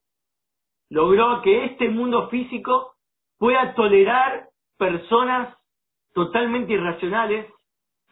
Logró 0.91 1.43
que 1.43 1.67
este 1.67 1.89
mundo 1.89 2.29
físico 2.29 2.95
pueda 3.39 3.75
tolerar 3.75 4.49
personas 4.79 5.57
totalmente 6.13 6.73
irracionales 6.73 7.47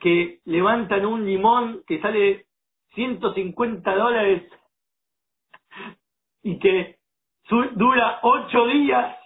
que 0.01 0.41
levantan 0.45 1.07
un 1.07 1.25
limón 1.25 1.83
que 1.87 2.01
sale 2.01 2.47
150 2.95 3.95
dólares 3.95 4.51
y 6.43 6.59
que 6.59 6.97
dura 7.75 8.19
ocho 8.23 8.67
días 8.67 9.17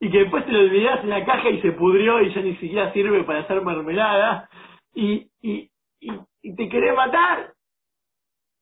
y 0.00 0.10
que 0.10 0.20
después 0.20 0.46
te 0.46 0.52
lo 0.52 0.60
olvidás 0.60 1.04
en 1.04 1.10
la 1.10 1.24
caja 1.26 1.50
y 1.50 1.60
se 1.60 1.72
pudrió 1.72 2.22
y 2.22 2.32
ya 2.34 2.40
ni 2.40 2.56
siquiera 2.56 2.92
sirve 2.92 3.22
para 3.24 3.40
hacer 3.40 3.62
mermelada 3.62 4.48
y, 4.94 5.28
y, 5.42 5.70
y, 6.00 6.56
te 6.56 6.68
querés 6.70 6.96
matar. 6.96 7.52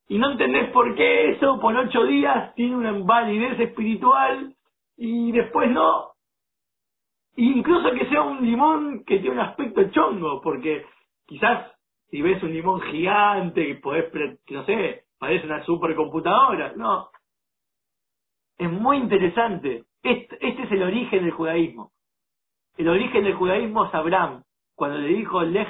Y 0.08 0.18
no 0.18 0.32
entendés 0.32 0.70
por 0.70 0.96
qué 0.96 1.30
eso 1.30 1.60
por 1.60 1.76
ocho 1.76 2.04
días 2.04 2.54
tiene 2.56 2.76
una 2.76 2.92
validez 2.92 3.58
espiritual 3.60 4.54
y 4.96 5.30
después 5.30 5.70
no. 5.70 6.12
incluso 7.36 7.92
que 7.92 8.06
sea 8.08 8.22
un 8.22 8.44
limón 8.44 9.04
que 9.04 9.20
tiene 9.20 9.36
un 9.36 9.40
aspecto 9.40 9.88
chongo, 9.90 10.40
porque 10.40 10.84
quizás 11.26 11.70
si 12.10 12.20
ves 12.20 12.42
un 12.42 12.52
limón 12.52 12.80
gigante 12.80 13.64
que 13.64 13.74
podés, 13.76 14.12
no 14.50 14.64
sé, 14.64 15.04
parece 15.18 15.46
una 15.46 15.64
supercomputadora, 15.64 16.72
no. 16.74 17.10
Es 18.56 18.70
muy 18.72 18.96
interesante. 18.96 19.84
Este, 20.08 20.38
este, 20.40 20.62
es 20.62 20.72
el 20.72 20.82
origen 20.84 21.22
del 21.22 21.32
judaísmo. 21.32 21.92
El 22.78 22.88
origen 22.88 23.24
del 23.24 23.34
judaísmo 23.34 23.84
es 23.84 23.94
Abraham, 23.94 24.42
cuando 24.74 24.96
le 24.96 25.08
dijo 25.08 25.42
Lech 25.42 25.68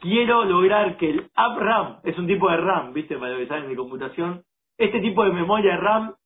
quiero 0.00 0.44
lograr 0.44 0.96
que 0.96 1.10
el 1.10 1.30
Abraham, 1.36 2.00
es 2.02 2.18
un 2.18 2.26
tipo 2.26 2.50
de 2.50 2.56
RAM, 2.56 2.92
viste, 2.92 3.16
para 3.16 3.38
lo 3.38 3.46
que 3.46 3.54
en 3.54 3.68
mi 3.68 3.76
computación, 3.76 4.42
este 4.76 4.98
tipo 5.00 5.24
de 5.24 5.32
memoria 5.32 5.76
RAM 5.76 6.16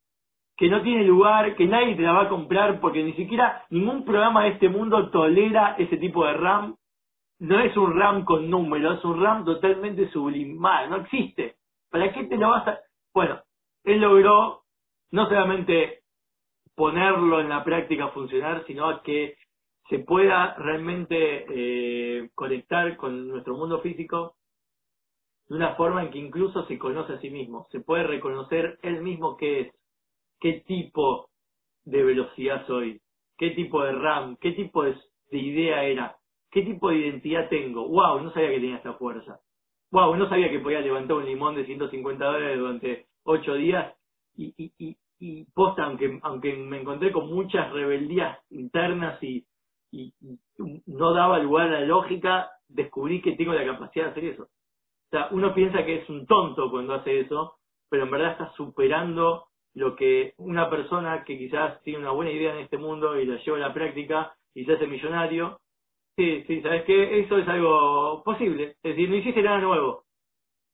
que 0.57 0.71
no 0.71 0.81
tiene 0.81 1.05
lugar, 1.05 1.57
que 1.57 1.67
nadie 1.67 1.95
te 1.95 2.01
la 2.01 2.13
va 2.13 2.23
a 2.23 2.29
comprar 2.31 2.81
porque 2.81 3.03
ni 3.05 3.13
siquiera 3.13 3.67
ningún 3.69 4.07
programa 4.07 4.45
de 4.45 4.53
este 4.53 4.71
mundo 4.71 5.11
tolera 5.11 5.77
ese 5.79 5.99
tipo 5.99 6.25
de 6.25 6.33
RAM 6.33 6.75
no 7.41 7.61
es 7.61 7.77
un 7.77 7.99
RAM 7.99 8.25
con 8.25 8.49
números, 8.49 8.99
es 8.99 9.05
un 9.05 9.23
RAM 9.23 9.45
totalmente 9.45 10.09
sublimado, 10.09 10.89
no 10.89 10.97
existe. 11.03 11.57
¿Para 11.91 12.11
qué 12.15 12.25
te 12.25 12.39
lo 12.39 12.49
vas 12.49 12.67
a...? 12.67 12.79
Bueno, 13.13 13.43
él 13.85 14.01
logró 14.01 14.63
no 15.11 15.27
solamente 15.27 15.99
ponerlo 16.79 17.41
en 17.41 17.49
la 17.49 17.65
práctica 17.65 18.05
a 18.05 18.13
funcionar, 18.13 18.65
sino 18.69 19.03
que 19.03 19.37
se 19.89 19.99
pueda 19.99 20.55
realmente 20.55 21.45
eh, 21.51 22.31
conectar 22.37 22.97
con 22.97 23.27
nuestro 23.27 23.57
mundo 23.57 23.81
físico 23.81 24.37
de 25.49 25.57
una 25.57 25.75
forma 25.75 26.05
en 26.05 26.11
que 26.11 26.19
incluso 26.19 26.65
se 26.67 26.79
conoce 26.79 27.15
a 27.15 27.21
sí 27.21 27.31
mismo, 27.31 27.67
se 27.73 27.81
puede 27.81 28.05
reconocer 28.05 28.79
él 28.83 29.03
mismo 29.03 29.37
qué 29.37 29.61
es, 29.61 29.75
qué 30.39 30.63
tipo 30.69 31.31
de 31.85 32.05
velocidad 32.05 32.65
soy, 32.69 33.01
qué 33.37 33.51
tipo 33.51 33.83
de 33.83 33.93
RAM, 33.93 34.37
qué 34.37 34.53
tipo 34.53 34.85
de, 34.85 34.95
idea 35.33 35.83
era, 35.83 36.17
qué 36.53 36.63
tipo 36.63 36.91
de 36.91 36.99
identidad 36.99 37.49
tengo. 37.49 37.89
Wow, 37.89 38.21
no 38.21 38.33
sabía 38.33 38.51
que 38.51 38.61
tenía 38.61 38.77
esta 38.77 38.93
fuerza. 38.95 39.41
Wow, 39.91 40.15
no 40.15 40.29
sabía 40.29 40.49
que 40.49 40.61
podía 40.61 40.81
levantar 40.81 41.17
un 41.17 41.25
limón 41.25 41.57
de 41.57 41.67
150 41.67 42.25
dólares 42.25 42.59
durante 42.59 43.07
8 43.25 43.55
días 43.55 43.97
y, 44.37 44.55
y, 44.57 44.73
y, 44.79 44.97
y 45.19 45.45
posta, 45.53 45.85
aunque, 45.85 46.19
aunque 46.23 46.55
me 46.55 46.81
encontré 46.81 47.13
con 47.13 47.29
muchas 47.29 47.73
rebeldías 47.73 48.39
internas 48.51 49.23
y, 49.23 49.45
no 50.87 51.15
daba 51.15 51.39
lugar 51.39 51.69
a 51.69 51.81
la 51.81 51.87
lógica, 51.87 52.51
descubrí 52.69 53.23
que 53.23 53.33
tengo 53.33 53.55
la 53.55 53.65
capacidad 53.65 54.07
de 54.07 54.11
hacer 54.11 54.25
eso. 54.27 54.43
O 54.43 55.11
sea, 55.11 55.29
uno 55.31 55.55
piensa 55.55 55.85
que 55.85 56.03
es 56.03 56.09
un 56.11 56.27
tonto 56.27 56.71
cuando 56.71 56.93
hace 56.93 57.21
eso, 57.21 57.55
pero 57.89 58.05
en 58.05 58.11
verdad 58.11 58.33
está 58.33 58.53
superando 58.53 59.47
lo 59.75 59.97
que 59.97 60.35
una 60.37 60.69
persona 60.69 61.25
que 61.25 61.39
quizás 61.39 61.83
tiene 61.83 62.01
una 62.01 62.11
buena 62.11 62.33
idea 62.33 62.53
en 62.53 62.65
este 62.65 62.77
mundo 62.77 63.19
y 63.19 63.25
la 63.25 63.43
lleva 63.43 63.57
a 63.57 63.61
la 63.61 63.73
práctica 63.73 64.35
y 64.55 64.65
se 64.65 64.87
millonario, 64.87 65.61
sí, 66.17 66.45
sí, 66.47 66.61
¿sabes 66.61 66.85
qué? 66.85 67.21
Eso 67.21 67.39
es 67.39 67.49
algo 67.49 68.23
posible. 68.25 68.77
Es 68.83 68.95
decir, 68.95 69.09
no 69.09 69.17
hiciste 69.17 69.43
nada 69.43 69.59
nuevo. 69.59 70.05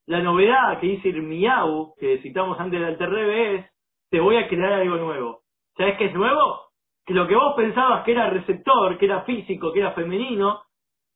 La 0.07 0.21
novedad 0.21 0.81
que 0.81 0.87
dice 0.89 1.13
Miau, 1.13 1.95
que 1.99 2.19
citamos 2.19 2.59
antes 2.59 2.81
del 2.81 2.89
Alterrebe, 2.89 3.57
es, 3.57 3.67
te 4.15 4.21
voy 4.21 4.37
a 4.37 4.47
crear 4.47 4.75
algo 4.75 4.95
nuevo. 4.95 5.41
¿Sabes 5.77 5.99
qué 5.99 6.05
es 6.05 6.15
nuevo? 6.15 6.69
Que 7.05 7.15
lo 7.15 7.27
que 7.27 7.35
vos 7.35 7.55
pensabas 7.57 8.05
que 8.05 8.13
era 8.13 8.31
receptor, 8.31 8.97
que 8.97 9.07
era 9.07 9.23
físico, 9.23 9.73
que 9.73 9.81
era 9.81 9.91
femenino, 9.91 10.63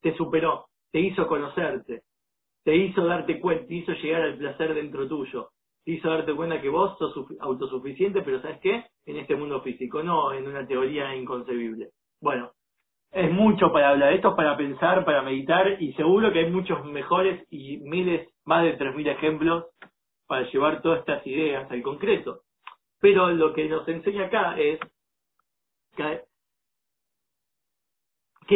te 0.02 0.16
superó, 0.16 0.64
te 0.90 0.98
hizo 0.98 1.28
conocerte, 1.28 2.02
te 2.64 2.74
hizo 2.74 3.06
darte 3.06 3.38
cuenta, 3.38 3.68
te 3.68 3.74
hizo 3.76 3.92
llegar 3.92 4.22
al 4.22 4.36
placer 4.36 4.74
dentro 4.74 5.06
tuyo, 5.06 5.50
te 5.84 5.92
hizo 5.92 6.10
darte 6.10 6.34
cuenta 6.34 6.60
que 6.60 6.68
vos 6.68 6.98
sos 6.98 7.14
autosuficiente, 7.38 8.22
pero 8.22 8.42
¿sabes 8.42 8.58
qué? 8.62 8.86
En 9.06 9.16
este 9.18 9.36
mundo 9.36 9.60
físico, 9.60 10.02
no 10.02 10.32
en 10.32 10.48
una 10.48 10.66
teoría 10.66 11.14
inconcebible. 11.14 11.90
Bueno, 12.20 12.50
es 13.12 13.30
mucho 13.30 13.70
para 13.70 13.90
hablar, 13.90 14.12
esto 14.12 14.30
es 14.30 14.34
para 14.34 14.56
pensar, 14.56 15.04
para 15.04 15.22
meditar, 15.22 15.80
y 15.80 15.92
seguro 15.92 16.32
que 16.32 16.40
hay 16.40 16.50
muchos 16.50 16.84
mejores 16.84 17.46
y 17.48 17.76
miles, 17.76 18.28
más 18.44 18.64
de 18.64 18.76
3.000 18.76 19.06
ejemplos 19.06 19.66
para 20.26 20.50
llevar 20.50 20.82
todas 20.82 20.98
estas 20.98 21.24
ideas 21.28 21.70
al 21.70 21.80
concreto. 21.82 22.40
Pero 23.00 23.30
lo 23.30 23.54
que 23.54 23.68
nos 23.68 23.86
enseña 23.88 24.26
acá 24.26 24.58
es 24.58 24.80
que, 25.96 26.24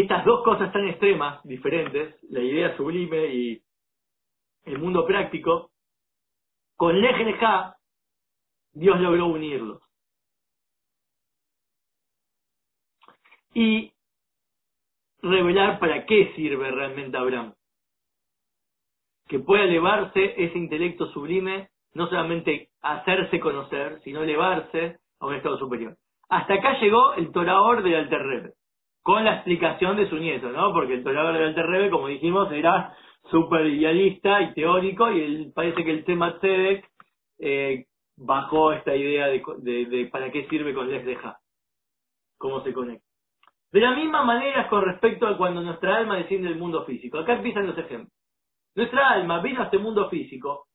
estas 0.01 0.25
dos 0.25 0.43
cosas 0.43 0.73
tan 0.73 0.89
extremas, 0.89 1.43
diferentes, 1.45 2.17
la 2.31 2.41
idea 2.41 2.77
sublime 2.77 3.27
y 3.27 3.63
el 4.65 4.79
mundo 4.79 5.07
práctico, 5.07 5.71
con 6.77 7.01
Lej 7.01 7.37
Dios 8.75 9.01
logró 9.01 9.27
unirlos. 9.27 9.83
Y 13.55 13.93
revelar 15.21 15.79
para 15.79 16.07
qué 16.07 16.33
sirve 16.35 16.71
realmente 16.71 17.17
Abraham. 17.17 17.55
Que 19.29 19.39
pueda 19.39 19.65
elevarse 19.65 20.35
ese 20.43 20.59
intelecto 20.59 21.07
sublime, 21.13 21.69
no 21.95 22.07
solamente 22.09 22.69
hacerse 22.81 23.41
conocer, 23.41 24.01
sino 24.03 24.23
elevarse 24.23 24.99
a 25.21 25.27
un 25.27 25.35
estado 25.35 25.59
superior. 25.59 25.97
Hasta 26.29 26.55
acá 26.55 26.81
llegó 26.81 27.15
el 27.15 27.31
Torador 27.31 27.83
del 27.83 27.97
Alterrebe, 27.97 28.53
con 29.03 29.25
la 29.25 29.35
explicación 29.35 29.97
de 29.97 30.09
su 30.09 30.17
nieto, 30.17 30.51
¿no? 30.51 30.73
Porque 30.73 30.95
el 30.95 31.05
Torador 31.05 31.35
del 31.35 31.49
Alterrebe, 31.49 31.91
como 31.91 32.09
dijimos, 32.09 32.51
era 32.53 32.95
súper 33.31 33.67
idealista 33.67 34.41
y 34.43 34.55
teórico, 34.55 35.11
y 35.11 35.51
parece 35.55 35.85
que 35.85 35.91
el 35.91 36.05
tema 36.05 36.39
Tzedek 36.39 36.89
eh, 37.39 37.85
bajó 38.17 38.73
esta 38.73 38.95
idea 38.95 39.27
de, 39.27 39.43
de, 39.61 40.07
para 40.07 40.31
qué 40.31 40.47
sirve 40.49 40.75
con 40.75 40.91
Les 40.91 41.05
Deja, 41.05 41.39
cómo 42.39 42.63
se 42.63 42.73
conecta. 42.73 43.05
De 43.73 43.81
la 43.81 43.93
misma 43.93 44.23
manera 44.23 44.69
con 44.69 44.83
respecto 44.85 45.27
a 45.27 45.37
cuando 45.37 45.63
nuestra 45.63 45.97
alma 45.97 46.17
desciende 46.17 46.49
del 46.49 46.59
mundo 46.59 46.85
físico. 46.85 47.19
Acá 47.19 47.35
empiezan 47.35 47.67
los 47.67 47.79
ejemplos. 47.79 48.13
Nuestra 48.75 49.11
alma 49.11 49.41
vino 49.41 49.63
a 49.63 49.65
este 49.65 49.79
mundo 49.79 50.11
físico 50.11 50.67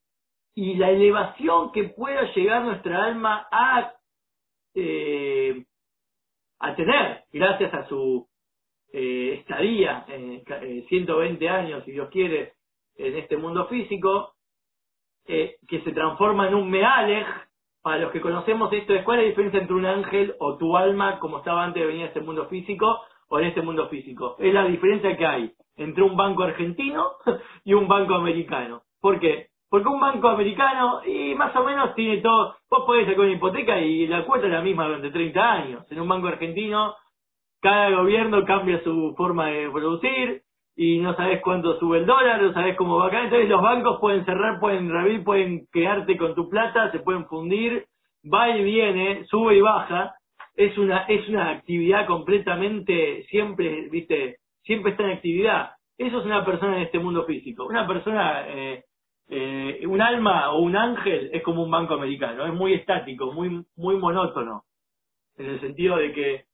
y 0.57 0.73
la 0.73 0.89
elevación 0.89 1.71
que 1.71 1.83
pueda 1.83 2.33
llegar 2.33 2.63
nuestra 2.63 3.03
alma 3.03 3.47
a, 3.51 3.93
eh, 4.73 5.63
a 6.57 6.75
tener 6.75 7.25
gracias 7.31 7.71
a 7.75 7.87
su 7.87 8.27
eh, 8.91 9.35
estadía, 9.39 10.03
eh, 10.07 10.83
120 10.89 11.47
años, 11.47 11.83
si 11.85 11.91
Dios 11.91 12.09
quiere, 12.09 12.53
en 12.95 13.17
este 13.17 13.37
mundo 13.37 13.67
físico, 13.67 14.33
eh, 15.27 15.57
que 15.67 15.81
se 15.81 15.91
transforma 15.91 16.47
en 16.47 16.55
un 16.55 16.71
mealej. 16.71 17.27
Para 17.83 17.99
los 17.99 18.11
que 18.11 18.19
conocemos 18.19 18.73
esto, 18.73 18.95
¿cuál 19.05 19.19
es 19.19 19.25
la 19.25 19.29
diferencia 19.29 19.59
entre 19.59 19.75
un 19.75 19.85
ángel 19.85 20.35
o 20.39 20.57
tu 20.57 20.75
alma, 20.75 21.19
como 21.19 21.37
estaba 21.37 21.65
antes 21.65 21.83
de 21.83 21.87
venir 21.87 22.05
a 22.05 22.07
este 22.07 22.21
mundo 22.21 22.47
físico, 22.47 23.01
o 23.27 23.39
en 23.39 23.45
este 23.45 23.61
mundo 23.61 23.89
físico? 23.89 24.35
Es 24.39 24.51
la 24.51 24.65
diferencia 24.65 25.15
que 25.15 25.25
hay 25.27 25.53
entre 25.75 26.01
un 26.01 26.17
banco 26.17 26.41
argentino 26.41 27.11
y 27.63 27.75
un 27.75 27.87
banco 27.87 28.15
americano. 28.15 28.81
¿Por 28.99 29.19
qué? 29.19 29.49
Porque 29.69 29.89
un 29.89 29.99
banco 29.99 30.29
americano, 30.29 31.01
y 31.05 31.35
más 31.35 31.55
o 31.55 31.63
menos 31.63 31.93
tiene 31.95 32.21
todo, 32.21 32.55
vos 32.69 32.83
podés 32.85 33.05
sacar 33.05 33.25
una 33.25 33.33
hipoteca 33.33 33.79
y 33.79 34.07
la 34.07 34.25
cuota 34.25 34.45
es 34.45 34.53
la 34.53 34.61
misma 34.61 34.85
durante 34.85 35.11
30 35.11 35.51
años. 35.51 35.91
En 35.91 35.99
un 35.99 36.07
banco 36.07 36.27
argentino 36.27 36.95
cada 37.61 37.89
gobierno 37.91 38.45
cambia 38.45 38.83
su 38.83 39.13
forma 39.17 39.47
de 39.47 39.69
producir 39.69 40.41
y 40.75 40.99
no 40.99 41.15
sabes 41.15 41.41
cuánto 41.41 41.79
sube 41.79 41.99
el 41.99 42.05
dólar, 42.05 42.41
no 42.41 42.53
sabes 42.53 42.75
cómo 42.77 42.97
va 42.97 43.07
a 43.07 43.09
caer. 43.09 43.25
Entonces 43.25 43.49
los 43.49 43.61
bancos 43.61 43.99
pueden 43.99 44.25
cerrar, 44.25 44.59
pueden 44.59 44.89
revivir, 44.89 45.23
pueden 45.23 45.67
quedarte 45.73 46.17
con 46.17 46.35
tu 46.35 46.49
plata, 46.49 46.91
se 46.91 46.99
pueden 46.99 47.25
fundir, 47.25 47.85
va 48.31 48.49
y 48.55 48.63
viene, 48.63 49.25
sube 49.25 49.55
y 49.55 49.61
baja. 49.61 50.13
Es 50.55 50.77
una, 50.77 51.01
es 51.03 51.27
una 51.29 51.49
actividad 51.49 52.05
completamente, 52.07 53.23
siempre, 53.29 53.89
viste, 53.89 54.37
siempre 54.63 54.91
está 54.91 55.03
en 55.03 55.11
actividad. 55.11 55.71
Eso 55.97 56.19
es 56.19 56.25
una 56.25 56.45
persona 56.45 56.77
en 56.77 56.83
este 56.83 56.99
mundo 56.99 57.25
físico. 57.25 57.65
Una 57.65 57.87
persona, 57.87 58.47
eh, 58.47 58.83
eh, 59.29 59.85
un 59.87 60.01
alma 60.01 60.51
o 60.51 60.59
un 60.59 60.75
ángel 60.75 61.29
es 61.33 61.43
como 61.43 61.63
un 61.63 61.71
banco 61.71 61.93
americano, 61.93 62.45
es 62.45 62.53
muy 62.53 62.73
estático, 62.73 63.31
muy, 63.33 63.65
muy 63.75 63.97
monótono. 63.97 64.63
En 65.37 65.47
el 65.47 65.59
sentido 65.59 65.97
de 65.97 66.13
que 66.13 66.45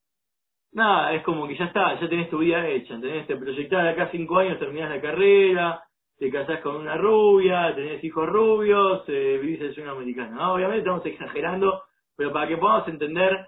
nada, 0.73 1.13
es 1.13 1.23
como 1.23 1.47
que 1.47 1.55
ya 1.55 1.65
está, 1.65 1.99
ya 1.99 2.09
tenés 2.09 2.29
tu 2.29 2.39
vida 2.39 2.67
hecha, 2.67 2.99
tenés, 2.99 3.27
te 3.27 3.37
proyectás 3.37 3.93
acá 3.93 4.09
cinco 4.11 4.37
años, 4.37 4.59
terminás 4.59 4.89
la 4.89 5.01
carrera, 5.01 5.83
te 6.17 6.31
casás 6.31 6.61
con 6.61 6.75
una 6.75 6.97
rubia, 6.97 7.73
tenés 7.75 8.03
hijos 8.03 8.27
rubios, 8.27 9.03
eh, 9.07 9.39
vivís 9.41 9.61
el 9.61 9.73
sueño 9.73 9.91
americano. 9.91 10.53
Obviamente 10.53 10.79
estamos 10.79 11.05
exagerando, 11.05 11.83
pero 12.15 12.31
para 12.31 12.47
que 12.47 12.57
podamos 12.57 12.87
entender 12.87 13.47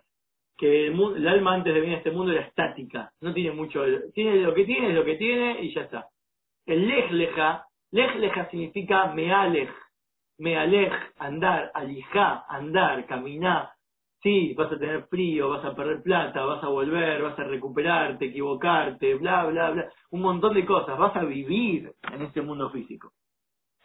que 0.57 0.87
el, 0.87 1.27
alma 1.27 1.55
antes 1.55 1.73
de 1.73 1.81
venir 1.81 1.95
a 1.95 1.97
este 1.99 2.11
mundo 2.11 2.31
era 2.31 2.41
estática, 2.41 3.11
no 3.21 3.33
tiene 3.33 3.51
mucho, 3.51 3.83
tiene 4.13 4.37
lo 4.37 4.53
que 4.53 4.65
tiene, 4.65 4.93
lo 4.93 5.03
que 5.03 5.15
tiene 5.15 5.61
y 5.61 5.73
ya 5.73 5.81
está. 5.81 6.07
El 6.65 6.87
lejleja, 6.87 7.65
lejleja 7.95 8.49
significa 8.49 9.07
mealej, 9.07 9.69
mealej, 10.37 10.91
andar, 11.17 11.71
alijá, 11.73 12.45
andar, 12.49 13.05
caminar, 13.05 13.69
Sí, 14.21 14.55
vas 14.55 14.71
a 14.71 14.79
tener 14.79 15.05
frío, 15.05 15.49
vas 15.49 15.63
a 15.63 15.75
perder 15.75 16.01
plata, 16.01 16.43
vas 16.43 16.63
a 16.63 16.67
volver, 16.67 17.21
vas 17.21 17.37
a 17.37 17.43
recuperarte, 17.43 18.25
equivocarte, 18.25 19.13
bla, 19.15 19.45
bla, 19.45 19.69
bla. 19.69 19.85
Un 20.09 20.21
montón 20.21 20.55
de 20.55 20.65
cosas. 20.65 20.97
Vas 20.97 21.15
a 21.15 21.23
vivir 21.23 21.91
en 22.11 22.21
este 22.23 22.41
mundo 22.41 22.71
físico. 22.71 23.11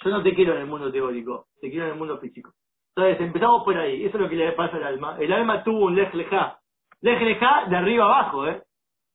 Yo 0.03 0.09
no 0.09 0.23
te 0.23 0.35
quiero 0.35 0.55
en 0.55 0.63
el 0.63 0.67
mundo 0.67 0.91
teórico, 0.91 1.49
te 1.61 1.69
quiero 1.69 1.85
en 1.85 1.93
el 1.93 1.99
mundo 1.99 2.17
físico. 2.21 2.55
Entonces, 2.97 3.21
empezamos 3.21 3.65
por 3.65 3.77
ahí. 3.77 4.03
Eso 4.03 4.17
es 4.17 4.23
lo 4.23 4.31
que 4.31 4.37
le 4.37 4.53
pasa 4.53 4.79
al 4.79 4.85
alma. 4.85 5.19
El 5.21 5.31
alma 5.31 5.63
tuvo 5.63 5.85
un 5.85 5.95
lej 5.95 6.15
lejá. 6.15 6.59
Lej 7.03 7.39
de 7.69 7.77
arriba 7.77 8.07
abajo, 8.07 8.47
¿eh? 8.47 8.63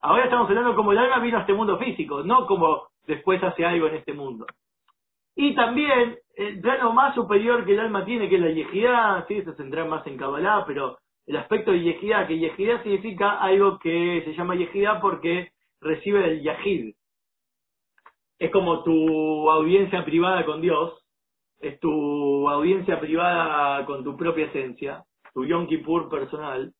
Ahora 0.01 0.25
estamos 0.25 0.47
hablando 0.47 0.75
como 0.75 0.91
el 0.91 0.99
alma 0.99 1.17
vino 1.17 1.39
a 1.39 1.41
este 1.41 1.55
mundo 1.55 1.79
físico, 1.79 2.21
no 2.21 2.45
como 2.45 2.83
después 3.07 3.41
hace 3.43 3.65
algo 3.65 3.87
en 3.87 3.95
este 3.95 4.13
mundo. 4.13 4.45
Y 5.35 5.53
también, 5.53 6.17
el 6.35 6.61
plano 6.61 6.93
más 6.93 7.13
superior 7.13 7.65
que 7.65 7.73
el 7.73 7.81
alma 7.81 8.05
tiene, 8.05 8.29
que 8.29 8.35
es 8.35 8.41
la 8.41 8.51
yejidad, 8.51 9.27
sí, 9.27 9.41
se 9.41 9.61
entra 9.61 9.85
más 9.85 10.07
en 10.07 10.17
Kabbalah, 10.17 10.63
pero 10.65 10.97
el 11.27 11.35
aspecto 11.35 11.71
de 11.71 11.81
yejidá, 11.81 12.25
que 12.25 12.39
yejidá 12.39 12.81
significa 12.83 13.39
algo 13.39 13.77
que 13.79 14.21
se 14.23 14.33
llama 14.33 14.55
yejidá 14.55 15.01
porque 15.01 15.49
recibe 15.81 16.19
del 16.19 16.41
yahid. 16.41 16.93
Es 18.39 18.51
como 18.51 18.83
tu 18.83 19.49
audiencia 19.49 20.05
privada 20.05 20.45
con 20.45 20.61
Dios, 20.61 20.93
es 21.59 21.79
tu 21.79 22.47
audiencia 22.49 22.99
privada 22.99 23.85
con 23.85 24.03
tu 24.03 24.15
propia 24.15 24.45
esencia, 24.45 25.03
tu 25.33 25.45
Yom 25.45 25.67
Kippur 25.67 26.09
personal, 26.09 26.71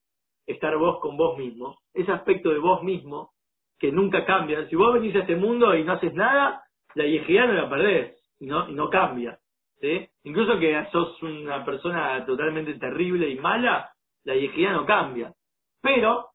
estar 0.48 0.78
vos 0.78 1.00
con 1.00 1.18
vos 1.18 1.38
mismo, 1.38 1.78
ese 1.94 2.12
aspecto 2.12 2.50
de 2.50 2.60
vos 2.60 2.84
mismo 2.84 3.32
que 3.80 3.92
nunca 3.92 4.26
cambia. 4.26 4.68
Si 4.68 4.76
vos 4.76 4.94
venís 4.94 5.16
a 5.16 5.20
este 5.20 5.36
mundo 5.36 5.76
y 5.76 5.84
no 5.84 5.94
haces 5.94 6.14
nada, 6.14 6.62
la 6.94 7.06
yejidá 7.06 7.48
no 7.48 7.54
la 7.54 7.70
perdés 7.70 8.25
y 8.40 8.48
no, 8.48 8.70
y 8.70 8.74
no 8.74 8.90
cambia. 8.90 9.40
¿sí? 9.80 10.08
Incluso 10.24 10.60
que 10.60 10.88
sos 10.92 11.22
una 11.24 11.64
persona 11.66 12.26
totalmente 12.26 12.76
terrible 12.76 13.30
y 13.30 13.40
mala, 13.40 13.92
la 14.24 14.36
yejidad 14.36 14.74
no 14.74 14.86
cambia. 14.86 15.34
Pero 15.82 16.30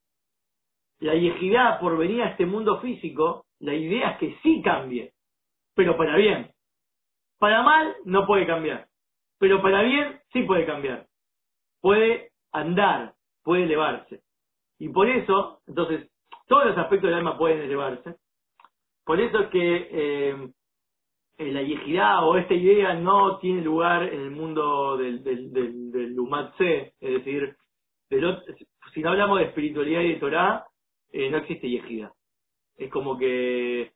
La 0.99 1.15
yejidá, 1.15 1.79
por 1.79 1.97
venir 1.97 2.21
a 2.21 2.29
este 2.29 2.45
mundo 2.45 2.79
físico, 2.79 3.45
la 3.59 3.73
idea 3.73 4.11
es 4.11 4.17
que 4.19 4.37
sí 4.43 4.61
cambie, 4.63 5.13
pero 5.75 5.97
para 5.97 6.15
bien. 6.15 6.51
Para 7.39 7.63
mal 7.63 7.95
no 8.05 8.27
puede 8.27 8.45
cambiar, 8.45 8.87
pero 9.39 9.63
para 9.63 9.81
bien 9.81 10.21
sí 10.31 10.43
puede 10.43 10.65
cambiar. 10.65 11.07
Puede 11.81 12.31
andar, 12.51 13.15
puede 13.43 13.63
elevarse. 13.63 14.21
Y 14.77 14.89
por 14.89 15.09
eso, 15.09 15.61
entonces, 15.65 16.07
todos 16.47 16.67
los 16.67 16.77
aspectos 16.77 17.09
del 17.09 17.17
alma 17.17 17.37
pueden 17.37 17.61
elevarse. 17.61 18.15
Por 19.03 19.19
eso 19.19 19.39
es 19.39 19.49
que 19.49 19.89
eh, 19.91 20.51
la 21.49 21.61
yejidá 21.61 22.21
o 22.21 22.37
esta 22.37 22.53
idea 22.53 22.93
no 22.93 23.37
tiene 23.39 23.61
lugar 23.61 24.03
en 24.03 24.21
el 24.21 24.31
mundo 24.31 24.97
del, 24.97 25.23
del, 25.23 25.51
del, 25.51 25.91
del 25.91 26.15
es 26.99 27.13
decir, 27.13 27.55
si 28.93 29.01
no 29.01 29.09
hablamos 29.09 29.39
de 29.39 29.45
espiritualidad 29.45 30.01
y 30.01 30.13
de 30.13 30.19
Torah, 30.19 30.65
eh, 31.11 31.29
no 31.29 31.37
existe 31.37 31.69
yejidá. 31.69 32.13
Es 32.77 32.89
como 32.89 33.17
que 33.17 33.91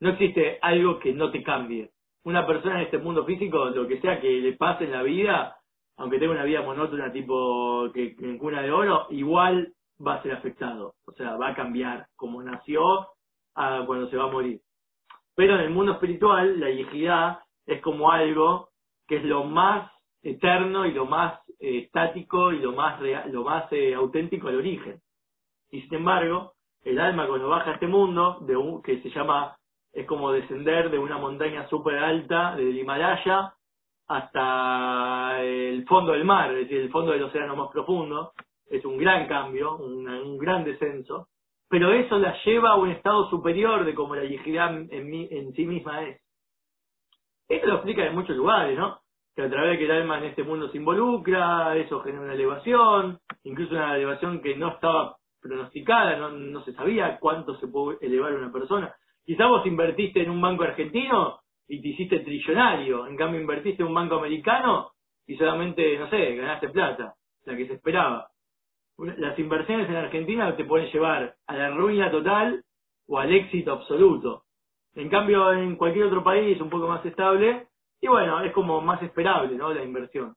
no 0.00 0.10
existe 0.10 0.58
algo 0.60 0.98
que 0.98 1.12
no 1.12 1.30
te 1.30 1.42
cambie. 1.42 1.90
Una 2.24 2.46
persona 2.46 2.76
en 2.76 2.86
este 2.86 2.98
mundo 2.98 3.24
físico, 3.24 3.66
lo 3.66 3.86
que 3.86 4.00
sea 4.00 4.20
que 4.20 4.28
le 4.28 4.52
pase 4.54 4.84
en 4.84 4.92
la 4.92 5.02
vida, 5.02 5.56
aunque 5.96 6.18
tenga 6.18 6.32
una 6.32 6.44
vida 6.44 6.62
monótona 6.62 7.12
tipo 7.12 7.90
que, 7.92 8.16
en 8.18 8.38
cuna 8.38 8.62
de 8.62 8.70
oro, 8.70 9.06
igual 9.10 9.72
va 10.04 10.14
a 10.14 10.22
ser 10.22 10.32
afectado. 10.32 10.94
O 11.06 11.12
sea, 11.12 11.36
va 11.36 11.48
a 11.48 11.54
cambiar 11.54 12.06
como 12.16 12.42
nació 12.42 12.82
a 13.54 13.84
cuando 13.86 14.08
se 14.08 14.16
va 14.16 14.24
a 14.24 14.32
morir. 14.32 14.60
Pero 15.34 15.54
en 15.54 15.60
el 15.60 15.70
mundo 15.70 15.92
espiritual, 15.92 16.60
la 16.60 16.70
yejidad 16.70 17.40
es 17.66 17.80
como 17.80 18.10
algo 18.10 18.68
que 19.06 19.16
es 19.16 19.24
lo 19.24 19.44
más 19.44 19.90
eterno 20.22 20.86
y 20.86 20.92
lo 20.92 21.06
más 21.06 21.40
eh, 21.58 21.78
estático 21.84 22.52
y 22.52 22.58
lo 22.60 22.72
más 22.72 23.00
real, 23.00 23.30
lo 23.32 23.44
más 23.44 23.70
eh, 23.72 23.94
auténtico 23.94 24.48
al 24.48 24.56
origen. 24.56 25.00
Y 25.70 25.82
sin 25.82 25.94
embargo, 25.94 26.52
el 26.84 26.98
alma 26.98 27.26
cuando 27.26 27.48
baja 27.48 27.70
a 27.70 27.74
este 27.74 27.86
mundo, 27.86 28.38
de 28.42 28.56
un, 28.56 28.82
que 28.82 29.00
se 29.00 29.10
llama, 29.10 29.56
es 29.92 30.06
como 30.06 30.32
descender 30.32 30.90
de 30.90 30.98
una 30.98 31.18
montaña 31.18 31.68
súper 31.68 31.98
alta, 31.98 32.56
del 32.56 32.76
Himalaya, 32.76 33.54
hasta 34.08 35.42
el 35.42 35.86
fondo 35.86 36.12
del 36.12 36.24
mar, 36.24 36.50
es 36.52 36.68
decir, 36.68 36.80
el 36.80 36.90
fondo 36.90 37.12
del 37.12 37.22
océano 37.22 37.56
más 37.56 37.70
profundo, 37.70 38.32
es 38.66 38.84
un 38.84 38.98
gran 38.98 39.26
cambio, 39.26 39.76
un, 39.76 40.38
gran 40.38 40.64
descenso, 40.64 41.28
pero 41.72 41.90
eso 41.90 42.18
la 42.18 42.36
lleva 42.44 42.72
a 42.72 42.76
un 42.76 42.90
estado 42.90 43.30
superior 43.30 43.86
de 43.86 43.94
como 43.94 44.14
la 44.14 44.24
yihidá 44.24 44.68
en, 44.68 44.90
en 44.90 45.54
sí 45.54 45.64
misma 45.64 46.02
es. 46.02 46.20
Esto 47.48 47.66
lo 47.66 47.76
explica 47.76 48.04
en 48.04 48.14
muchos 48.14 48.36
lugares, 48.36 48.76
¿no? 48.76 48.98
Que 49.34 49.40
a 49.40 49.48
través 49.48 49.70
de 49.70 49.78
que 49.78 49.84
el 49.86 50.02
alma 50.02 50.18
en 50.18 50.24
este 50.24 50.42
mundo 50.42 50.68
se 50.68 50.76
involucra, 50.76 51.74
eso 51.78 52.00
genera 52.00 52.24
una 52.24 52.34
elevación, 52.34 53.20
incluso 53.44 53.72
una 53.72 53.96
elevación 53.96 54.42
que 54.42 54.54
no 54.54 54.68
estaba 54.68 55.16
pronosticada, 55.40 56.18
no, 56.18 56.28
no 56.32 56.62
se 56.62 56.74
sabía 56.74 57.16
cuánto 57.18 57.56
se 57.56 57.66
puede 57.68 57.96
elevar 58.02 58.34
una 58.34 58.52
persona. 58.52 58.94
Quizá 59.24 59.46
vos 59.46 59.64
invertiste 59.64 60.22
en 60.22 60.28
un 60.28 60.42
banco 60.42 60.64
argentino 60.64 61.40
y 61.66 61.80
te 61.80 61.88
hiciste 61.88 62.18
trillonario, 62.18 63.06
en 63.06 63.16
cambio 63.16 63.40
invertiste 63.40 63.82
en 63.82 63.88
un 63.88 63.94
banco 63.94 64.16
americano 64.16 64.90
y 65.26 65.36
solamente, 65.36 65.98
no 65.98 66.10
sé, 66.10 66.36
ganaste 66.36 66.68
plata, 66.68 67.14
la 67.46 67.56
que 67.56 67.66
se 67.66 67.72
esperaba. 67.72 68.28
Las 69.16 69.38
inversiones 69.38 69.88
en 69.88 69.96
Argentina 69.96 70.56
te 70.56 70.64
pueden 70.64 70.90
llevar 70.92 71.34
a 71.46 71.56
la 71.56 71.70
ruina 71.70 72.10
total 72.10 72.64
o 73.08 73.18
al 73.18 73.32
éxito 73.32 73.72
absoluto. 73.72 74.44
En 74.94 75.08
cambio, 75.08 75.52
en 75.52 75.76
cualquier 75.76 76.06
otro 76.06 76.22
país 76.22 76.60
un 76.60 76.70
poco 76.70 76.88
más 76.88 77.04
estable, 77.04 77.66
y 78.00 78.08
bueno, 78.08 78.42
es 78.44 78.52
como 78.52 78.80
más 78.80 79.02
esperable, 79.02 79.56
¿no? 79.56 79.72
La 79.72 79.82
inversión. 79.82 80.34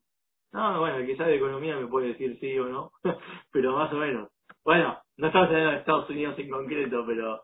No, 0.52 0.80
bueno, 0.80 1.06
quizás 1.06 1.28
de 1.28 1.36
economía 1.36 1.76
me 1.76 1.88
puede 1.88 2.10
decir 2.10 2.38
sí 2.40 2.58
o 2.58 2.66
no, 2.68 2.92
pero 3.52 3.76
más 3.76 3.92
o 3.92 3.98
menos. 3.98 4.30
Bueno, 4.64 4.98
no 5.18 5.28
estamos 5.28 5.50
hablando 5.50 5.72
de 5.72 5.78
Estados 5.78 6.10
Unidos 6.10 6.40
en 6.40 6.50
concreto, 6.50 7.04
pero 7.06 7.42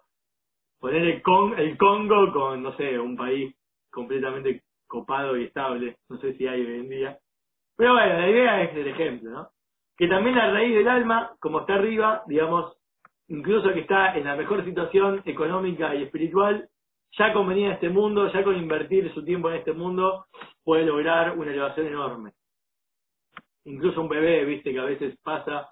poner 0.80 1.04
el, 1.04 1.22
Con 1.22 1.60
el 1.60 1.78
Congo 1.78 2.32
con, 2.32 2.64
no 2.64 2.76
sé, 2.78 2.98
un 2.98 3.16
país 3.16 3.56
completamente 3.92 4.64
copado 4.88 5.38
y 5.38 5.46
estable, 5.46 5.98
no 6.10 6.18
sé 6.18 6.34
si 6.34 6.48
hay 6.48 6.66
hoy 6.66 6.80
en 6.80 6.90
día. 6.90 7.20
Pero 7.76 7.94
bueno, 7.94 8.20
la 8.20 8.30
idea 8.30 8.64
es 8.64 8.76
el 8.76 8.88
ejemplo, 8.88 9.30
¿no? 9.32 9.50
Que 10.02 10.08
también 10.08 10.36
la 10.36 10.50
raíz 10.50 10.74
del 10.74 10.88
alma, 10.88 11.36
como 11.40 11.60
está 11.60 11.76
arriba, 11.76 12.24
digamos, 12.26 12.76
incluso 13.28 13.72
que 13.72 13.82
está 13.82 14.18
en 14.18 14.24
la 14.24 14.36
mejor 14.36 14.66
situación 14.66 15.22
económica 15.26 15.94
y 15.94 16.02
espiritual, 16.02 16.68
ya 17.20 17.32
con 17.32 17.48
venir 17.48 17.70
a 17.70 17.74
este 17.76 17.90
mundo, 17.90 18.28
ya 18.34 18.44
con 18.44 18.58
invertir 18.58 19.14
su 19.14 19.24
tiempo 19.24 19.52
en 19.52 19.58
este 19.58 19.74
mundo, 19.74 20.26
puede 20.64 20.88
lograr 20.88 21.38
una 21.38 21.52
elevación 21.52 21.86
enorme. 21.86 22.32
Incluso 23.66 24.02
un 24.02 24.10
bebé, 24.10 24.44
viste, 24.44 24.72
que 24.72 24.80
a 24.80 24.86
veces 24.86 25.20
pasa 25.22 25.70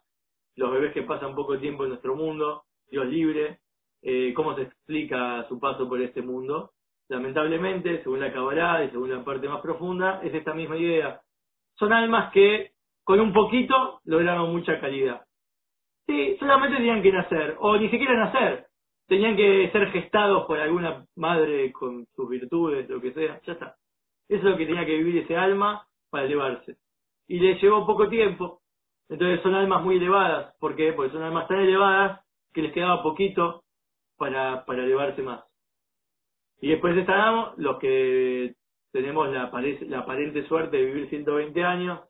los 0.58 0.72
bebés 0.74 0.94
que 0.94 1.02
pasan 1.02 1.34
poco 1.34 1.58
tiempo 1.58 1.86
en 1.86 1.90
nuestro 1.90 2.16
mundo, 2.16 2.66
Dios 2.88 3.08
libre, 3.08 3.62
eh, 4.04 4.32
cómo 4.36 4.54
se 4.56 4.62
explica 4.62 5.44
su 5.50 5.60
paso 5.60 5.90
por 5.90 6.00
este 6.02 6.22
mundo. 6.22 6.74
Lamentablemente, 7.08 8.04
según 8.04 8.20
la 8.20 8.32
Kabbalah 8.32 8.84
y 8.84 8.92
según 8.92 9.10
la 9.10 9.26
parte 9.26 9.50
más 9.50 9.62
profunda, 9.62 10.22
es 10.22 10.32
esta 10.36 10.54
misma 10.54 10.78
idea. 10.78 11.20
Son 11.80 11.92
almas 11.92 12.32
que 12.32 12.74
con 13.10 13.20
un 13.20 13.34
poquito 13.34 14.01
lograron 14.05 14.51
mucha 14.51 14.80
calidad. 14.80 15.26
Sí, 16.05 16.38
solamente 16.39 16.78
tenían 16.78 17.01
que 17.01 17.12
nacer, 17.12 17.55
o 17.60 17.76
ni 17.76 17.89
siquiera 17.89 18.14
nacer, 18.16 18.68
tenían 19.07 19.36
que 19.36 19.68
ser 19.72 19.89
gestados 19.89 20.45
por 20.45 20.60
alguna 20.60 21.07
madre 21.16 21.72
con 21.72 22.05
sus 22.16 22.30
virtudes, 22.30 22.88
lo 22.88 23.01
que 23.01 23.12
sea, 23.14 23.41
ya 23.41 23.53
está. 23.53 23.78
Eso 24.28 24.43
es 24.45 24.51
lo 24.51 24.57
que 24.57 24.68
tenía 24.68 24.86
que 24.86 24.97
vivir 24.97 25.24
ese 25.24 25.36
alma 25.36 25.88
para 26.12 26.26
elevarse. 26.26 26.78
Y 27.28 27.39
le 27.39 27.55
llevó 27.55 27.88
poco 27.88 28.10
tiempo, 28.10 28.62
entonces 29.10 29.41
son 29.41 29.55
almas 29.55 29.84
muy 29.84 29.95
elevadas. 29.95 30.53
¿Por 30.60 30.76
qué? 30.76 30.93
Porque 30.93 31.12
son 31.12 31.24
almas 31.24 31.47
tan 31.47 31.62
elevadas 31.62 32.24
que 32.53 32.62
les 32.62 32.74
quedaba 32.74 33.01
poquito 33.01 33.64
para, 34.20 34.66
para 34.66 34.84
elevarse 34.84 35.24
más. 35.24 35.43
Y 36.62 36.70
después 36.70 36.95
estamos 36.95 37.57
los 37.57 37.80
que 37.80 38.53
tenemos 38.91 39.30
la, 39.30 39.49
la 39.88 39.99
aparente 39.99 40.47
suerte 40.47 40.78
de 40.78 40.86
vivir 40.86 41.10
120 41.10 41.64
años 41.64 42.01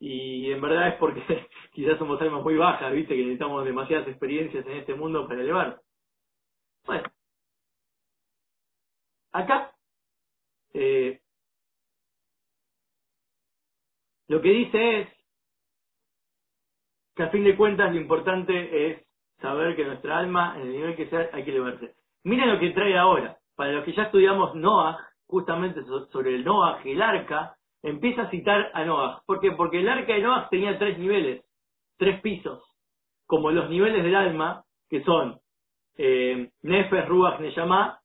y 0.00 0.50
en 0.50 0.60
verdad 0.62 0.88
es 0.88 0.94
porque 0.94 1.22
quizás 1.72 1.98
somos 1.98 2.20
almas 2.22 2.42
muy 2.42 2.56
bajas, 2.56 2.92
viste, 2.92 3.14
que 3.14 3.20
necesitamos 3.20 3.64
demasiadas 3.64 4.08
experiencias 4.08 4.66
en 4.66 4.78
este 4.78 4.94
mundo 4.94 5.28
para 5.28 5.42
elevar. 5.42 5.80
Bueno, 6.86 7.04
acá 9.32 9.72
eh, 10.72 11.20
lo 14.28 14.40
que 14.40 14.48
dice 14.48 15.00
es 15.00 15.08
que 17.14 17.22
a 17.22 17.30
fin 17.30 17.44
de 17.44 17.56
cuentas 17.56 17.92
lo 17.92 18.00
importante 18.00 18.90
es 18.90 19.06
saber 19.42 19.76
que 19.76 19.84
nuestra 19.84 20.18
alma, 20.18 20.54
en 20.56 20.62
el 20.62 20.72
nivel 20.72 20.96
que 20.96 21.10
sea, 21.10 21.28
hay 21.32 21.44
que 21.44 21.50
elevarse. 21.50 21.94
Miren 22.24 22.54
lo 22.54 22.58
que 22.58 22.70
trae 22.70 22.96
ahora. 22.96 23.38
Para 23.54 23.72
los 23.72 23.84
que 23.84 23.92
ya 23.92 24.04
estudiamos 24.04 24.54
Noah, 24.54 24.98
justamente 25.26 25.82
sobre 26.10 26.34
el 26.36 26.44
Noah, 26.44 26.80
el 26.84 27.02
arca, 27.02 27.56
empieza 27.82 28.22
a 28.22 28.30
citar 28.30 28.70
a 28.74 28.84
Noah. 28.84 29.22
¿Por 29.26 29.40
qué? 29.40 29.52
Porque 29.52 29.80
el 29.80 29.88
arca 29.88 30.14
de 30.14 30.20
Noah 30.20 30.48
tenía 30.50 30.78
tres 30.78 30.98
niveles, 30.98 31.44
tres 31.96 32.20
pisos, 32.20 32.62
como 33.26 33.50
los 33.50 33.70
niveles 33.70 34.02
del 34.02 34.14
alma, 34.14 34.64
que 34.88 35.02
son 35.04 35.38
eh, 35.96 36.50
Nefes, 36.62 37.08
Ruach, 37.08 37.40
Neyamá, 37.40 38.00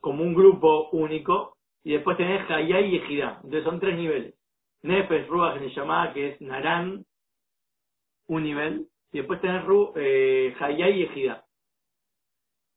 como 0.00 0.22
un 0.22 0.34
grupo 0.34 0.88
único, 0.90 1.56
y 1.84 1.92
después 1.92 2.16
tenés 2.16 2.48
Hayay 2.50 2.94
y 2.94 2.96
Ejidá. 2.96 3.40
Entonces 3.44 3.64
son 3.64 3.80
tres 3.80 3.96
niveles. 3.96 4.34
Nefes, 4.82 5.28
Ruach, 5.28 5.60
Neyamá, 5.60 6.12
que 6.12 6.30
es 6.30 6.40
Narán, 6.40 7.04
un 8.28 8.42
nivel, 8.42 8.86
y 9.12 9.18
después 9.18 9.40
tener 9.40 9.64
eh, 9.96 10.54
Hayay 10.58 11.00
y 11.00 11.02
Ejida. 11.04 11.44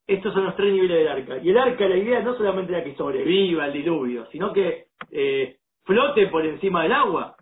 Estos 0.07 0.33
son 0.33 0.45
los 0.45 0.55
tres 0.55 0.71
niveles 0.71 0.97
del 0.99 1.07
arca. 1.07 1.37
Y 1.37 1.49
el 1.49 1.57
arca, 1.57 1.87
la 1.87 1.97
idea 1.97 2.19
no 2.21 2.35
solamente 2.37 2.73
era 2.73 2.83
que 2.83 2.95
sobreviva 2.95 3.65
el 3.65 3.73
diluvio, 3.73 4.27
sino 4.27 4.53
que 4.53 4.85
eh, 5.11 5.57
flote 5.85 6.27
por 6.27 6.45
encima 6.45 6.83
del 6.83 6.93
agua. 6.93 7.35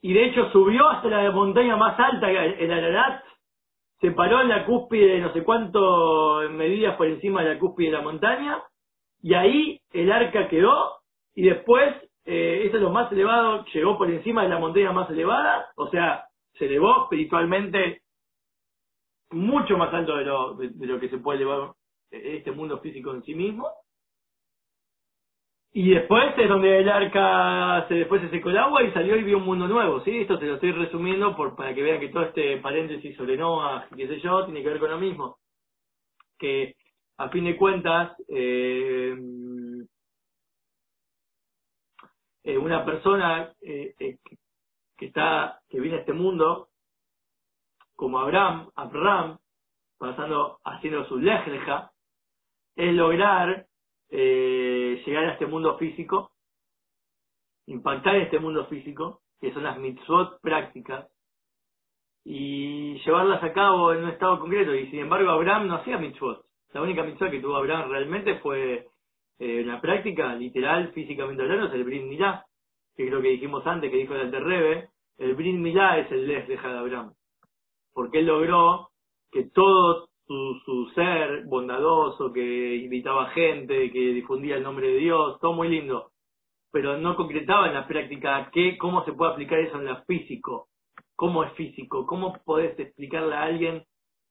Y 0.00 0.12
de 0.12 0.26
hecho 0.26 0.50
subió 0.50 0.88
hasta 0.88 1.08
la 1.08 1.30
montaña 1.30 1.76
más 1.76 1.98
alta, 1.98 2.30
el 2.30 2.72
Ararat, 2.72 3.22
se 4.00 4.10
paró 4.10 4.40
en 4.40 4.48
la 4.48 4.66
cúspide 4.66 5.14
de 5.14 5.20
no 5.20 5.32
sé 5.32 5.44
cuánto 5.44 6.40
medidas 6.50 6.96
por 6.96 7.06
encima 7.06 7.42
de 7.42 7.54
la 7.54 7.60
cúspide 7.60 7.90
de 7.90 7.96
la 7.96 8.02
montaña, 8.02 8.62
y 9.22 9.34
ahí 9.34 9.80
el 9.92 10.10
arca 10.10 10.48
quedó, 10.48 11.02
y 11.36 11.44
después, 11.44 11.94
eh, 12.24 12.62
esto 12.64 12.78
es 12.78 12.82
lo 12.82 12.90
más 12.90 13.12
elevado, 13.12 13.64
llegó 13.72 13.96
por 13.96 14.10
encima 14.10 14.42
de 14.42 14.48
la 14.48 14.58
montaña 14.58 14.90
más 14.90 15.08
elevada, 15.08 15.70
o 15.76 15.88
sea, 15.88 16.24
se 16.54 16.66
elevó 16.66 17.04
espiritualmente 17.04 18.02
mucho 19.30 19.78
más 19.78 19.94
alto 19.94 20.16
de 20.16 20.24
lo, 20.24 20.54
de, 20.54 20.70
lo 20.86 20.98
que 20.98 21.08
se 21.08 21.18
puede 21.18 21.38
elevar 21.38 21.72
este 22.10 22.50
mundo 22.50 22.78
físico 22.80 23.12
en 23.12 23.22
sí 23.22 23.34
mismo. 23.34 23.68
Y 25.74 25.94
después 25.94 26.34
es 26.36 26.48
donde 26.50 26.80
el 26.80 26.88
arca 26.88 27.86
se 27.88 27.94
después 27.94 28.20
se 28.20 28.28
secó 28.28 28.50
el 28.50 28.58
agua 28.58 28.82
y 28.82 28.92
salió 28.92 29.16
y 29.16 29.24
vio 29.24 29.38
un 29.38 29.44
mundo 29.44 29.66
nuevo, 29.66 30.02
¿sí? 30.04 30.18
Esto 30.18 30.38
se 30.38 30.44
lo 30.44 30.54
estoy 30.54 30.72
resumiendo 30.72 31.34
por, 31.34 31.56
para 31.56 31.74
que 31.74 31.82
vean 31.82 31.98
que 31.98 32.10
todo 32.10 32.24
este 32.24 32.58
paréntesis 32.58 33.16
sobre 33.16 33.38
Noah, 33.38 33.88
qué 33.96 34.06
sé 34.06 34.20
yo, 34.20 34.44
tiene 34.44 34.62
que 34.62 34.68
ver 34.68 34.78
con 34.78 34.90
lo 34.90 34.98
mismo. 34.98 35.38
Que 36.38 36.74
a 37.16 37.30
fin 37.30 37.44
de 37.44 37.56
cuentas, 37.56 38.14
eh, 38.28 39.16
eh 42.44 42.58
una 42.58 42.84
persona 42.84 43.54
eh, 43.62 43.94
eh, 43.98 44.18
que 44.98 45.06
está, 45.06 45.62
que 45.70 45.80
viene 45.80 45.96
a 45.96 46.00
este 46.00 46.12
mundo, 46.12 46.68
como 47.96 48.18
Abraham, 48.18 48.68
Abraham, 48.74 49.38
pasando, 49.96 50.58
haciendo 50.64 51.06
su 51.06 51.18
lejleja, 51.18 51.92
es 52.76 52.92
lograr 52.92 53.66
eh, 54.14 54.61
llegar 55.04 55.24
a 55.24 55.32
este 55.32 55.46
mundo 55.46 55.76
físico, 55.78 56.30
impactar 57.66 58.16
este 58.16 58.38
mundo 58.38 58.66
físico, 58.66 59.20
que 59.40 59.52
son 59.52 59.64
las 59.64 59.78
mitzvot 59.78 60.40
prácticas, 60.40 61.08
y 62.24 62.98
llevarlas 63.04 63.42
a 63.42 63.52
cabo 63.52 63.92
en 63.92 64.04
un 64.04 64.10
estado 64.10 64.38
concreto. 64.38 64.74
Y 64.74 64.88
sin 64.90 65.00
embargo, 65.00 65.30
Abraham 65.30 65.66
no 65.66 65.74
hacía 65.76 65.98
mitzvot. 65.98 66.44
La 66.72 66.82
única 66.82 67.02
mitzvah 67.02 67.30
que 67.30 67.40
tuvo 67.40 67.56
Abraham 67.56 67.90
realmente 67.90 68.38
fue 68.38 68.86
eh, 69.38 69.64
la 69.64 69.80
práctica, 69.80 70.34
literal, 70.34 70.92
físicamente 70.92 71.42
hablando, 71.42 71.66
es 71.66 71.74
el 71.74 71.84
Brin 71.84 72.08
Milá, 72.08 72.46
que 72.96 73.10
lo 73.10 73.20
que 73.20 73.28
dijimos 73.28 73.66
antes, 73.66 73.90
que 73.90 73.96
dijo 73.96 74.14
el 74.14 74.22
Alterrebe. 74.22 74.88
El 75.18 75.34
Brin 75.34 75.60
Milá 75.60 75.98
es 75.98 76.10
el 76.12 76.26
Les 76.26 76.48
de 76.48 76.56
Abraham. 76.56 77.12
Porque 77.92 78.20
él 78.20 78.26
logró 78.26 78.90
que 79.30 79.44
todo 79.44 80.08
su, 80.26 80.60
su 80.64 80.86
ser 80.94 81.44
bondadoso, 81.44 82.32
que 82.32 82.76
invitaba 82.76 83.30
gente, 83.30 83.90
que 83.90 83.98
difundía 84.12 84.56
el 84.56 84.62
nombre 84.62 84.88
de 84.88 84.98
Dios, 84.98 85.38
todo 85.40 85.52
muy 85.52 85.68
lindo, 85.68 86.10
pero 86.70 86.98
no 86.98 87.16
concretaba 87.16 87.66
en 87.66 87.74
la 87.74 87.86
práctica 87.86 88.50
qué, 88.52 88.78
cómo 88.78 89.04
se 89.04 89.12
puede 89.12 89.32
aplicar 89.32 89.58
eso 89.58 89.78
en 89.78 89.86
lo 89.86 90.02
físico, 90.04 90.68
cómo 91.16 91.44
es 91.44 91.52
físico, 91.52 92.06
cómo 92.06 92.34
podés 92.44 92.78
explicarle 92.78 93.34
a 93.34 93.42
alguien 93.42 93.84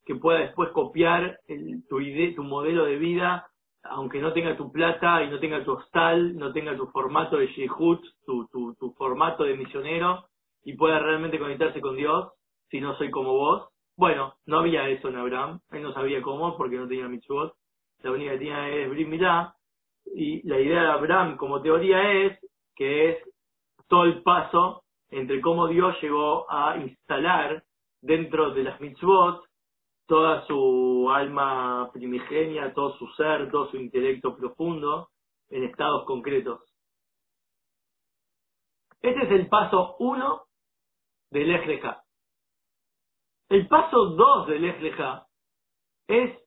que 0.06 0.16
pueda 0.16 0.39
después 0.39 0.72
copiar 0.72 1.39
tu, 1.88 2.02
idea, 2.02 2.36
tu 2.36 2.44
modelo 2.44 2.86
de 2.86 2.98
vida, 2.98 3.48
aunque 3.84 4.20
no 4.20 4.34
tenga 4.34 4.58
tu 4.58 4.72
plata 4.72 5.24
y 5.24 5.30
no 5.30 5.39
tenga 5.39 5.64
tu 5.64 5.74
hostal, 5.74 6.36
no 6.36 6.52
tenga 6.52 6.76
tu 6.76 6.88
formato 6.88 7.38
de 7.38 7.48
shehut, 7.48 8.02
tu, 8.26 8.48
tu 8.48 8.94
formato 8.98 9.44
de 9.44 9.56
misionero, 9.56 10.26
y 10.64 10.74
pueda 10.74 11.00
realmente 11.00 11.39
conectarse 11.39 11.82
con 11.82 11.96
Dios, 11.96 12.32
si 12.70 12.80
no 12.80 12.96
soy 12.98 13.12
como 13.12 13.34
vos, 13.34 13.70
bueno, 13.98 14.36
no 14.46 14.60
había 14.60 14.89
eso 14.89 15.10
en 15.10 15.18
Abraham, 15.18 15.60
él 15.72 15.84
no 15.84 15.94
sabía 15.94 16.22
cómo 16.22 16.58
porque 16.58 16.78
no 16.78 16.88
tenía 16.88 17.08
mitzvot, 17.08 17.54
la 18.00 18.12
única 18.12 18.32
que 18.32 18.38
tenía 18.39 18.70
es 18.70 18.89
Brit 18.89 19.08
y 20.14 20.48
la 20.48 20.60
idea 20.60 20.82
de 20.82 20.92
Abraham 20.92 21.38
como 21.38 21.62
teoría 21.62 22.12
es 22.24 22.39
que 22.76 23.12
es 23.12 23.18
todo 23.88 24.06
el 24.06 24.24
paso 24.24 24.84
entre 25.10 25.42
cómo 25.42 25.68
Dios 25.68 25.96
llegó 26.02 26.50
a 26.52 26.78
instalar 26.78 27.64
dentro 28.02 28.52
de 28.52 28.64
las 28.64 28.82
mitzvot 28.82 29.44
toda 30.08 30.46
su 30.46 31.10
alma 31.10 31.89
primigenia, 31.94 32.74
todo 32.74 32.98
su 32.98 33.08
ser, 33.14 33.50
todo 33.50 33.70
su 33.72 33.78
intelecto 33.78 34.36
profundo 34.36 35.10
en 35.50 35.64
estados 35.64 36.06
concretos. 36.06 36.62
Este 39.02 39.24
es 39.24 39.32
el 39.32 39.48
paso 39.48 39.96
uno 40.00 40.44
del 41.30 41.56
Ejleja. 41.56 42.04
El 43.52 43.68
paso 43.68 44.06
2 44.06 44.47
del 44.47 44.64
Ejleja 44.64 45.26
es 46.08 46.39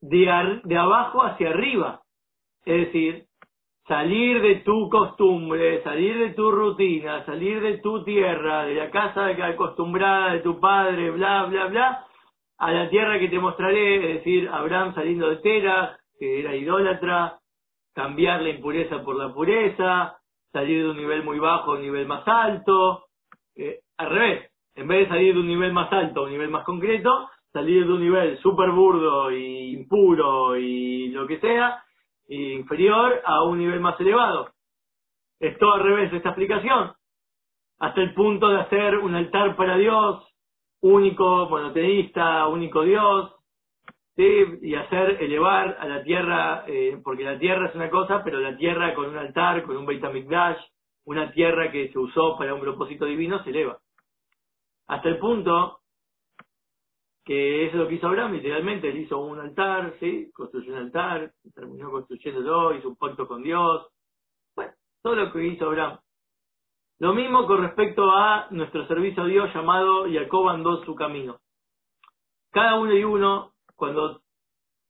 de, 0.00 0.78
abajo 0.78 1.22
hacia 1.22 1.50
arriba. 1.50 2.00
Es 2.64 2.86
decir, 2.86 3.26
salir 3.86 4.40
de 4.40 4.54
tu 4.64 4.88
costumbre, 4.88 5.82
salir 5.82 6.18
de 6.18 6.30
tu 6.30 6.50
rutina, 6.50 7.26
salir 7.26 7.60
de 7.60 7.78
tu 7.82 8.02
tierra, 8.02 8.64
de 8.64 8.76
la 8.76 8.90
casa 8.90 9.26
acostumbrada 9.26 10.32
de 10.32 10.40
tu 10.40 10.58
padre, 10.58 11.10
bla, 11.10 11.44
bla, 11.44 11.66
bla, 11.66 12.06
a 12.56 12.72
la 12.72 12.88
tierra 12.88 13.18
que 13.18 13.28
te 13.28 13.38
mostraré, 13.38 13.96
es 13.96 14.24
decir, 14.24 14.48
Abraham 14.48 14.94
saliendo 14.94 15.28
de 15.28 15.36
Tera, 15.36 15.98
que 16.18 16.40
era 16.40 16.56
idólatra, 16.56 17.40
cambiar 17.94 18.40
la 18.40 18.48
impureza 18.48 19.04
por 19.04 19.16
la 19.16 19.34
pureza, 19.34 20.16
salir 20.50 20.82
de 20.82 20.90
un 20.92 20.96
nivel 20.96 21.24
muy 21.24 21.38
bajo 21.38 21.72
a 21.72 21.74
un 21.74 21.82
nivel 21.82 22.06
más 22.06 22.26
alto, 22.26 23.04
eh, 23.54 23.80
al 23.98 24.08
revés, 24.08 24.49
en 24.74 24.88
vez 24.88 25.00
de 25.00 25.08
salir 25.08 25.34
de 25.34 25.40
un 25.40 25.46
nivel 25.46 25.72
más 25.72 25.92
alto 25.92 26.24
un 26.24 26.30
nivel 26.30 26.50
más 26.50 26.64
concreto, 26.64 27.28
salir 27.52 27.86
de 27.86 27.92
un 27.92 28.00
nivel 28.00 28.38
súper 28.38 28.70
burdo 28.70 29.30
y 29.30 29.74
impuro 29.74 30.56
y 30.56 31.08
lo 31.08 31.26
que 31.26 31.40
sea, 31.40 31.82
inferior 32.28 33.20
a 33.24 33.42
un 33.44 33.58
nivel 33.58 33.80
más 33.80 33.98
elevado. 34.00 34.50
Es 35.40 35.58
todo 35.58 35.74
al 35.74 35.82
revés 35.82 36.10
de 36.10 36.18
esta 36.18 36.30
explicación. 36.30 36.92
Hasta 37.78 38.00
el 38.02 38.14
punto 38.14 38.48
de 38.48 38.60
hacer 38.60 38.98
un 38.98 39.14
altar 39.14 39.56
para 39.56 39.76
Dios, 39.76 40.24
único, 40.82 41.48
monoteísta, 41.48 42.46
único 42.46 42.82
Dios, 42.82 43.34
y 44.16 44.74
hacer 44.74 45.22
elevar 45.22 45.78
a 45.80 45.86
la 45.86 46.02
tierra, 46.02 46.64
eh, 46.66 47.00
porque 47.02 47.24
la 47.24 47.38
tierra 47.38 47.68
es 47.68 47.74
una 47.74 47.88
cosa, 47.88 48.22
pero 48.22 48.38
la 48.38 48.54
tierra 48.56 48.94
con 48.94 49.06
un 49.06 49.16
altar, 49.16 49.62
con 49.62 49.78
un 49.78 49.86
Beit 49.86 50.04
HaMikdash, 50.04 50.58
una 51.06 51.32
tierra 51.32 51.70
que 51.72 51.90
se 51.90 51.98
usó 51.98 52.36
para 52.36 52.54
un 52.54 52.60
propósito 52.60 53.06
divino, 53.06 53.42
se 53.42 53.50
eleva. 53.50 53.78
Hasta 54.90 55.08
el 55.08 55.18
punto 55.18 55.82
que 57.24 57.66
eso 57.66 57.76
es 57.76 57.80
lo 57.80 57.86
que 57.86 57.94
hizo 57.94 58.08
Abraham, 58.08 58.32
literalmente, 58.32 58.88
él 58.88 58.98
hizo 58.98 59.20
un 59.20 59.38
altar, 59.38 59.94
¿sí? 60.00 60.32
Construyó 60.34 60.72
un 60.72 60.80
altar, 60.80 61.32
terminó 61.54 61.92
construyéndolo, 61.92 62.74
hizo 62.74 62.88
un 62.88 62.96
pacto 62.96 63.28
con 63.28 63.40
Dios. 63.40 63.86
Bueno, 64.56 64.72
todo 65.00 65.14
lo 65.14 65.32
que 65.32 65.46
hizo 65.46 65.66
Abraham. 65.66 66.00
Lo 66.98 67.14
mismo 67.14 67.46
con 67.46 67.62
respecto 67.62 68.10
a 68.10 68.48
nuestro 68.50 68.84
servicio 68.88 69.22
a 69.22 69.26
Dios 69.26 69.54
llamado 69.54 70.06
Jacob 70.12 70.48
andó 70.48 70.84
su 70.84 70.96
camino. 70.96 71.38
Cada 72.50 72.80
uno 72.80 72.92
y 72.92 73.04
uno, 73.04 73.52
cuando 73.76 74.22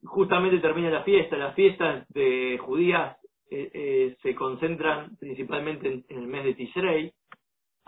justamente 0.02 0.60
termina 0.60 0.88
la 0.88 1.02
fiesta, 1.02 1.36
las 1.36 1.54
fiestas 1.54 2.08
de 2.08 2.56
judías 2.56 3.18
eh, 3.50 3.70
eh, 3.74 4.16
se 4.22 4.34
concentran 4.34 5.18
principalmente 5.18 5.92
en, 5.92 6.04
en, 6.08 6.18
el 6.20 6.26
mes 6.26 6.44
de 6.44 6.54
Tishrei, 6.54 7.12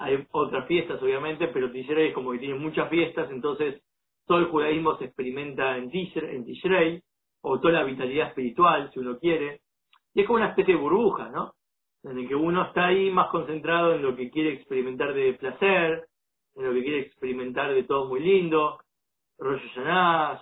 hay 0.02 0.26
otras 0.32 0.66
fiestas, 0.66 1.02
obviamente, 1.02 1.48
pero 1.48 1.70
Tishrei 1.70 2.08
es 2.08 2.14
como 2.14 2.32
que 2.32 2.38
tiene 2.38 2.54
muchas 2.54 2.88
fiestas, 2.90 3.30
entonces 3.30 3.82
todo 4.26 4.38
el 4.38 4.46
judaísmo 4.46 4.96
se 4.98 5.06
experimenta 5.06 5.76
en 5.76 5.90
Tishrei, 5.90 6.36
en 6.36 6.44
Tishrei, 6.44 7.02
o 7.42 7.60
toda 7.60 7.74
la 7.74 7.84
vitalidad 7.84 8.28
espiritual, 8.28 8.90
si 8.92 9.00
uno 9.00 9.18
quiere. 9.18 9.60
Y 10.14 10.20
es 10.20 10.26
como 10.26 10.38
una 10.38 10.48
especie 10.48 10.74
de 10.74 10.80
burbuja, 10.80 11.28
¿no? 11.30 11.52
En 12.04 12.18
el 12.18 12.28
que 12.28 12.34
uno 12.34 12.66
está 12.66 12.86
ahí 12.86 13.10
más 13.10 13.28
concentrado 13.28 13.94
en 13.94 14.02
lo 14.02 14.16
que 14.16 14.30
quiere 14.30 14.52
experimentar 14.52 15.14
de 15.14 15.34
placer, 15.34 16.06
en 16.56 16.64
lo 16.64 16.72
que 16.72 16.82
quiere 16.82 17.00
experimentar 17.00 17.72
de 17.72 17.84
todo 17.84 18.06
muy 18.06 18.20
lindo, 18.20 18.78
Rosh 19.38 19.62
Hashanah, 19.74 20.40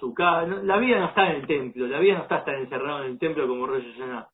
La 0.64 0.76
vida 0.78 0.98
no 0.98 1.06
está 1.06 1.30
en 1.30 1.36
el 1.36 1.46
templo, 1.46 1.86
la 1.86 2.00
vida 2.00 2.16
no 2.16 2.22
está 2.22 2.38
estar 2.38 2.54
encerrado 2.54 3.04
en 3.04 3.12
el 3.12 3.18
templo 3.18 3.46
como 3.46 3.66
Rosh 3.66 3.84
Hashanah. 3.92 4.28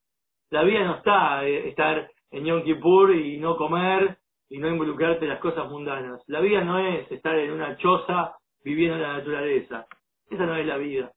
La 0.51 0.63
vida 0.63 0.85
no 0.85 0.97
está 0.97 1.47
eh, 1.47 1.69
estar 1.69 2.11
en 2.31 2.45
Yom 2.45 2.63
Kippur 2.63 3.15
y 3.15 3.39
no 3.39 3.57
comer 3.57 4.19
y 4.49 4.59
no 4.59 4.69
involucrarte 4.69 5.25
en 5.25 5.31
las 5.31 5.41
cosas 5.41 5.69
mundanas. 5.71 6.23
La 6.27 6.41
vida 6.41 6.63
no 6.63 6.79
es 6.79 7.11
estar 7.11 7.37
en 7.39 7.53
una 7.53 7.77
choza 7.77 8.37
viviendo 8.63 8.97
en 8.97 9.03
la 9.03 9.19
naturaleza. 9.19 9.87
Esa 10.31 10.47
no 10.47 10.57
es 10.57 10.67
la 10.67 10.77
vida. 10.77 11.13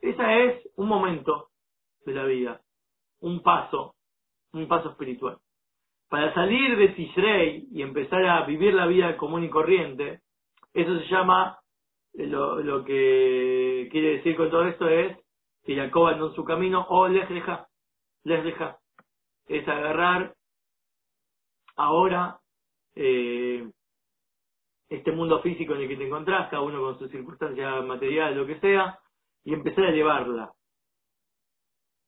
Esa 0.00 0.34
es 0.34 0.68
un 0.76 0.88
momento 0.88 1.48
de 2.04 2.12
la 2.12 2.24
vida, 2.24 2.60
un 3.20 3.42
paso, 3.42 3.94
un 4.52 4.68
paso 4.68 4.90
espiritual. 4.90 5.38
Para 6.08 6.32
salir 6.34 6.76
de 6.76 6.88
Tishrei 6.88 7.68
y 7.72 7.82
empezar 7.82 8.24
a 8.26 8.44
vivir 8.44 8.74
la 8.74 8.86
vida 8.86 9.16
común 9.16 9.44
y 9.44 9.50
corriente, 9.50 10.20
eso 10.74 10.98
se 10.98 11.06
llama, 11.06 11.58
eh, 12.14 12.26
lo, 12.26 12.84
que 12.84 13.88
quiere 13.90 14.16
decir 14.16 14.36
con 14.36 14.50
todo 14.50 14.64
esto 14.64 14.88
es 14.88 15.16
que 15.64 15.76
Jacob 15.76 16.08
andó 16.08 16.28
en 16.28 16.34
su 16.34 16.44
camino 16.44 16.86
o 16.88 17.08
les 17.08 17.28
deja, 17.28 17.66
les 18.24 18.44
deja. 18.44 18.78
Es 19.46 19.66
agarrar 19.66 20.34
ahora 21.76 22.38
eh, 22.94 23.68
este 24.88 25.12
mundo 25.12 25.40
físico 25.42 25.74
en 25.74 25.82
el 25.82 25.88
que 25.88 25.96
te 25.96 26.06
encontrás, 26.06 26.48
cada 26.50 26.62
uno 26.62 26.80
con 26.80 26.98
sus 26.98 27.10
circunstancias 27.10 27.84
materiales, 27.84 28.36
lo 28.36 28.46
que 28.46 28.60
sea, 28.60 28.98
y 29.44 29.52
empezar 29.52 29.84
a 29.84 29.90
elevarla. 29.90 30.52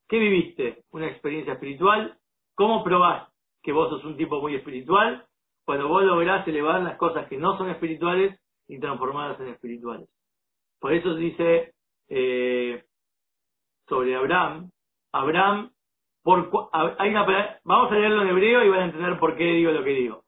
¿Qué 0.09 0.19
viviste? 0.19 0.85
¿Una 0.91 1.09
experiencia 1.09 1.55
espiritual? 1.55 2.19
¿Cómo 2.55 2.85
probás 2.85 3.29
que 3.63 3.73
vos 3.73 3.91
sos 3.91 4.05
un 4.05 4.17
tipo 4.17 4.41
muy 4.41 4.55
espiritual? 4.55 5.27
Cuando 5.65 5.89
vos 5.89 6.05
lográs 6.05 6.47
elevar 6.47 6.81
las 6.83 6.97
cosas 6.97 7.27
que 7.29 7.37
no 7.37 7.59
son 7.59 7.71
espirituales 7.71 8.39
y 8.69 8.79
transformarlas 8.79 9.41
en 9.41 9.49
espirituales. 9.49 10.09
Por 10.79 10.93
eso 10.93 11.15
dice 11.17 11.75
eh, 12.09 12.85
sobre 13.89 14.15
Abraham, 14.15 14.71
Abraham, 15.13 15.73
hay 16.99 17.11
una, 17.11 17.61
vamos 17.65 17.93
a 17.93 17.95
leerlo 17.95 18.23
en 18.23 18.29
hebreo 18.29 18.65
y 18.65 18.69
van 18.69 18.81
a 18.81 18.85
entender 18.87 19.19
por 19.19 19.37
qué 19.37 19.45
digo 19.45 19.71
lo 19.71 19.85
que 19.85 19.91
digo. 19.91 20.25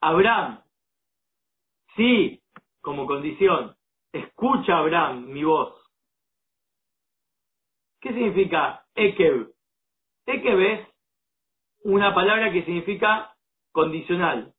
Abraham, 0.00 0.62
sí, 1.94 2.42
como 2.80 3.06
condición, 3.06 3.76
escucha 4.12 4.78
Abraham 4.78 5.26
mi 5.26 5.44
voz. 5.44 5.78
¿Qué 8.00 8.08
significa 8.08 8.84
Ekev? 8.94 9.52
Ekev 10.26 10.60
es 10.60 10.88
una 11.84 12.14
palabra 12.14 12.50
que 12.52 12.64
significa 12.64 13.36
condicional. 13.70 14.54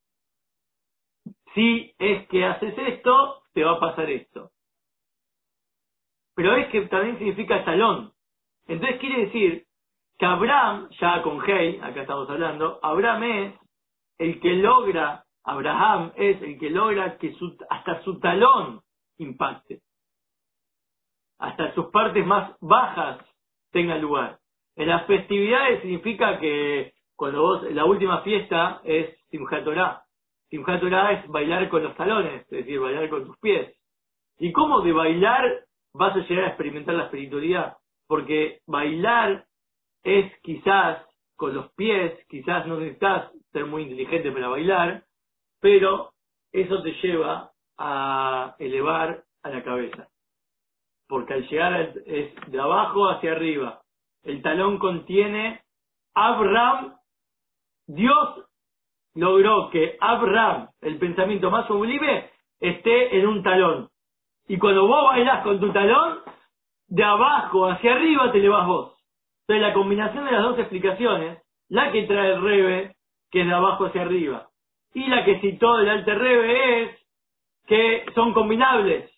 Si 1.53 1.93
es 1.97 2.27
que 2.29 2.45
haces 2.45 2.73
esto, 2.77 3.43
te 3.53 3.63
va 3.63 3.73
a 3.73 3.79
pasar 3.79 4.09
esto. 4.09 4.51
Pero 6.35 6.55
es 6.55 6.69
que 6.69 6.81
también 6.87 7.17
significa 7.17 7.65
talón. 7.65 8.13
Entonces 8.67 8.99
quiere 8.99 9.25
decir 9.25 9.65
que 10.17 10.25
Abraham, 10.25 10.89
ya 10.99 11.21
con 11.21 11.41
Hey, 11.45 11.79
acá 11.81 12.01
estamos 12.01 12.29
hablando, 12.29 12.79
Abraham 12.81 13.23
es 13.23 13.53
el 14.19 14.39
que 14.39 14.55
logra 14.55 15.23
Abraham 15.43 16.13
es 16.15 16.41
el 16.41 16.57
que 16.57 16.69
logra 16.69 17.17
que 17.17 17.35
hasta 17.69 18.01
su 18.03 18.19
talón 18.19 18.81
impacte. 19.17 19.81
Hasta 21.39 21.73
sus 21.73 21.87
partes 21.87 22.25
más 22.25 22.55
bajas 22.61 23.19
tengan 23.71 24.01
lugar. 24.01 24.39
En 24.75 24.87
las 24.87 25.05
festividades 25.05 25.81
significa 25.81 26.39
que 26.39 26.93
cuando 27.15 27.41
vos, 27.41 27.63
la 27.71 27.85
última 27.85 28.21
fiesta 28.21 28.81
es 28.85 29.15
Simchat 29.29 29.65
Torah. 29.65 30.03
Simchat 30.49 30.79
Torah 30.79 31.11
es 31.11 31.27
bailar 31.27 31.69
con 31.69 31.83
los 31.83 31.95
talones, 31.95 32.43
es 32.43 32.49
decir, 32.49 32.79
bailar 32.79 33.09
con 33.09 33.25
tus 33.25 33.37
pies. 33.39 33.75
¿Y 34.39 34.51
cómo 34.51 34.81
de 34.81 34.93
bailar 34.93 35.65
vas 35.93 36.15
a 36.15 36.19
llegar 36.19 36.45
a 36.45 36.47
experimentar 36.49 36.95
la 36.95 37.05
espiritualidad? 37.05 37.77
Porque 38.07 38.59
bailar 38.67 39.45
es 40.03 40.31
quizás 40.41 41.05
con 41.35 41.53
los 41.53 41.71
pies, 41.73 42.13
quizás 42.29 42.67
no 42.67 42.77
necesitas 42.77 43.31
ser 43.51 43.65
muy 43.65 43.83
inteligente 43.83 44.31
para 44.31 44.47
bailar, 44.49 45.03
pero 45.59 46.11
eso 46.51 46.81
te 46.83 46.91
lleva 47.01 47.51
a 47.77 48.55
elevar 48.59 49.23
a 49.43 49.49
la 49.49 49.63
cabeza. 49.63 50.07
Porque 51.07 51.33
al 51.33 51.47
llegar 51.47 51.93
es 52.05 52.51
de 52.51 52.59
abajo 52.59 53.09
hacia 53.09 53.33
arriba. 53.33 53.81
El 54.23 54.41
talón 54.41 54.77
contiene 54.79 55.61
Abraham. 56.13 56.95
Dios 57.87 58.45
logró 59.15 59.69
que 59.69 59.97
Abraham, 59.99 60.69
el 60.81 60.97
pensamiento 60.97 61.51
más 61.51 61.67
sublime, 61.67 62.29
esté 62.59 63.17
en 63.17 63.27
un 63.27 63.43
talón. 63.43 63.89
Y 64.47 64.57
cuando 64.57 64.87
vos 64.87 65.05
bailás 65.05 65.43
con 65.43 65.59
tu 65.59 65.71
talón, 65.71 66.19
de 66.87 67.03
abajo 67.03 67.67
hacia 67.67 67.93
arriba 67.93 68.31
te 68.31 68.39
elevas 68.39 68.67
vos. 68.67 68.97
Entonces 69.41 69.67
la 69.67 69.73
combinación 69.73 70.25
de 70.25 70.31
las 70.31 70.43
dos 70.43 70.59
explicaciones, 70.59 71.39
la 71.69 71.91
que 71.91 72.03
trae 72.03 72.33
el 72.33 72.41
Rebe, 72.41 72.95
que 73.31 73.41
es 73.41 73.47
de 73.47 73.53
abajo 73.53 73.85
hacia 73.85 74.01
arriba, 74.01 74.47
y 74.93 75.07
la 75.07 75.25
que 75.25 75.39
citó 75.39 75.79
el 75.79 75.89
Alter 75.89 76.17
Rebe 76.17 76.83
es 76.83 76.89
que 77.67 78.05
son 78.13 78.33
combinables. 78.33 79.09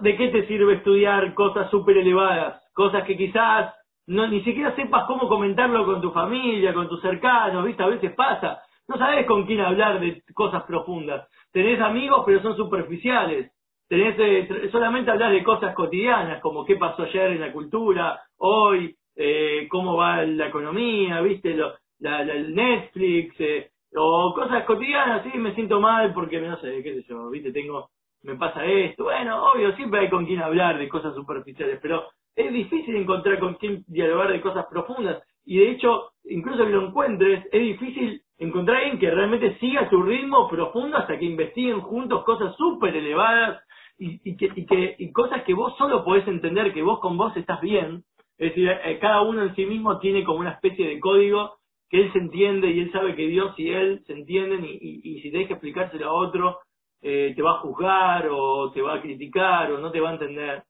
¿De 0.00 0.16
qué 0.16 0.28
te 0.28 0.46
sirve 0.46 0.74
estudiar 0.74 1.34
cosas 1.34 1.70
súper 1.70 1.96
elevadas? 1.96 2.62
Cosas 2.74 3.04
que 3.04 3.16
quizás 3.16 3.74
no, 4.08 4.26
ni 4.26 4.42
siquiera 4.42 4.74
sepas 4.74 5.04
cómo 5.06 5.28
comentarlo 5.28 5.84
con 5.84 6.00
tu 6.00 6.10
familia, 6.12 6.72
con 6.72 6.88
tus 6.88 7.00
cercanos, 7.02 7.62
¿viste? 7.64 7.82
A 7.82 7.88
veces 7.88 8.12
pasa. 8.14 8.62
No 8.88 8.96
sabes 8.96 9.26
con 9.26 9.44
quién 9.44 9.60
hablar 9.60 10.00
de 10.00 10.22
cosas 10.32 10.62
profundas. 10.62 11.28
Tenés 11.52 11.78
amigos, 11.78 12.22
pero 12.24 12.40
son 12.40 12.56
superficiales. 12.56 13.52
Tenés, 13.88 14.16
eh, 14.18 14.68
solamente 14.70 15.10
hablar 15.10 15.32
de 15.32 15.42
cosas 15.42 15.74
cotidianas, 15.74 16.42
como 16.42 16.64
qué 16.66 16.76
pasó 16.76 17.04
ayer 17.04 17.30
en 17.30 17.40
la 17.40 17.52
cultura, 17.52 18.20
hoy, 18.36 18.94
eh, 19.16 19.66
cómo 19.70 19.96
va 19.96 20.22
la 20.24 20.48
economía, 20.48 21.22
¿viste? 21.22 21.54
Lo, 21.54 21.72
la, 22.00 22.20
el 22.20 22.54
Netflix, 22.54 23.34
eh, 23.40 23.70
o 23.96 24.34
cosas 24.34 24.64
cotidianas, 24.64 25.24
sí, 25.24 25.38
me 25.38 25.54
siento 25.54 25.80
mal 25.80 26.12
porque, 26.12 26.38
no 26.38 26.58
sé, 26.58 26.82
qué 26.82 26.94
sé 26.96 27.04
yo, 27.08 27.30
¿viste? 27.30 27.50
Tengo, 27.50 27.88
me 28.24 28.36
pasa 28.36 28.62
esto. 28.66 29.04
Bueno, 29.04 29.52
obvio, 29.52 29.74
siempre 29.76 30.00
hay 30.00 30.10
con 30.10 30.26
quién 30.26 30.42
hablar 30.42 30.78
de 30.78 30.88
cosas 30.88 31.14
superficiales, 31.14 31.78
pero 31.80 32.04
es 32.36 32.52
difícil 32.52 32.94
encontrar 32.94 33.38
con 33.38 33.54
quién 33.54 33.84
dialogar 33.86 34.30
de 34.30 34.42
cosas 34.42 34.66
profundas. 34.70 35.22
Y 35.46 35.58
de 35.60 35.70
hecho, 35.70 36.10
incluso 36.24 36.66
que 36.66 36.72
lo 36.72 36.88
encuentres, 36.88 37.46
es 37.50 37.62
difícil 37.62 38.20
encontrar 38.36 38.76
alguien 38.76 38.98
que 38.98 39.10
realmente 39.10 39.58
siga 39.58 39.88
su 39.88 40.02
ritmo 40.02 40.46
profundo 40.46 40.98
hasta 40.98 41.18
que 41.18 41.24
investiguen 41.24 41.80
juntos 41.80 42.22
cosas 42.24 42.54
súper 42.56 42.94
elevadas 42.94 43.62
y, 43.98 44.20
y, 44.24 44.36
que, 44.36 44.50
y, 44.54 44.66
que, 44.66 44.96
y 44.98 45.12
cosas 45.12 45.42
que 45.44 45.54
vos 45.54 45.76
solo 45.76 46.04
podés 46.04 46.26
entender 46.28 46.72
que 46.72 46.82
vos 46.82 47.00
con 47.00 47.16
vos 47.16 47.36
estás 47.36 47.60
bien. 47.60 48.04
Es 48.38 48.50
decir, 48.50 48.68
eh, 48.68 48.98
cada 49.00 49.22
uno 49.22 49.42
en 49.42 49.54
sí 49.56 49.66
mismo 49.66 49.98
tiene 49.98 50.24
como 50.24 50.40
una 50.40 50.52
especie 50.52 50.86
de 50.86 51.00
código 51.00 51.58
que 51.90 52.02
él 52.02 52.12
se 52.12 52.18
entiende 52.18 52.70
y 52.70 52.80
él 52.80 52.92
sabe 52.92 53.16
que 53.16 53.26
Dios 53.26 53.58
y 53.58 53.70
él 53.70 54.02
se 54.06 54.12
entienden 54.12 54.64
y, 54.64 54.78
y, 54.80 55.20
si 55.22 55.30
tenés 55.30 55.48
que 55.48 55.54
explicárselo 55.54 56.08
a 56.08 56.12
otro, 56.12 56.58
eh, 57.00 57.32
te 57.34 57.42
va 57.42 57.52
a 57.52 57.60
juzgar 57.60 58.28
o 58.30 58.70
te 58.72 58.82
va 58.82 58.94
a 58.94 59.02
criticar 59.02 59.72
o 59.72 59.78
no 59.78 59.90
te 59.90 60.00
va 60.00 60.10
a 60.10 60.12
entender. 60.12 60.64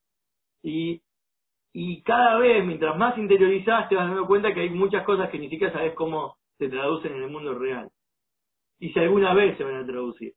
Y 0.63 1.01
y 1.73 2.01
cada 2.01 2.37
vez, 2.39 2.65
mientras 2.65 2.97
más 2.97 3.17
interiorizás, 3.17 3.89
te 3.89 3.95
vas 3.95 4.07
dando 4.07 4.25
cuenta 4.25 4.53
que 4.53 4.61
hay 4.61 4.69
muchas 4.69 5.03
cosas 5.05 5.29
que 5.29 5.37
ni 5.37 5.49
siquiera 5.49 5.71
sabes 5.71 5.93
cómo 5.93 6.35
se 6.57 6.67
traducen 6.67 7.15
en 7.15 7.23
el 7.23 7.29
mundo 7.29 7.53
real. 7.53 7.89
Y 8.79 8.91
si 8.91 8.99
alguna 8.99 9.33
vez 9.33 9.57
se 9.57 9.63
van 9.63 9.75
a 9.75 9.85
traducir. 9.85 10.33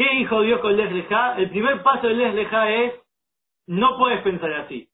¿Qué 0.00 0.08
dijo 0.16 0.40
Dios 0.40 0.60
con 0.60 0.78
Les 0.78 0.90
Lejá? 0.90 1.36
El 1.36 1.50
primer 1.50 1.82
paso 1.82 2.06
de 2.06 2.14
Les 2.14 2.34
Lejá 2.34 2.70
es, 2.70 2.94
no 3.66 3.98
puedes 3.98 4.22
pensar 4.22 4.50
así. 4.54 4.88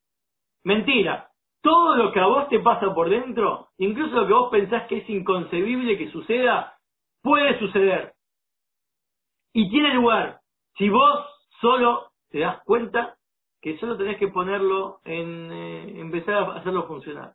Mentira. 0.65 1.29
Todo 1.63 1.95
lo 1.95 2.13
que 2.13 2.19
a 2.19 2.27
vos 2.27 2.49
te 2.49 2.59
pasa 2.59 2.93
por 2.93 3.09
dentro, 3.09 3.69
incluso 3.79 4.17
lo 4.17 4.27
que 4.27 4.33
vos 4.33 4.51
pensás 4.51 4.89
que 4.89 4.97
es 4.97 5.09
inconcebible 5.09 5.97
que 5.97 6.11
suceda, 6.11 6.75
puede 7.23 7.57
suceder. 7.61 8.15
Y 9.53 9.71
tiene 9.71 9.95
lugar. 9.95 10.41
Si 10.77 10.89
vos 10.89 11.25
solo 11.61 12.11
te 12.31 12.41
das 12.41 12.61
cuenta 12.65 13.15
que 13.63 13.79
solo 13.79 13.97
tenés 13.97 14.19
que 14.19 14.27
ponerlo 14.27 14.99
en 15.05 15.53
eh, 15.53 16.01
empezar 16.01 16.35
a 16.35 16.57
hacerlo 16.57 16.89
funcionar. 16.89 17.35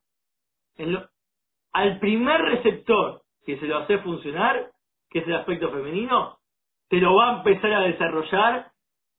al 1.71 1.99
primer 1.99 2.41
receptor 2.41 3.21
que 3.45 3.57
se 3.59 3.65
lo 3.65 3.77
hace 3.77 3.99
funcionar, 3.99 4.71
que 5.09 5.19
es 5.19 5.27
el 5.27 5.35
aspecto 5.35 5.71
femenino, 5.71 6.40
te 6.91 6.97
lo 6.97 7.15
va 7.15 7.29
a 7.29 7.37
empezar 7.37 7.71
a 7.71 7.83
desarrollar 7.83 8.69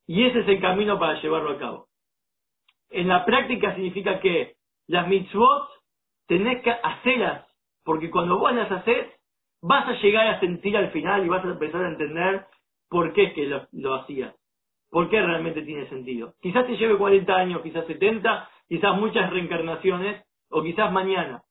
y 0.06 0.24
ese 0.24 0.40
es 0.40 0.48
el 0.48 0.60
camino 0.60 0.98
para 0.98 1.18
llevarlo 1.22 1.52
a 1.52 1.58
cabo. 1.58 1.88
En 2.90 3.08
la 3.08 3.24
práctica 3.24 3.74
significa 3.74 4.20
que 4.20 4.56
las 4.88 5.08
mitzvot 5.08 5.70
tenés 6.26 6.62
que 6.62 6.70
hacerlas, 6.70 7.46
porque 7.82 8.10
cuando 8.10 8.38
vos 8.38 8.54
las 8.54 8.70
haces, 8.70 9.06
vas 9.62 9.88
a 9.88 9.94
llegar 10.02 10.26
a 10.26 10.40
sentir 10.40 10.76
al 10.76 10.90
final 10.90 11.24
y 11.24 11.30
vas 11.30 11.42
a 11.46 11.48
empezar 11.48 11.82
a 11.82 11.88
entender 11.88 12.44
por 12.90 13.14
qué 13.14 13.22
es 13.22 13.32
que 13.32 13.66
lo 13.72 13.94
hacías. 13.94 14.34
¿Por 14.90 15.08
qué 15.08 15.22
realmente 15.22 15.62
tiene 15.62 15.88
sentido? 15.88 16.34
Quizás 16.42 16.66
te 16.66 16.76
lleve 16.76 16.98
40 16.98 17.34
años, 17.34 17.62
quizás 17.62 17.86
70, 17.86 18.50
quizás 18.68 18.96
muchas 18.98 19.30
reencarnaciones, 19.30 20.22
o 20.50 20.62
quizás 20.62 20.92
mañana. 20.92 21.42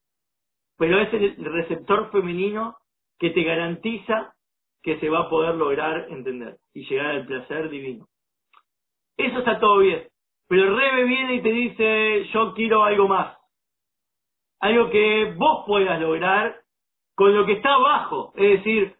Pero 0.77 0.99
es 0.99 1.11
el 1.11 1.43
receptor 1.45 2.11
femenino 2.11 2.77
que 3.17 3.31
te 3.31 3.41
garantiza 3.41 4.35
que 4.83 4.99
se 4.99 5.09
va 5.09 5.19
a 5.19 5.29
poder 5.29 5.55
lograr 5.55 6.07
entender 6.09 6.57
y 6.73 6.85
llegar 6.85 7.07
al 7.07 7.25
placer 7.25 7.69
divino. 7.69 8.07
Eso 9.17 9.39
está 9.39 9.59
todo 9.59 9.79
bien. 9.79 10.07
Pero 10.47 10.63
el 10.63 10.75
Rebe 10.75 11.03
viene 11.05 11.35
y 11.35 11.41
te 11.41 11.51
dice, 11.51 12.25
yo 12.33 12.53
quiero 12.53 12.83
algo 12.83 13.07
más. 13.07 13.37
Algo 14.59 14.89
que 14.89 15.33
vos 15.37 15.63
puedas 15.65 15.99
lograr 16.01 16.61
con 17.15 17.35
lo 17.35 17.45
que 17.45 17.53
está 17.53 17.75
abajo. 17.75 18.33
Es 18.35 18.57
decir, 18.57 18.95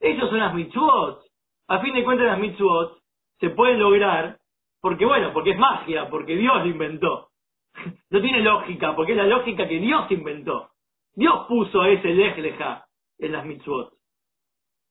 ellos 0.00 0.28
son 0.28 0.38
las 0.38 0.54
mitzvot. 0.54 1.20
A 1.68 1.80
fin 1.80 1.94
de 1.94 2.04
cuentas 2.04 2.26
las 2.26 2.38
mitzvot 2.38 2.98
se 3.40 3.50
puede 3.50 3.76
lograr 3.76 4.38
porque, 4.80 5.04
bueno, 5.04 5.32
porque 5.32 5.50
es 5.50 5.58
magia, 5.58 6.08
porque 6.08 6.36
Dios 6.36 6.56
lo 6.58 6.66
inventó. 6.66 7.28
No 8.10 8.20
tiene 8.20 8.40
lógica, 8.40 8.96
porque 8.96 9.12
es 9.12 9.18
la 9.18 9.26
lógica 9.26 9.68
que 9.68 9.78
Dios 9.78 10.10
inventó. 10.10 10.70
Dios 11.14 11.46
puso 11.46 11.84
ese 11.84 12.08
lejleja 12.08 12.86
en 13.18 13.32
las 13.32 13.44
mitzvot. 13.44 13.97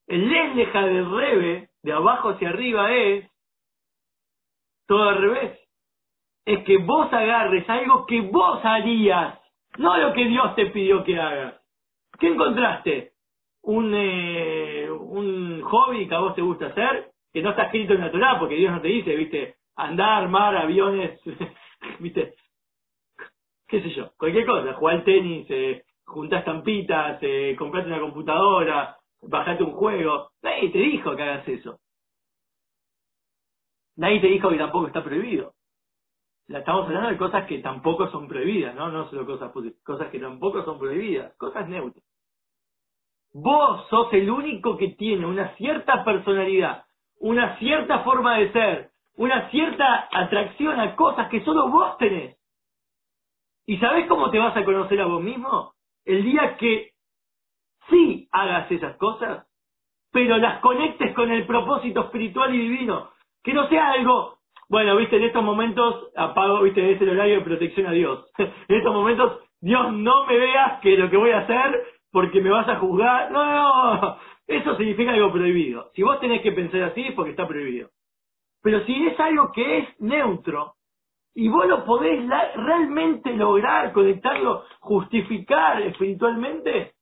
El 0.07 0.29
lejleja 0.29 0.85
del 0.85 1.11
rebe, 1.11 1.69
de 1.83 1.93
abajo 1.93 2.29
hacia 2.29 2.49
arriba, 2.49 2.93
es 2.93 3.29
todo 4.87 5.03
al 5.03 5.17
revés. 5.17 5.59
Es 6.45 6.63
que 6.63 6.77
vos 6.77 7.11
agarres 7.11 7.69
algo 7.69 8.05
que 8.05 8.21
vos 8.21 8.63
harías, 8.63 9.39
no 9.77 9.97
lo 9.97 10.13
que 10.13 10.25
Dios 10.25 10.55
te 10.55 10.67
pidió 10.67 11.03
que 11.03 11.19
hagas. 11.19 11.61
¿Qué 12.19 12.27
encontraste? 12.27 13.11
Un, 13.63 13.93
eh, 13.93 14.89
un 14.89 15.61
hobby 15.61 16.07
que 16.07 16.15
a 16.15 16.19
vos 16.19 16.35
te 16.35 16.41
gusta 16.41 16.67
hacer 16.67 17.11
que 17.37 17.43
no 17.43 17.51
está 17.51 17.65
escrito 17.65 17.93
en 17.93 18.19
la 18.19 18.39
porque 18.39 18.55
Dios 18.55 18.71
no 18.71 18.81
te 18.81 18.87
dice, 18.87 19.15
viste, 19.15 19.57
andar, 19.75 20.27
mar, 20.27 20.57
aviones, 20.57 21.21
viste, 21.99 22.33
qué 23.67 23.81
sé 23.83 23.91
yo, 23.91 24.09
cualquier 24.17 24.43
cosa, 24.43 24.73
jugar 24.73 25.03
tenis, 25.03 25.45
eh, 25.49 25.83
juntar 26.03 26.39
estampitas, 26.39 27.19
eh, 27.21 27.55
comprarte 27.55 27.91
una 27.91 27.99
computadora, 27.99 28.96
bajarte 29.21 29.63
un 29.63 29.73
juego, 29.73 30.31
nadie 30.41 30.69
te 30.69 30.77
dijo 30.79 31.15
que 31.15 31.23
hagas 31.23 31.47
eso. 31.47 31.79
Nadie 33.95 34.21
te 34.21 34.27
dijo 34.27 34.49
que 34.49 34.57
tampoco 34.57 34.87
está 34.87 35.03
prohibido. 35.03 35.53
Estamos 36.47 36.85
hablando 36.85 37.09
de 37.09 37.17
cosas 37.17 37.45
que 37.45 37.59
tampoco 37.59 38.09
son 38.09 38.27
prohibidas, 38.27 38.73
¿no? 38.75 38.89
No 38.89 39.09
solo 39.09 39.25
cosas 39.25 39.51
cosas 39.83 40.09
que 40.09 40.19
tampoco 40.19 40.63
son 40.63 40.79
prohibidas, 40.79 41.35
cosas 41.37 41.67
neutras. 41.67 42.05
Vos 43.33 43.87
sos 43.89 44.13
el 44.13 44.29
único 44.29 44.77
que 44.77 44.89
tiene 44.89 45.25
una 45.25 45.55
cierta 45.57 46.05
personalidad 46.05 46.87
una 47.19 47.57
cierta 47.57 47.99
forma 47.99 48.37
de 48.37 48.51
ser, 48.51 48.89
una 49.15 49.49
cierta 49.49 50.07
atracción 50.11 50.79
a 50.79 50.95
cosas 50.95 51.29
que 51.29 51.43
solo 51.43 51.69
vos 51.69 51.97
tenés. 51.97 52.37
¿Y 53.65 53.77
sabés 53.77 54.07
cómo 54.07 54.29
te 54.29 54.39
vas 54.39 54.55
a 54.55 54.63
conocer 54.63 55.01
a 55.01 55.07
vos 55.07 55.21
mismo? 55.21 55.73
El 56.05 56.23
día 56.23 56.55
que 56.57 56.91
sí 57.89 58.27
hagas 58.31 58.71
esas 58.71 58.95
cosas, 58.97 59.47
pero 60.11 60.37
las 60.37 60.59
conectes 60.59 61.13
con 61.13 61.31
el 61.31 61.45
propósito 61.45 62.01
espiritual 62.01 62.53
y 62.53 62.59
divino. 62.59 63.09
Que 63.43 63.53
no 63.53 63.67
sea 63.67 63.91
algo, 63.91 64.37
bueno, 64.69 64.95
viste, 64.97 65.17
en 65.17 65.23
estos 65.23 65.43
momentos 65.43 66.11
apago, 66.15 66.61
viste, 66.61 66.91
es 66.91 67.01
el 67.01 67.09
horario 67.09 67.35
de 67.35 67.45
protección 67.45 67.87
a 67.87 67.91
Dios. 67.91 68.29
en 68.37 68.75
estos 68.75 68.93
momentos, 68.93 69.39
Dios, 69.61 69.93
no 69.93 70.25
me 70.25 70.37
veas 70.37 70.79
que 70.81 70.97
lo 70.97 71.09
que 71.09 71.17
voy 71.17 71.31
a 71.31 71.39
hacer 71.39 71.83
porque 72.11 72.41
me 72.41 72.49
vas 72.49 72.67
a 72.67 72.77
juzgar. 72.77 73.31
No, 73.31 73.45
no, 73.95 74.17
eso 74.47 74.75
significa 74.77 75.11
algo 75.11 75.31
prohibido. 75.31 75.91
Si 75.93 76.03
vos 76.03 76.19
tenés 76.19 76.41
que 76.41 76.51
pensar 76.51 76.83
así 76.83 77.01
es 77.01 77.13
porque 77.13 77.31
está 77.31 77.47
prohibido. 77.47 77.89
Pero 78.61 78.83
si 78.85 79.07
es 79.07 79.19
algo 79.19 79.51
que 79.51 79.77
es 79.79 80.01
neutro, 80.01 80.73
y 81.35 81.49
vos 81.49 81.67
lo 81.67 81.85
podés 81.85 82.27
realmente 82.55 83.31
lograr, 83.33 83.93
conectarlo, 83.93 84.63
justificar 84.79 85.79
espiritualmente, 85.83 86.93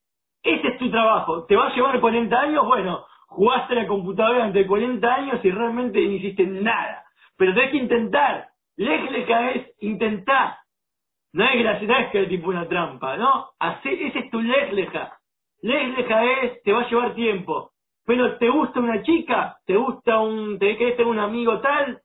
ese 0.46 0.68
es 0.68 0.78
tu 0.78 0.90
trabajo. 0.90 1.44
¿Te 1.46 1.56
va 1.56 1.68
a 1.68 1.74
llevar 1.74 2.00
40 2.00 2.40
años? 2.40 2.66
Bueno, 2.66 3.04
jugaste 3.26 3.74
la 3.74 3.86
computadora 3.86 4.38
durante 4.38 4.66
40 4.66 5.14
años 5.14 5.44
y 5.44 5.50
realmente 5.50 6.00
no 6.00 6.12
hiciste 6.12 6.46
nada. 6.46 7.04
Pero 7.36 7.54
tenés 7.54 7.70
que 7.70 7.76
intentar. 7.78 8.48
Lejleja 8.76 9.50
es 9.50 9.70
intentar. 9.80 10.56
No 11.32 11.44
es 11.44 11.58
gracia, 11.58 12.10
que 12.10 12.22
es 12.22 12.28
tipo 12.28 12.48
una 12.48 12.68
trampa, 12.68 13.16
¿no? 13.16 13.50
Hacer, 13.58 13.92
ese 13.94 14.20
es 14.20 14.30
tu 14.30 14.40
lejleja. 14.40 15.18
Lejleja 15.62 16.24
es, 16.24 16.62
te 16.62 16.72
va 16.72 16.82
a 16.82 16.88
llevar 16.88 17.14
tiempo. 17.14 17.72
Pero 18.06 18.38
te 18.38 18.48
gusta 18.48 18.80
una 18.80 19.02
chica, 19.02 19.58
te 19.66 19.76
gusta 19.76 20.20
un, 20.20 20.58
te 20.58 20.76
querés 20.76 20.96
tener 20.96 21.10
un 21.10 21.18
amigo 21.18 21.60
tal, 21.60 22.00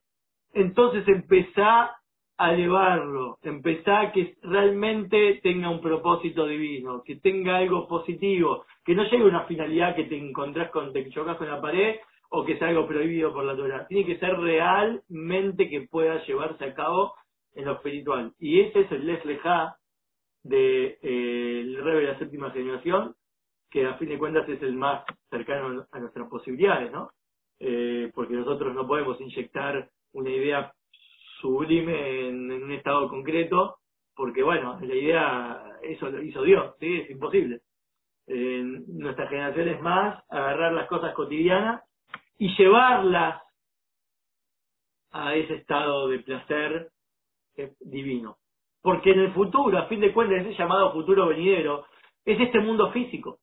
entonces 0.52 1.06
empezá 1.06 1.96
a 2.38 2.52
llevarlo, 2.54 3.38
empezá 3.42 4.00
a 4.00 4.12
que 4.12 4.36
realmente 4.42 5.40
tenga 5.42 5.70
un 5.70 5.80
propósito 5.80 6.46
divino, 6.46 7.02
que 7.04 7.16
tenga 7.16 7.58
algo 7.58 7.86
positivo, 7.86 8.64
que 8.84 8.94
no 8.94 9.04
llegue 9.04 9.22
a 9.22 9.28
una 9.28 9.44
finalidad 9.44 9.94
que 9.94 10.04
te 10.04 10.16
encontrás 10.16 10.70
con, 10.70 10.92
te 10.92 11.08
chocas 11.10 11.36
con 11.36 11.48
la 11.48 11.60
pared 11.60 11.96
o 12.30 12.44
que 12.44 12.58
sea 12.58 12.68
algo 12.68 12.86
prohibido 12.86 13.32
por 13.32 13.44
la 13.44 13.54
Torah. 13.54 13.86
Tiene 13.86 14.06
que 14.06 14.18
ser 14.18 14.38
realmente 14.38 15.68
que 15.68 15.82
pueda 15.82 16.24
llevarse 16.24 16.64
a 16.64 16.74
cabo 16.74 17.14
en 17.54 17.66
lo 17.66 17.72
espiritual. 17.74 18.32
Y 18.38 18.60
ese 18.60 18.80
es 18.80 18.92
el 18.92 19.06
Les 19.06 19.24
Lejá 19.24 19.76
del 20.42 20.50
de, 20.50 20.98
eh, 21.02 21.80
Rebe 21.82 22.00
de 22.00 22.06
la 22.06 22.18
séptima 22.18 22.50
generación, 22.50 23.14
que 23.70 23.86
a 23.86 23.94
fin 23.94 24.08
de 24.08 24.18
cuentas 24.18 24.48
es 24.48 24.62
el 24.62 24.74
más 24.74 25.04
cercano 25.30 25.86
a 25.90 25.98
nuestras 25.98 26.28
posibilidades, 26.28 26.90
¿no? 26.90 27.10
Eh, 27.60 28.10
porque 28.14 28.34
nosotros 28.34 28.74
no 28.74 28.86
podemos 28.86 29.20
inyectar 29.20 29.88
una 30.12 30.30
idea 30.30 30.72
sublime 31.42 32.28
en, 32.28 32.50
un 32.50 32.72
estado 32.72 33.08
concreto, 33.08 33.76
porque 34.14 34.42
bueno, 34.42 34.78
la 34.80 34.94
idea, 34.94 35.78
eso 35.82 36.08
lo 36.08 36.22
hizo 36.22 36.42
Dios, 36.42 36.76
¿sí? 36.78 37.00
Es 37.00 37.10
imposible. 37.10 37.60
En 38.26 38.84
nuestra 38.98 39.26
generación 39.26 39.68
es 39.68 39.82
más 39.82 40.24
agarrar 40.30 40.72
las 40.72 40.86
cosas 40.86 41.12
cotidianas 41.14 41.82
y 42.38 42.56
llevarlas 42.56 43.42
a 45.10 45.34
ese 45.34 45.54
estado 45.54 46.08
de 46.08 46.20
placer 46.20 46.90
divino. 47.80 48.36
Porque 48.80 49.10
en 49.10 49.20
el 49.20 49.32
futuro, 49.32 49.76
a 49.76 49.86
fin 49.86 50.00
de 50.00 50.12
cuentas, 50.12 50.46
ese 50.46 50.56
llamado 50.56 50.92
futuro 50.92 51.26
venidero, 51.28 51.84
es 52.24 52.40
este 52.40 52.60
mundo 52.60 52.92
físico. 52.92 53.38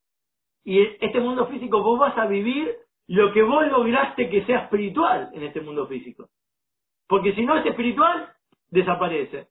Y 0.64 0.82
este 0.82 1.20
mundo 1.20 1.48
físico 1.48 1.84
vos 1.84 2.00
vas 2.00 2.18
a 2.18 2.26
vivir 2.26 2.76
lo 3.08 3.34
que 3.34 3.44
vos 3.44 3.68
lograste 3.68 4.30
que 4.30 4.46
sea 4.46 4.64
espiritual 4.64 5.30
en 5.34 5.44
este 5.44 5.62
mundo 5.62 5.88
físico. 5.88 6.30
Porque 7.10 7.34
si 7.34 7.44
no 7.44 7.58
es 7.58 7.66
espiritual, 7.66 8.32
desaparece. 8.70 9.48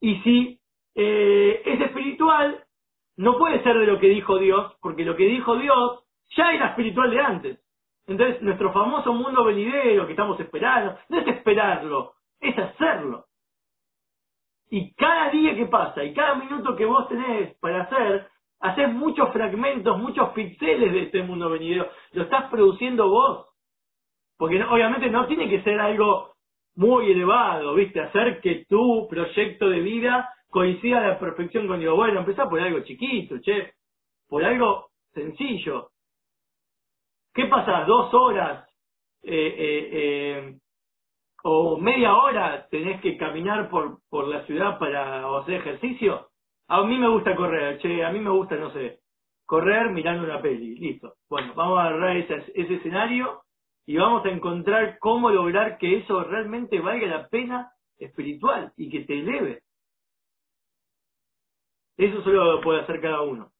Y 0.00 0.16
si 0.20 0.60
eh, 0.94 1.62
es 1.64 1.80
espiritual, 1.80 2.62
no 3.16 3.38
puede 3.38 3.62
ser 3.62 3.78
de 3.78 3.86
lo 3.86 3.98
que 3.98 4.08
dijo 4.08 4.38
Dios, 4.38 4.76
porque 4.82 5.04
lo 5.04 5.16
que 5.16 5.24
dijo 5.24 5.56
Dios 5.56 6.04
ya 6.36 6.52
era 6.52 6.68
espiritual 6.68 7.10
de 7.10 7.20
antes. 7.20 7.60
Entonces, 8.06 8.42
nuestro 8.42 8.70
famoso 8.70 9.14
mundo 9.14 9.44
venidero 9.44 10.04
que 10.04 10.12
estamos 10.12 10.38
esperando, 10.38 10.98
no 11.08 11.20
es 11.20 11.26
esperarlo, 11.26 12.12
es 12.38 12.56
hacerlo. 12.58 13.24
Y 14.68 14.92
cada 14.94 15.30
día 15.30 15.54
que 15.54 15.66
pasa 15.66 16.04
y 16.04 16.12
cada 16.12 16.34
minuto 16.34 16.76
que 16.76 16.84
vos 16.84 17.08
tenés 17.08 17.56
para 17.60 17.84
hacer, 17.84 18.28
haces 18.60 18.92
muchos 18.92 19.32
fragmentos, 19.32 19.98
muchos 19.98 20.30
píxeles 20.30 20.92
de 20.92 21.02
este 21.04 21.22
mundo 21.22 21.48
venidero. 21.48 21.88
Lo 22.12 22.24
estás 22.24 22.50
produciendo 22.50 23.08
vos. 23.08 23.46
Porque 24.36 24.62
obviamente 24.62 25.08
no 25.08 25.26
tiene 25.26 25.48
que 25.48 25.62
ser 25.62 25.80
algo 25.80 26.33
muy 26.76 27.10
elevado, 27.10 27.74
¿viste? 27.74 28.00
Hacer 28.00 28.40
que 28.40 28.64
tu 28.68 29.06
proyecto 29.08 29.68
de 29.68 29.80
vida 29.80 30.28
coincida 30.48 30.98
a 30.98 31.08
la 31.08 31.18
perfección 31.18 31.66
con 31.66 31.80
Dios. 31.80 31.96
Bueno, 31.96 32.20
empezar 32.20 32.48
por 32.48 32.60
algo 32.60 32.80
chiquito, 32.80 33.38
che, 33.40 33.74
por 34.28 34.44
algo 34.44 34.90
sencillo. 35.12 35.90
¿Qué 37.32 37.46
pasa? 37.46 37.84
¿Dos 37.84 38.12
horas 38.14 38.68
eh, 39.22 39.54
eh, 39.58 39.88
eh, 39.92 40.58
o 41.42 41.78
media 41.78 42.14
hora 42.16 42.68
tenés 42.70 43.00
que 43.00 43.16
caminar 43.16 43.68
por, 43.68 43.98
por 44.08 44.28
la 44.28 44.44
ciudad 44.46 44.78
para 44.78 45.26
hacer 45.38 45.54
ejercicio? 45.60 46.28
A 46.68 46.82
mí 46.84 46.96
me 46.96 47.08
gusta 47.08 47.34
correr, 47.34 47.78
che, 47.78 48.04
a 48.04 48.10
mí 48.10 48.20
me 48.20 48.30
gusta, 48.30 48.56
no 48.56 48.70
sé, 48.70 49.00
correr 49.44 49.90
mirando 49.90 50.24
una 50.24 50.40
peli, 50.40 50.76
listo. 50.76 51.14
Bueno, 51.28 51.52
vamos 51.54 51.78
a 51.78 51.86
agarrar 51.86 52.16
ese, 52.16 52.36
ese 52.54 52.74
escenario 52.74 53.43
y 53.86 53.96
vamos 53.96 54.24
a 54.24 54.30
encontrar 54.30 54.98
cómo 54.98 55.30
lograr 55.30 55.78
que 55.78 55.98
eso 55.98 56.24
realmente 56.24 56.80
valga 56.80 57.06
la 57.06 57.28
pena 57.28 57.72
espiritual 57.98 58.72
y 58.76 58.90
que 58.90 59.00
te 59.00 59.20
eleve. 59.20 59.60
Eso 61.96 62.22
solo 62.22 62.56
lo 62.56 62.60
puede 62.60 62.80
hacer 62.80 63.00
cada 63.00 63.20
uno. 63.20 63.50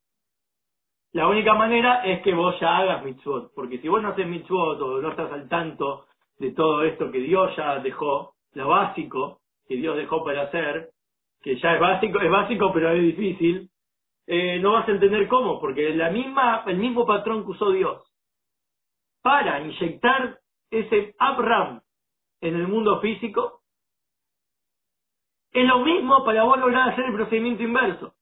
La 1.12 1.28
única 1.28 1.54
manera 1.54 2.04
es 2.04 2.22
que 2.22 2.34
vos 2.34 2.58
ya 2.58 2.78
hagas 2.78 3.04
mitzvot, 3.04 3.54
porque 3.54 3.78
si 3.78 3.88
vos 3.88 4.02
no 4.02 4.08
haces 4.08 4.26
mitzvot 4.26 4.80
o 4.80 5.00
no 5.00 5.10
estás 5.10 5.30
al 5.30 5.48
tanto 5.48 6.06
de 6.38 6.50
todo 6.52 6.82
esto 6.82 7.12
que 7.12 7.20
Dios 7.20 7.54
ya 7.56 7.78
dejó, 7.78 8.34
lo 8.54 8.68
básico 8.68 9.40
que 9.68 9.76
Dios 9.76 9.96
dejó 9.96 10.24
para 10.24 10.42
hacer, 10.42 10.90
que 11.40 11.56
ya 11.56 11.74
es 11.74 11.80
básico, 11.80 12.20
es 12.20 12.30
básico 12.30 12.72
pero 12.72 12.90
es 12.90 13.02
difícil, 13.02 13.70
eh, 14.26 14.58
no 14.60 14.72
vas 14.72 14.88
a 14.88 14.92
entender 14.92 15.28
cómo, 15.28 15.60
porque 15.60 15.94
la 15.94 16.10
misma, 16.10 16.64
el 16.66 16.78
mismo 16.78 17.06
patrón 17.06 17.44
que 17.44 17.52
usó 17.52 17.70
Dios 17.70 18.13
para 19.24 19.58
inyectar 19.58 20.38
ese 20.70 21.14
Abram 21.18 21.80
en 22.42 22.56
el 22.56 22.68
mundo 22.68 23.00
físico, 23.00 23.62
es 25.50 25.66
lo 25.66 25.78
mismo 25.78 26.22
para 26.26 26.44
vos 26.44 26.58
lograr 26.58 26.90
hacer 26.90 27.06
el 27.06 27.14
procedimiento 27.14 27.62
inverso. 27.62 28.14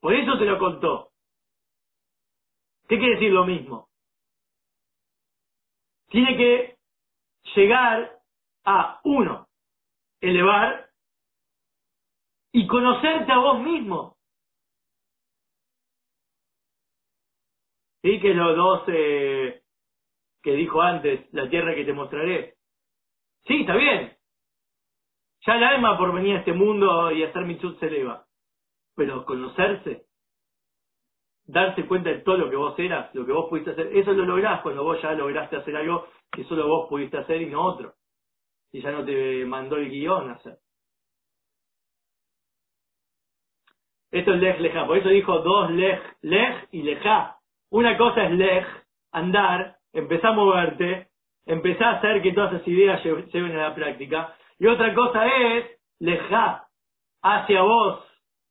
Por 0.00 0.14
eso 0.14 0.38
te 0.38 0.44
lo 0.44 0.56
contó. 0.60 1.10
¿Qué 2.86 2.96
quiere 2.96 3.14
decir 3.14 3.32
lo 3.32 3.44
mismo? 3.44 3.88
Tiene 6.10 6.36
que 6.36 6.78
llegar 7.56 8.20
a, 8.64 9.00
uno, 9.02 9.48
elevar 10.20 10.90
y 12.52 12.68
conocerte 12.68 13.32
a 13.32 13.38
vos 13.38 13.58
mismo. 13.58 14.16
¿Sí? 18.00 18.20
Que 18.20 18.32
los 18.32 18.54
dos 18.54 18.82
eh, 18.86 19.63
que 20.44 20.52
dijo 20.52 20.82
antes, 20.82 21.26
la 21.32 21.48
tierra 21.48 21.74
que 21.74 21.86
te 21.86 21.94
mostraré. 21.94 22.56
Sí, 23.46 23.62
está 23.62 23.74
bien. 23.76 24.14
Ya 25.46 25.56
el 25.56 25.64
alma 25.64 25.96
por 25.96 26.12
venir 26.12 26.36
a 26.36 26.38
este 26.40 26.52
mundo 26.52 27.10
y 27.10 27.22
hacer 27.22 27.46
mitzvot 27.46 27.78
se 27.80 27.86
eleva. 27.86 28.26
Pero 28.94 29.24
conocerse, 29.24 30.04
darse 31.46 31.86
cuenta 31.86 32.10
de 32.10 32.20
todo 32.20 32.36
lo 32.36 32.50
que 32.50 32.56
vos 32.56 32.78
eras, 32.78 33.12
lo 33.14 33.24
que 33.24 33.32
vos 33.32 33.48
pudiste 33.48 33.70
hacer, 33.70 33.96
eso 33.96 34.12
lo 34.12 34.26
lográs 34.26 34.60
cuando 34.60 34.84
vos 34.84 35.00
ya 35.02 35.12
lograste 35.12 35.56
hacer 35.56 35.74
algo 35.76 36.06
que 36.30 36.44
solo 36.44 36.68
vos 36.68 36.88
pudiste 36.90 37.16
hacer 37.16 37.40
y 37.40 37.46
no 37.46 37.64
otro. 37.64 37.94
Y 38.70 38.82
ya 38.82 38.90
no 38.90 39.04
te 39.04 39.46
mandó 39.46 39.76
el 39.76 39.88
guion 39.88 40.28
a 40.28 40.34
hacer. 40.34 40.58
Esto 44.10 44.34
es 44.34 44.40
lej 44.40 44.60
leja. 44.60 44.86
Por 44.86 44.98
eso 44.98 45.08
dijo 45.08 45.38
dos 45.38 45.70
lej, 45.70 46.00
lej 46.20 46.68
y 46.70 46.82
leja. 46.82 47.38
Una 47.70 47.96
cosa 47.96 48.26
es 48.26 48.32
lej, 48.32 48.66
andar, 49.10 49.78
empezá 49.94 50.28
a 50.28 50.32
moverte, 50.32 51.08
empezá 51.46 51.88
a 51.88 51.92
hacer 51.94 52.22
que 52.22 52.32
todas 52.32 52.52
esas 52.52 52.68
ideas 52.68 53.02
lleven 53.02 53.56
a 53.56 53.68
la 53.68 53.74
práctica. 53.74 54.34
Y 54.58 54.66
otra 54.66 54.94
cosa 54.94 55.26
es, 55.26 55.64
leja, 55.98 56.64
hacia 57.22 57.62
vos. 57.62 58.00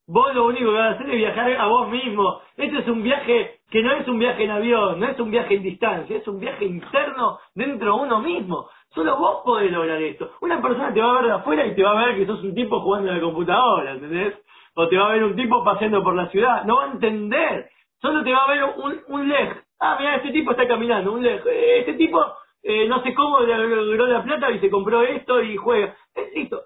Vos 0.06 0.36
lo 0.36 0.48
único 0.48 0.72
que 0.72 0.78
vas 0.78 0.92
a 0.92 0.96
hacer 0.96 1.10
es 1.12 1.18
viajar 1.18 1.52
a 1.54 1.68
vos 1.68 1.90
mismo. 1.90 2.42
Este 2.58 2.80
es 2.80 2.88
un 2.88 3.04
viaje 3.04 3.60
que 3.70 3.82
no 3.82 3.94
es 3.94 4.08
un 4.08 4.20
viaje 4.20 4.44
en 4.44 4.52
avión, 4.52 5.00
no 5.00 5.08
es 5.08 5.20
un 5.20 5.32
viaje 5.32 5.56
en 5.56 5.64
distancia, 5.64 6.18
es 6.18 6.28
un 6.28 6.40
viaje 6.40 6.66
interno 6.66 7.40
dentro 7.56 7.96
de 7.96 8.02
uno 8.04 8.20
mismo. 8.20 8.68
Solo 8.94 9.18
vos 9.18 9.42
podés 9.46 9.72
lograr 9.72 10.02
esto. 10.02 10.32
Una 10.42 10.62
persona 10.62 10.94
te 10.94 11.02
va 11.02 11.12
a 11.12 11.22
ver 11.22 11.26
de 11.26 11.32
afuera 11.32 11.66
y 11.66 11.74
te 11.74 11.84
va 11.84 11.92
a 11.92 12.06
ver 12.06 12.18
que 12.18 12.26
sos 12.26 12.44
un 12.44 12.54
tipo 12.54 12.82
jugando 12.82 13.10
en 13.10 13.16
la 13.16 13.24
computadora, 13.24 13.92
¿entendés? 13.92 14.36
O 14.76 14.88
te 14.88 14.98
va 14.98 15.08
a 15.08 15.14
ver 15.14 15.24
un 15.24 15.36
tipo 15.36 15.64
paseando 15.64 16.04
por 16.04 16.16
la 16.16 16.28
ciudad. 16.28 16.66
No 16.66 16.76
va 16.76 16.84
a 16.84 16.92
entender. 16.92 17.70
Solo 18.02 18.24
te 18.24 18.34
va 18.34 18.44
a 18.44 18.52
ver 18.52 18.64
un, 18.64 19.02
un 19.08 19.30
leg 19.30 19.64
Ah, 19.86 19.98
mira, 20.00 20.16
este 20.16 20.32
tipo 20.32 20.52
está 20.52 20.66
caminando. 20.66 21.12
Un 21.12 21.26
este 21.26 21.94
tipo, 21.96 22.18
eh, 22.64 22.88
no 22.88 23.04
sé 23.04 23.14
cómo, 23.14 23.42
logró 23.42 24.08
la 24.08 24.24
plata 24.24 24.50
y 24.50 24.60
se 24.60 24.70
compró 24.70 25.02
esto 25.02 25.44
y 25.44 25.58
juega. 25.58 25.94
Eh, 26.16 26.32
listo. 26.36 26.62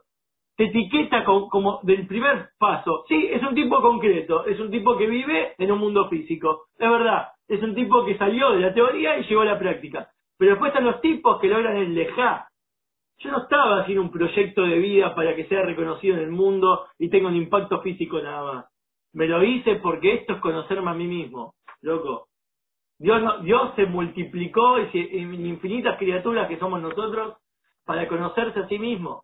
Te 0.56 0.66
etiqueta 0.66 1.24
como, 1.24 1.80
del 1.82 2.06
primer 2.06 2.50
paso. 2.60 3.06
Sí, 3.08 3.28
es 3.32 3.42
un 3.42 3.56
tipo 3.56 3.82
concreto. 3.82 4.46
Es 4.46 4.60
un 4.60 4.70
tipo 4.70 4.96
que 4.98 5.08
vive 5.08 5.56
en 5.58 5.72
un 5.72 5.80
mundo 5.80 6.08
físico. 6.10 6.68
Es 6.78 6.88
verdad. 6.88 7.30
Es 7.48 7.64
un 7.64 7.74
tipo 7.74 8.06
que 8.06 8.20
salió 8.20 8.52
de 8.52 8.60
la 8.60 8.74
teoría 8.76 9.18
y 9.18 9.24
llegó 9.24 9.42
a 9.42 9.46
la 9.46 9.58
práctica. 9.58 10.12
Pero 10.38 10.52
después 10.52 10.70
están 10.70 10.86
los 10.86 11.02
tipos 11.02 11.42
que 11.42 11.48
logran 11.48 11.76
el 11.76 11.96
lejá. 11.96 12.50
Yo 13.18 13.32
no 13.32 13.40
estaba 13.40 13.82
haciendo 13.82 14.04
un 14.04 14.12
proyecto 14.12 14.62
de 14.62 14.78
vida 14.78 15.16
para 15.16 15.36
que 15.36 15.46
sea 15.46 15.64
reconocido 15.64 16.18
en 16.18 16.22
el 16.22 16.30
mundo 16.30 16.86
y 17.00 17.10
tenga 17.10 17.30
un 17.30 17.36
impacto 17.36 17.82
físico 17.82 18.22
nada 18.22 18.54
más. 18.54 18.66
Me 19.14 19.26
lo 19.26 19.44
hice 19.44 19.78
porque 19.78 20.14
esto 20.14 20.34
es 20.34 20.40
conocerme 20.40 20.92
a 20.92 20.94
mí 20.94 21.08
mismo. 21.08 21.56
Loco, 21.82 22.28
Dios, 23.00 23.44
Dios 23.44 23.74
se 23.76 23.86
multiplicó 23.86 24.78
en 24.78 25.46
infinitas 25.46 25.98
criaturas 25.98 26.48
que 26.48 26.58
somos 26.58 26.82
nosotros 26.82 27.38
para 27.86 28.08
conocerse 28.08 28.60
a 28.60 28.68
sí 28.68 28.80
mismo. 28.80 29.24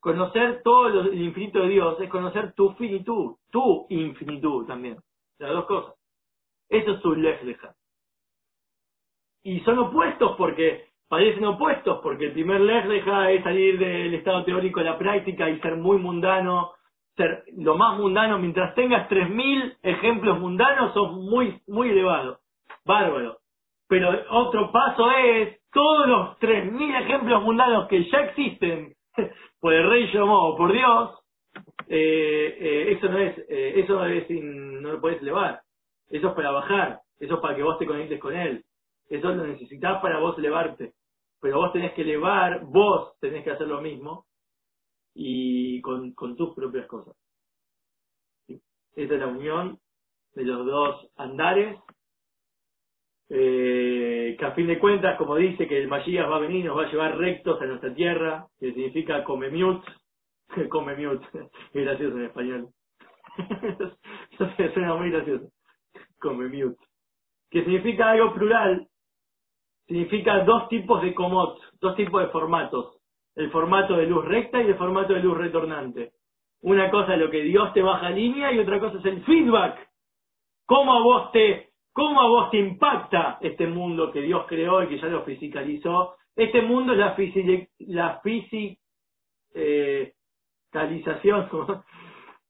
Conocer 0.00 0.60
todo 0.62 0.88
lo- 0.88 1.00
el 1.00 1.22
infinito 1.22 1.60
de 1.60 1.68
Dios 1.68 2.00
es 2.00 2.10
conocer 2.10 2.52
tu 2.54 2.72
finitud, 2.74 3.36
tu 3.50 3.86
infinitud 3.88 4.66
también. 4.66 4.98
Las 5.38 5.50
dos 5.52 5.64
cosas. 5.66 5.94
Eso 6.68 6.92
es 6.92 7.00
tu 7.00 7.14
lej 7.14 7.42
leja. 7.42 7.74
Y 9.42 9.60
son 9.60 9.78
opuestos 9.78 10.36
porque, 10.36 10.86
parecen 11.08 11.44
opuestos 11.44 12.00
porque 12.02 12.26
el 12.26 12.32
primer 12.32 12.60
lej 12.60 12.86
leja 12.86 13.30
es 13.30 13.42
salir 13.44 13.78
del 13.78 14.14
estado 14.14 14.44
teórico 14.44 14.80
a 14.80 14.84
la 14.84 14.98
práctica 14.98 15.48
y 15.48 15.58
ser 15.60 15.76
muy 15.76 15.98
mundano, 15.98 16.72
ser 17.16 17.44
lo 17.56 17.76
más 17.76 17.98
mundano. 17.98 18.38
Mientras 18.38 18.74
tengas 18.74 19.08
3.000 19.08 19.76
ejemplos 19.82 20.38
mundanos, 20.38 20.92
sos 20.92 21.12
muy, 21.12 21.60
muy 21.66 21.90
elevado. 21.90 22.40
Bárbaro. 22.86 23.38
Pero 23.88 24.10
otro 24.30 24.72
paso 24.72 25.10
es 25.12 25.60
todos 25.72 26.08
los 26.08 26.38
3.000 26.38 26.94
ejemplos 27.02 27.42
mundanos 27.42 27.88
que 27.88 28.08
ya 28.10 28.18
existen 28.20 28.94
por 29.60 29.74
el 29.74 29.88
rey 29.90 30.10
o 30.18 30.56
por 30.56 30.72
Dios, 30.72 31.18
eh, 31.88 32.56
eh, 32.60 32.92
eso 32.92 33.08
no 33.08 33.18
es, 33.18 33.38
eh, 33.48 33.80
eso 33.80 34.04
es 34.06 34.30
in- 34.30 34.82
no 34.82 34.92
lo 34.92 35.00
puedes 35.00 35.20
elevar. 35.22 35.60
Eso 36.08 36.28
es 36.28 36.34
para 36.34 36.50
bajar, 36.52 37.00
eso 37.18 37.34
es 37.34 37.40
para 37.40 37.56
que 37.56 37.62
vos 37.62 37.78
te 37.78 37.86
conectes 37.86 38.20
con 38.20 38.34
él. 38.36 38.64
Eso 39.08 39.28
lo 39.34 39.46
necesitas 39.46 40.00
para 40.00 40.18
vos 40.18 40.38
elevarte. 40.38 40.92
Pero 41.40 41.58
vos 41.58 41.72
tenés 41.72 41.92
que 41.92 42.02
elevar, 42.02 42.64
vos 42.64 43.18
tenés 43.20 43.44
que 43.44 43.50
hacer 43.50 43.68
lo 43.68 43.80
mismo 43.80 44.26
y 45.14 45.80
con, 45.82 46.12
con 46.14 46.36
tus 46.36 46.54
propias 46.54 46.86
cosas. 46.86 47.14
Esa 48.48 49.14
es 49.14 49.20
la 49.20 49.26
unión 49.26 49.78
de 50.34 50.44
los 50.44 50.66
dos 50.66 51.08
andares 51.16 51.78
eh, 53.28 54.36
que 54.38 54.44
a 54.44 54.52
fin 54.52 54.66
de 54.66 54.78
cuentas, 54.78 55.16
como 55.18 55.36
dice 55.36 55.66
que 55.66 55.78
el 55.78 55.88
Mashiach 55.88 56.30
va 56.30 56.36
a 56.36 56.40
venir, 56.40 56.64
nos 56.64 56.78
va 56.78 56.84
a 56.84 56.90
llevar 56.90 57.18
rectos 57.18 57.60
a 57.60 57.66
nuestra 57.66 57.92
tierra, 57.94 58.46
que 58.58 58.72
significa 58.72 59.24
come 59.24 59.50
mute, 59.50 59.86
come 60.68 60.94
mute, 60.96 61.26
gracioso 61.72 62.16
en 62.16 62.24
español. 62.24 62.68
Suena 64.74 64.94
muy 64.94 65.10
gracioso, 65.10 65.48
come 66.20 66.48
mute. 66.48 66.78
Que 67.50 67.62
significa 67.64 68.10
algo 68.10 68.34
plural, 68.34 68.86
significa 69.86 70.44
dos 70.44 70.68
tipos 70.68 71.02
de 71.02 71.14
comot, 71.14 71.58
dos 71.80 71.96
tipos 71.96 72.22
de 72.22 72.28
formatos, 72.28 72.98
el 73.34 73.50
formato 73.50 73.96
de 73.96 74.06
luz 74.06 74.24
recta 74.24 74.62
y 74.62 74.66
el 74.66 74.76
formato 74.76 75.14
de 75.14 75.20
luz 75.20 75.36
retornante. 75.36 76.12
Una 76.62 76.90
cosa 76.90 77.14
es 77.14 77.20
lo 77.20 77.30
que 77.30 77.42
Dios 77.42 77.72
te 77.74 77.82
baja 77.82 78.10
línea 78.10 78.52
y 78.52 78.58
otra 78.58 78.80
cosa 78.80 78.98
es 78.98 79.04
el 79.04 79.24
feedback. 79.24 79.88
¿Cómo 80.64 80.94
a 80.94 81.02
vos 81.02 81.32
te, 81.32 81.70
cómo 81.96 82.20
a 82.20 82.28
vos 82.28 82.50
te 82.50 82.58
impacta 82.58 83.38
este 83.40 83.66
mundo 83.66 84.12
que 84.12 84.20
Dios 84.20 84.44
creó 84.46 84.82
y 84.82 84.88
que 84.88 84.98
ya 84.98 85.08
lo 85.08 85.22
fisicalizó? 85.24 86.14
Este 86.36 86.60
mundo 86.60 86.92
es 86.92 86.98
la, 86.98 87.16
fisi- 87.16 87.68
la 87.78 88.20
fisi- 88.22 88.76
eh, 89.54 90.12
calización, 90.70 91.48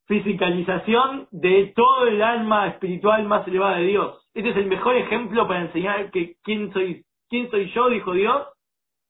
fisicalización 0.09 1.29
de 1.31 1.73
todo 1.77 2.09
el 2.09 2.21
alma 2.23 2.67
espiritual 2.67 3.25
más 3.27 3.47
elevada 3.47 3.77
de 3.79 3.87
Dios. 3.87 4.29
Este 4.35 4.51
es 4.51 4.57
el 4.57 4.67
mejor 4.67 4.97
ejemplo 4.97 5.47
para 5.47 5.61
enseñar 5.63 6.11
que 6.11 6.35
quién 6.43 6.73
soy, 6.73 7.05
quién 7.29 7.49
soy 7.51 7.71
yo, 7.73 7.89
dijo 7.89 8.13
Dios. 8.15 8.49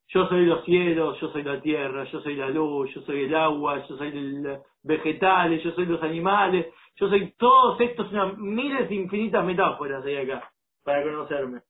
Yo 0.09 0.29
soy 0.29 0.47
los 0.47 0.65
cielos, 0.65 1.19
yo 1.21 1.31
soy 1.31 1.43
la 1.43 1.61
tierra, 1.61 2.05
yo 2.05 2.21
soy 2.21 2.37
la 2.37 2.49
luz, 2.51 2.95
yo 2.95 3.03
soy 3.03 3.25
el 3.25 3.35
agua, 3.35 3.85
yo 3.89 3.97
soy 3.97 4.09
el 4.09 4.59
vegetales, 4.83 5.63
yo 5.65 5.73
soy 5.73 5.87
los 5.87 6.03
animales, 6.03 6.67
yo 6.97 7.09
soy 7.09 7.33
todos 7.39 7.81
estos, 7.81 8.13
unas 8.13 8.37
miles 8.39 8.91
infinitas 8.91 9.45
metáforas 9.45 10.05
hay 10.05 10.17
acá 10.17 10.49
para 10.85 11.03
conocerme. 11.03 11.61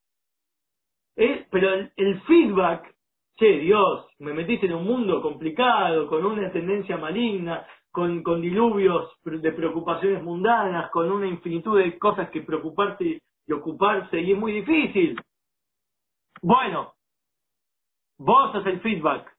Es- 1.16 1.46
pero 1.50 1.72
el, 1.74 1.92
el 1.96 2.20
feedback, 2.22 2.94
che, 3.36 3.58
Dios, 3.60 4.06
me 4.18 4.32
metiste 4.34 4.66
en 4.66 4.74
un 4.74 4.84
mundo 4.84 5.22
complicado, 5.22 6.06
con 6.06 6.24
una 6.24 6.50
tendencia 6.52 6.96
maligna, 6.98 7.66
con, 7.90 8.22
con 8.22 8.42
diluvios 8.42 9.10
de 9.24 9.52
preocupaciones 9.52 10.22
mundanas, 10.22 10.90
con 10.90 11.10
una 11.10 11.26
infinitud 11.26 11.78
de 11.78 11.98
cosas 11.98 12.30
que 12.30 12.42
preocuparse 12.42 13.20
y 13.46 13.52
ocuparse, 13.52 14.20
y 14.20 14.32
es 14.32 14.38
muy 14.38 14.52
difícil. 14.52 15.18
Bueno, 16.42 16.94
vos 18.18 18.52
sos 18.52 18.66
el 18.66 18.80
feedback. 18.80 19.32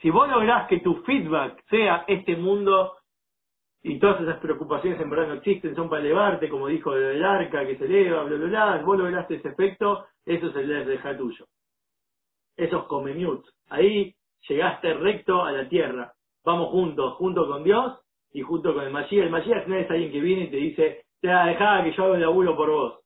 Si 0.00 0.10
vos 0.10 0.28
lográs 0.28 0.68
que 0.68 0.80
tu 0.80 1.02
feedback 1.02 1.62
sea 1.68 2.04
este 2.08 2.36
mundo 2.36 2.96
y 3.82 3.98
todas 3.98 4.20
esas 4.20 4.38
preocupaciones 4.38 5.00
en 5.00 5.10
verdad 5.10 5.28
no 5.28 5.34
existen, 5.34 5.74
son 5.74 5.88
para 5.88 6.02
elevarte, 6.02 6.48
como 6.48 6.68
dijo 6.68 6.94
el 6.94 7.24
arca 7.24 7.66
que 7.66 7.76
se 7.76 7.84
eleva, 7.84 8.24
bla, 8.24 8.36
bla, 8.36 8.46
bla, 8.46 8.82
vos 8.84 8.98
lograste 8.98 9.36
ese 9.36 9.48
efecto, 9.48 10.06
eso 10.24 10.48
es 10.48 10.56
el 10.56 10.86
deja 10.86 11.16
tuyo. 11.16 11.46
Eso 12.56 12.78
es 12.78 12.84
come. 12.84 13.14
Ahí 13.70 14.14
llegaste 14.48 14.94
recto 14.94 15.42
a 15.42 15.52
la 15.52 15.68
tierra. 15.68 16.12
Vamos 16.44 16.70
juntos, 16.70 17.14
junto 17.14 17.46
con 17.46 17.64
Dios 17.64 17.98
y 18.32 18.42
junto 18.42 18.74
con 18.74 18.84
el 18.84 18.90
Mashiach. 18.90 19.24
El 19.24 19.30
Mashiach 19.30 19.66
no 19.66 19.76
es 19.76 19.90
alguien 19.90 20.12
que 20.12 20.20
viene 20.20 20.44
y 20.44 20.50
te 20.50 20.56
dice, 20.56 21.04
te 21.20 21.28
dejá 21.28 21.82
que 21.84 21.92
yo 21.92 22.04
hago 22.04 22.14
el 22.14 22.20
laburo 22.20 22.56
por 22.56 22.70
vos. 22.70 23.00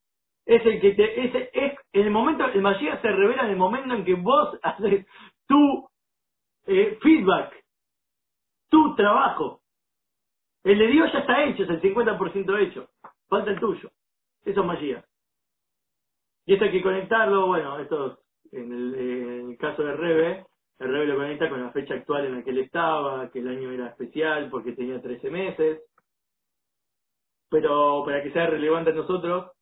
Es 0.45 0.65
el 0.65 0.81
que 0.81 0.93
te, 0.93 1.27
ese 1.27 1.51
es, 1.53 1.75
en 2.01 2.07
el 2.07 2.11
momento, 2.11 2.45
el 2.47 2.61
Mashiach 2.61 3.01
se 3.01 3.09
revela 3.09 3.45
en 3.45 3.51
el 3.51 3.57
momento 3.57 3.95
en 3.95 4.05
que 4.05 4.15
vos 4.15 4.59
haces 4.63 5.07
tu 5.47 5.89
eh, 6.67 6.99
feedback, 7.01 7.65
tu 8.69 8.95
trabajo. 8.95 9.63
El 10.63 10.79
de 10.79 10.87
Dios 10.89 11.13
ya 11.13 11.21
está 11.21 11.45
hecho, 11.45 11.63
es 11.63 11.71
el 11.71 11.81
50% 11.81 12.59
hecho. 12.61 12.89
Falta 13.29 13.51
el 13.51 13.61
tuyo. 13.61 13.91
Eso 14.45 14.61
es 14.61 14.67
magia. 14.67 15.05
Y 16.45 16.55
esto 16.55 16.65
hay 16.65 16.73
que 16.73 16.83
conectarlo, 16.83 17.47
bueno, 17.47 17.79
esto 17.79 18.19
en 18.53 18.73
el, 18.73 18.95
en 18.95 19.51
el 19.51 19.59
caso 19.59 19.83
de 19.83 19.93
Rebe, 19.93 20.47
el 20.79 20.89
Rebe 20.89 21.07
lo 21.07 21.17
conecta 21.17 21.49
con 21.49 21.63
la 21.63 21.71
fecha 21.71 21.95
actual 21.95 22.27
en 22.27 22.37
la 22.37 22.43
que 22.43 22.51
él 22.51 22.59
estaba, 22.59 23.31
que 23.31 23.39
el 23.39 23.49
año 23.49 23.71
era 23.71 23.89
especial 23.89 24.51
porque 24.51 24.73
tenía 24.73 25.01
13 25.01 25.31
meses. 25.31 25.83
Pero 27.49 28.03
para 28.05 28.23
que 28.23 28.33
sea 28.33 28.47
relevante 28.47 28.91
a 28.91 28.95
nosotros, 28.95 29.53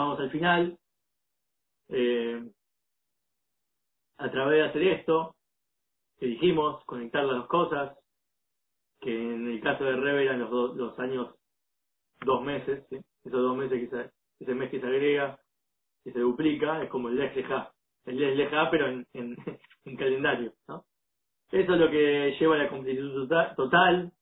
vamos 0.00 0.20
al 0.20 0.30
final. 0.30 0.78
Eh, 1.88 2.42
a 4.18 4.30
través 4.30 4.58
de 4.58 4.68
hacer 4.68 4.82
esto, 4.82 5.34
que 6.18 6.26
dijimos, 6.26 6.84
conectar 6.84 7.24
las 7.24 7.36
dos 7.36 7.46
cosas, 7.46 7.98
que 9.00 9.10
en 9.10 9.48
el 9.48 9.60
caso 9.60 9.84
de 9.84 9.96
Rebe 9.96 10.24
eran 10.24 10.40
los, 10.40 10.50
dos 10.50 10.76
los 10.76 10.98
años 10.98 11.34
dos 12.20 12.42
meses, 12.42 12.86
¿sí? 12.90 12.96
esos 13.24 13.40
dos 13.40 13.56
meses 13.56 13.80
que 13.80 13.88
se, 13.88 14.10
ese 14.40 14.54
mes 14.54 14.70
que 14.70 14.80
se 14.80 14.86
agrega, 14.86 15.38
que 16.04 16.12
se 16.12 16.18
duplica, 16.20 16.82
es 16.82 16.90
como 16.90 17.08
el 17.08 17.16
Lej 17.16 17.34
Lejá, 17.34 17.72
el 18.04 18.18
Lej 18.18 18.36
Lejá 18.36 18.70
pero 18.70 18.88
en, 18.88 19.06
en, 19.14 19.36
en 19.86 19.96
calendario, 19.96 20.52
¿no? 20.68 20.84
Eso 21.50 21.74
es 21.74 21.80
lo 21.80 21.90
que 21.90 22.36
lleva 22.38 22.56
a 22.56 22.58
la 22.58 22.68
completitud 22.68 23.26
tota- 23.26 23.54
total, 23.56 24.12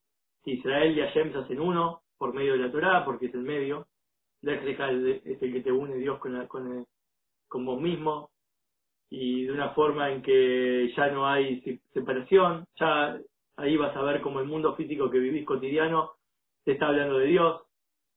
Israel 0.45 0.97
y 0.97 1.01
Hashem 1.01 1.33
se 1.33 1.39
hacen 1.39 1.61
uno 1.61 2.03
por 2.17 2.33
medio 2.33 2.53
de 2.53 2.61
la 2.61 2.73
Torá, 2.73 3.05
porque 3.05 3.27
es 3.27 3.35
el 3.35 3.43
medio, 3.43 3.88
Lejá 4.43 4.91
es 4.91 5.43
el 5.43 5.53
que 5.53 5.61
te 5.61 5.73
une 5.73 5.97
Dios 5.97 6.19
con, 6.19 6.39
la, 6.39 6.47
con, 6.47 6.67
el- 6.79 6.87
con 7.49 7.65
vos 7.65 7.81
mismo, 7.81 8.31
y 9.11 9.45
de 9.45 9.53
una 9.53 9.71
forma 9.71 10.11
en 10.11 10.23
que 10.23 10.93
ya 10.97 11.09
no 11.09 11.27
hay 11.27 11.61
se- 11.63 11.81
separación, 11.93 12.67
ya 12.79 13.19
ahí 13.57 13.77
vas 13.77 13.97
a 13.97 14.03
ver 14.03 14.21
como 14.21 14.41
el 14.41 14.47
mundo 14.47 14.75
físico 14.77 15.11
que 15.11 15.19
vivís 15.19 15.45
cotidiano 15.47 16.13
te 16.65 16.73
está 16.73 16.89
hablando 16.89 17.19
de 17.19 17.27
Dios, 17.27 17.63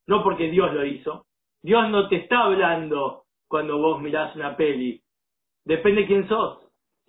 no 0.08 0.24
porque 0.24 0.50
Dios 0.52 0.74
lo 0.74 0.86
hizo, 0.86 1.26
Dios 1.62 1.90
no 1.90 2.10
te 2.10 2.18
está 2.18 2.44
hablando 2.44 3.24
cuando 3.48 3.78
vos 3.78 4.02
mirás 4.02 4.36
una 4.36 4.58
peli, 4.58 5.02
depende 5.66 6.02
de 6.02 6.08
quién 6.08 6.28
sos. 6.28 6.60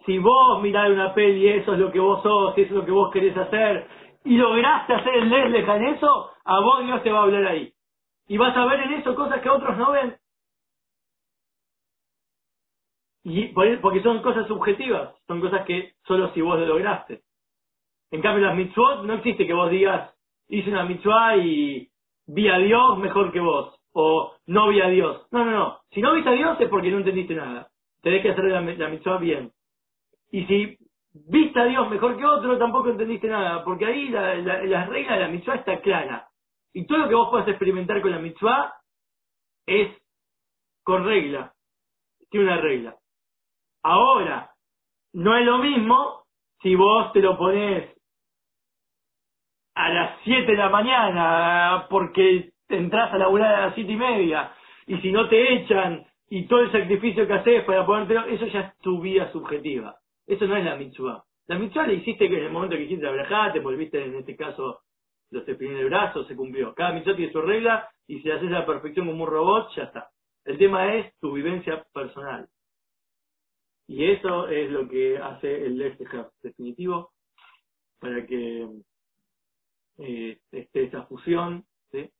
Si 0.06 0.18
vos 0.18 0.62
mirás 0.62 0.90
una 0.90 1.14
peli, 1.14 1.48
eso 1.48 1.74
es 1.74 1.78
lo 1.80 1.90
que 1.90 2.00
vos 2.00 2.22
sos, 2.22 2.52
eso 2.56 2.62
es 2.62 2.70
lo 2.70 2.84
que 2.84 2.90
vos 2.92 3.12
querés 3.12 3.36
hacer, 3.36 3.86
y 4.24 4.36
lograste 4.36 4.94
hacer 4.94 5.14
el 5.14 5.32
en 5.32 5.84
eso, 5.88 6.30
a 6.44 6.60
vos 6.60 6.84
Dios 6.84 7.02
te 7.02 7.10
va 7.10 7.20
a 7.20 7.22
hablar 7.24 7.46
ahí. 7.46 7.72
Y 8.32 8.38
vas 8.38 8.56
a 8.56 8.64
ver 8.64 8.80
en 8.80 8.94
eso 8.94 9.14
cosas 9.14 9.42
que 9.42 9.50
otros 9.50 9.76
no 9.76 9.92
ven. 9.92 10.16
Y 13.24 13.48
por- 13.48 13.78
porque 13.82 14.02
son 14.02 14.22
cosas 14.22 14.46
subjetivas, 14.48 15.14
son 15.26 15.42
cosas 15.42 15.66
que 15.66 15.92
solo 16.06 16.32
si 16.32 16.40
vos 16.40 16.58
lo 16.58 16.64
lograste. 16.64 17.20
En 18.10 18.22
cambio, 18.22 18.46
las 18.46 18.56
mitzvot 18.56 19.04
no 19.04 19.12
existe 19.12 19.46
que 19.46 19.52
vos 19.52 19.70
digas, 19.70 20.14
hice 20.48 20.70
una 20.70 20.84
mitzvah 20.84 21.36
y 21.36 21.90
vi 22.26 22.48
a 22.48 22.56
Dios 22.56 22.96
mejor 22.96 23.32
que 23.32 23.40
vos, 23.40 23.78
o 23.92 24.34
no 24.46 24.68
vi 24.70 24.80
a 24.80 24.88
Dios. 24.88 25.26
No, 25.30 25.44
no, 25.44 25.50
no. 25.50 25.80
Si 25.90 26.00
no 26.00 26.14
viste 26.14 26.30
a 26.30 26.32
Dios 26.32 26.58
es 26.58 26.70
porque 26.70 26.90
no 26.90 26.96
entendiste 27.00 27.34
nada. 27.34 27.68
Tenés 28.00 28.22
que 28.22 28.30
hacer 28.30 28.44
la, 28.44 28.62
la 28.62 29.18
bien. 29.18 29.52
Y 30.30 30.46
si 30.46 30.78
viste 31.12 31.60
a 31.60 31.64
Dios 31.66 31.90
mejor 31.90 32.16
que 32.16 32.24
otro, 32.24 32.56
tampoco 32.56 32.88
entendiste 32.88 33.28
nada, 33.28 33.62
porque 33.62 33.84
ahí 33.84 34.08
la, 34.08 34.36
la, 34.36 34.64
la 34.64 34.86
regla 34.86 35.16
de 35.16 35.20
la 35.20 35.28
mitzvah 35.28 35.56
está 35.56 35.82
clara. 35.82 36.31
Y 36.72 36.86
todo 36.86 36.98
lo 36.98 37.08
que 37.08 37.14
vos 37.14 37.28
puedas 37.30 37.48
experimentar 37.48 38.00
con 38.00 38.10
la 38.10 38.18
mitzvah 38.18 38.74
es 39.66 39.96
con 40.82 41.04
regla. 41.04 41.52
Tiene 42.30 42.46
una 42.46 42.60
regla. 42.60 42.96
Ahora, 43.82 44.50
no 45.12 45.36
es 45.36 45.44
lo 45.44 45.58
mismo 45.58 46.24
si 46.62 46.74
vos 46.74 47.12
te 47.12 47.20
lo 47.20 47.36
pones 47.36 47.94
a 49.74 49.88
las 49.88 50.20
7 50.24 50.50
de 50.50 50.56
la 50.56 50.68
mañana 50.68 51.86
porque 51.90 52.52
entras 52.68 53.12
a 53.12 53.18
laburar 53.18 53.54
a 53.54 53.66
las 53.66 53.74
siete 53.74 53.92
y 53.92 53.96
media 53.96 54.52
y 54.86 54.98
si 54.98 55.12
no 55.12 55.28
te 55.28 55.54
echan 55.54 56.06
y 56.28 56.46
todo 56.46 56.60
el 56.60 56.72
sacrificio 56.72 57.26
que 57.26 57.34
haces 57.34 57.64
para 57.64 57.84
ponértelo, 57.84 58.24
eso 58.24 58.46
ya 58.46 58.60
es 58.60 58.78
tu 58.78 59.00
vida 59.00 59.30
subjetiva. 59.32 59.96
Eso 60.26 60.46
no 60.46 60.56
es 60.56 60.64
la 60.64 60.76
mitzvah. 60.76 61.22
La 61.46 61.58
mitzvah 61.58 61.86
la 61.86 61.92
hiciste 61.92 62.28
que 62.28 62.38
en 62.38 62.44
el 62.44 62.52
momento 62.52 62.76
que 62.76 62.84
hiciste 62.84 63.04
la 63.04 63.52
te 63.52 63.60
volviste 63.60 64.02
en 64.02 64.16
este 64.16 64.36
caso 64.36 64.80
los 65.32 65.44
primer 65.44 65.78
el 65.78 65.86
brazo, 65.86 66.24
se 66.24 66.36
cumplió. 66.36 66.74
Cada 66.74 66.92
mitzvah 66.92 67.16
tiene 67.16 67.32
su 67.32 67.40
regla 67.40 67.88
y 68.06 68.20
si 68.20 68.30
haces 68.30 68.50
la 68.50 68.66
perfección 68.66 69.06
como 69.06 69.24
un 69.24 69.30
robot, 69.30 69.74
ya 69.74 69.84
está. 69.84 70.10
El 70.44 70.58
tema 70.58 70.94
es 70.94 71.18
tu 71.18 71.32
vivencia 71.32 71.84
personal. 71.92 72.48
Y 73.88 74.04
eso 74.10 74.48
es 74.48 74.70
lo 74.70 74.88
que 74.88 75.18
hace 75.18 75.66
el 75.66 75.78
Lexeja 75.78 76.30
definitivo 76.42 77.12
para 77.98 78.26
que 78.26 78.68
eh, 79.98 80.38
esté 80.50 80.84
esa 80.84 81.04
fusión, 81.06 81.64
¿sí? 81.90 82.10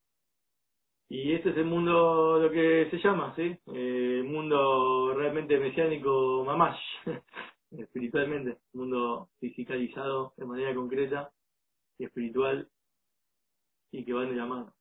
Y 1.08 1.32
este 1.34 1.50
es 1.50 1.56
el 1.58 1.66
mundo, 1.66 2.38
lo 2.40 2.50
que 2.50 2.88
se 2.90 2.98
llama, 2.98 3.34
¿sí? 3.36 3.42
Eh, 3.74 4.18
el 4.20 4.24
mundo 4.24 5.12
realmente 5.14 5.58
mesiánico 5.58 6.44
mamash, 6.44 6.80
espiritualmente, 7.70 8.58
mundo 8.72 9.28
fisicalizado 9.38 10.32
de 10.36 10.46
manera 10.46 10.74
concreta 10.74 11.30
y 11.98 12.04
espiritual 12.04 12.68
y 13.92 14.04
que 14.04 14.12
van 14.12 14.30
de 14.30 14.36
la. 14.36 14.72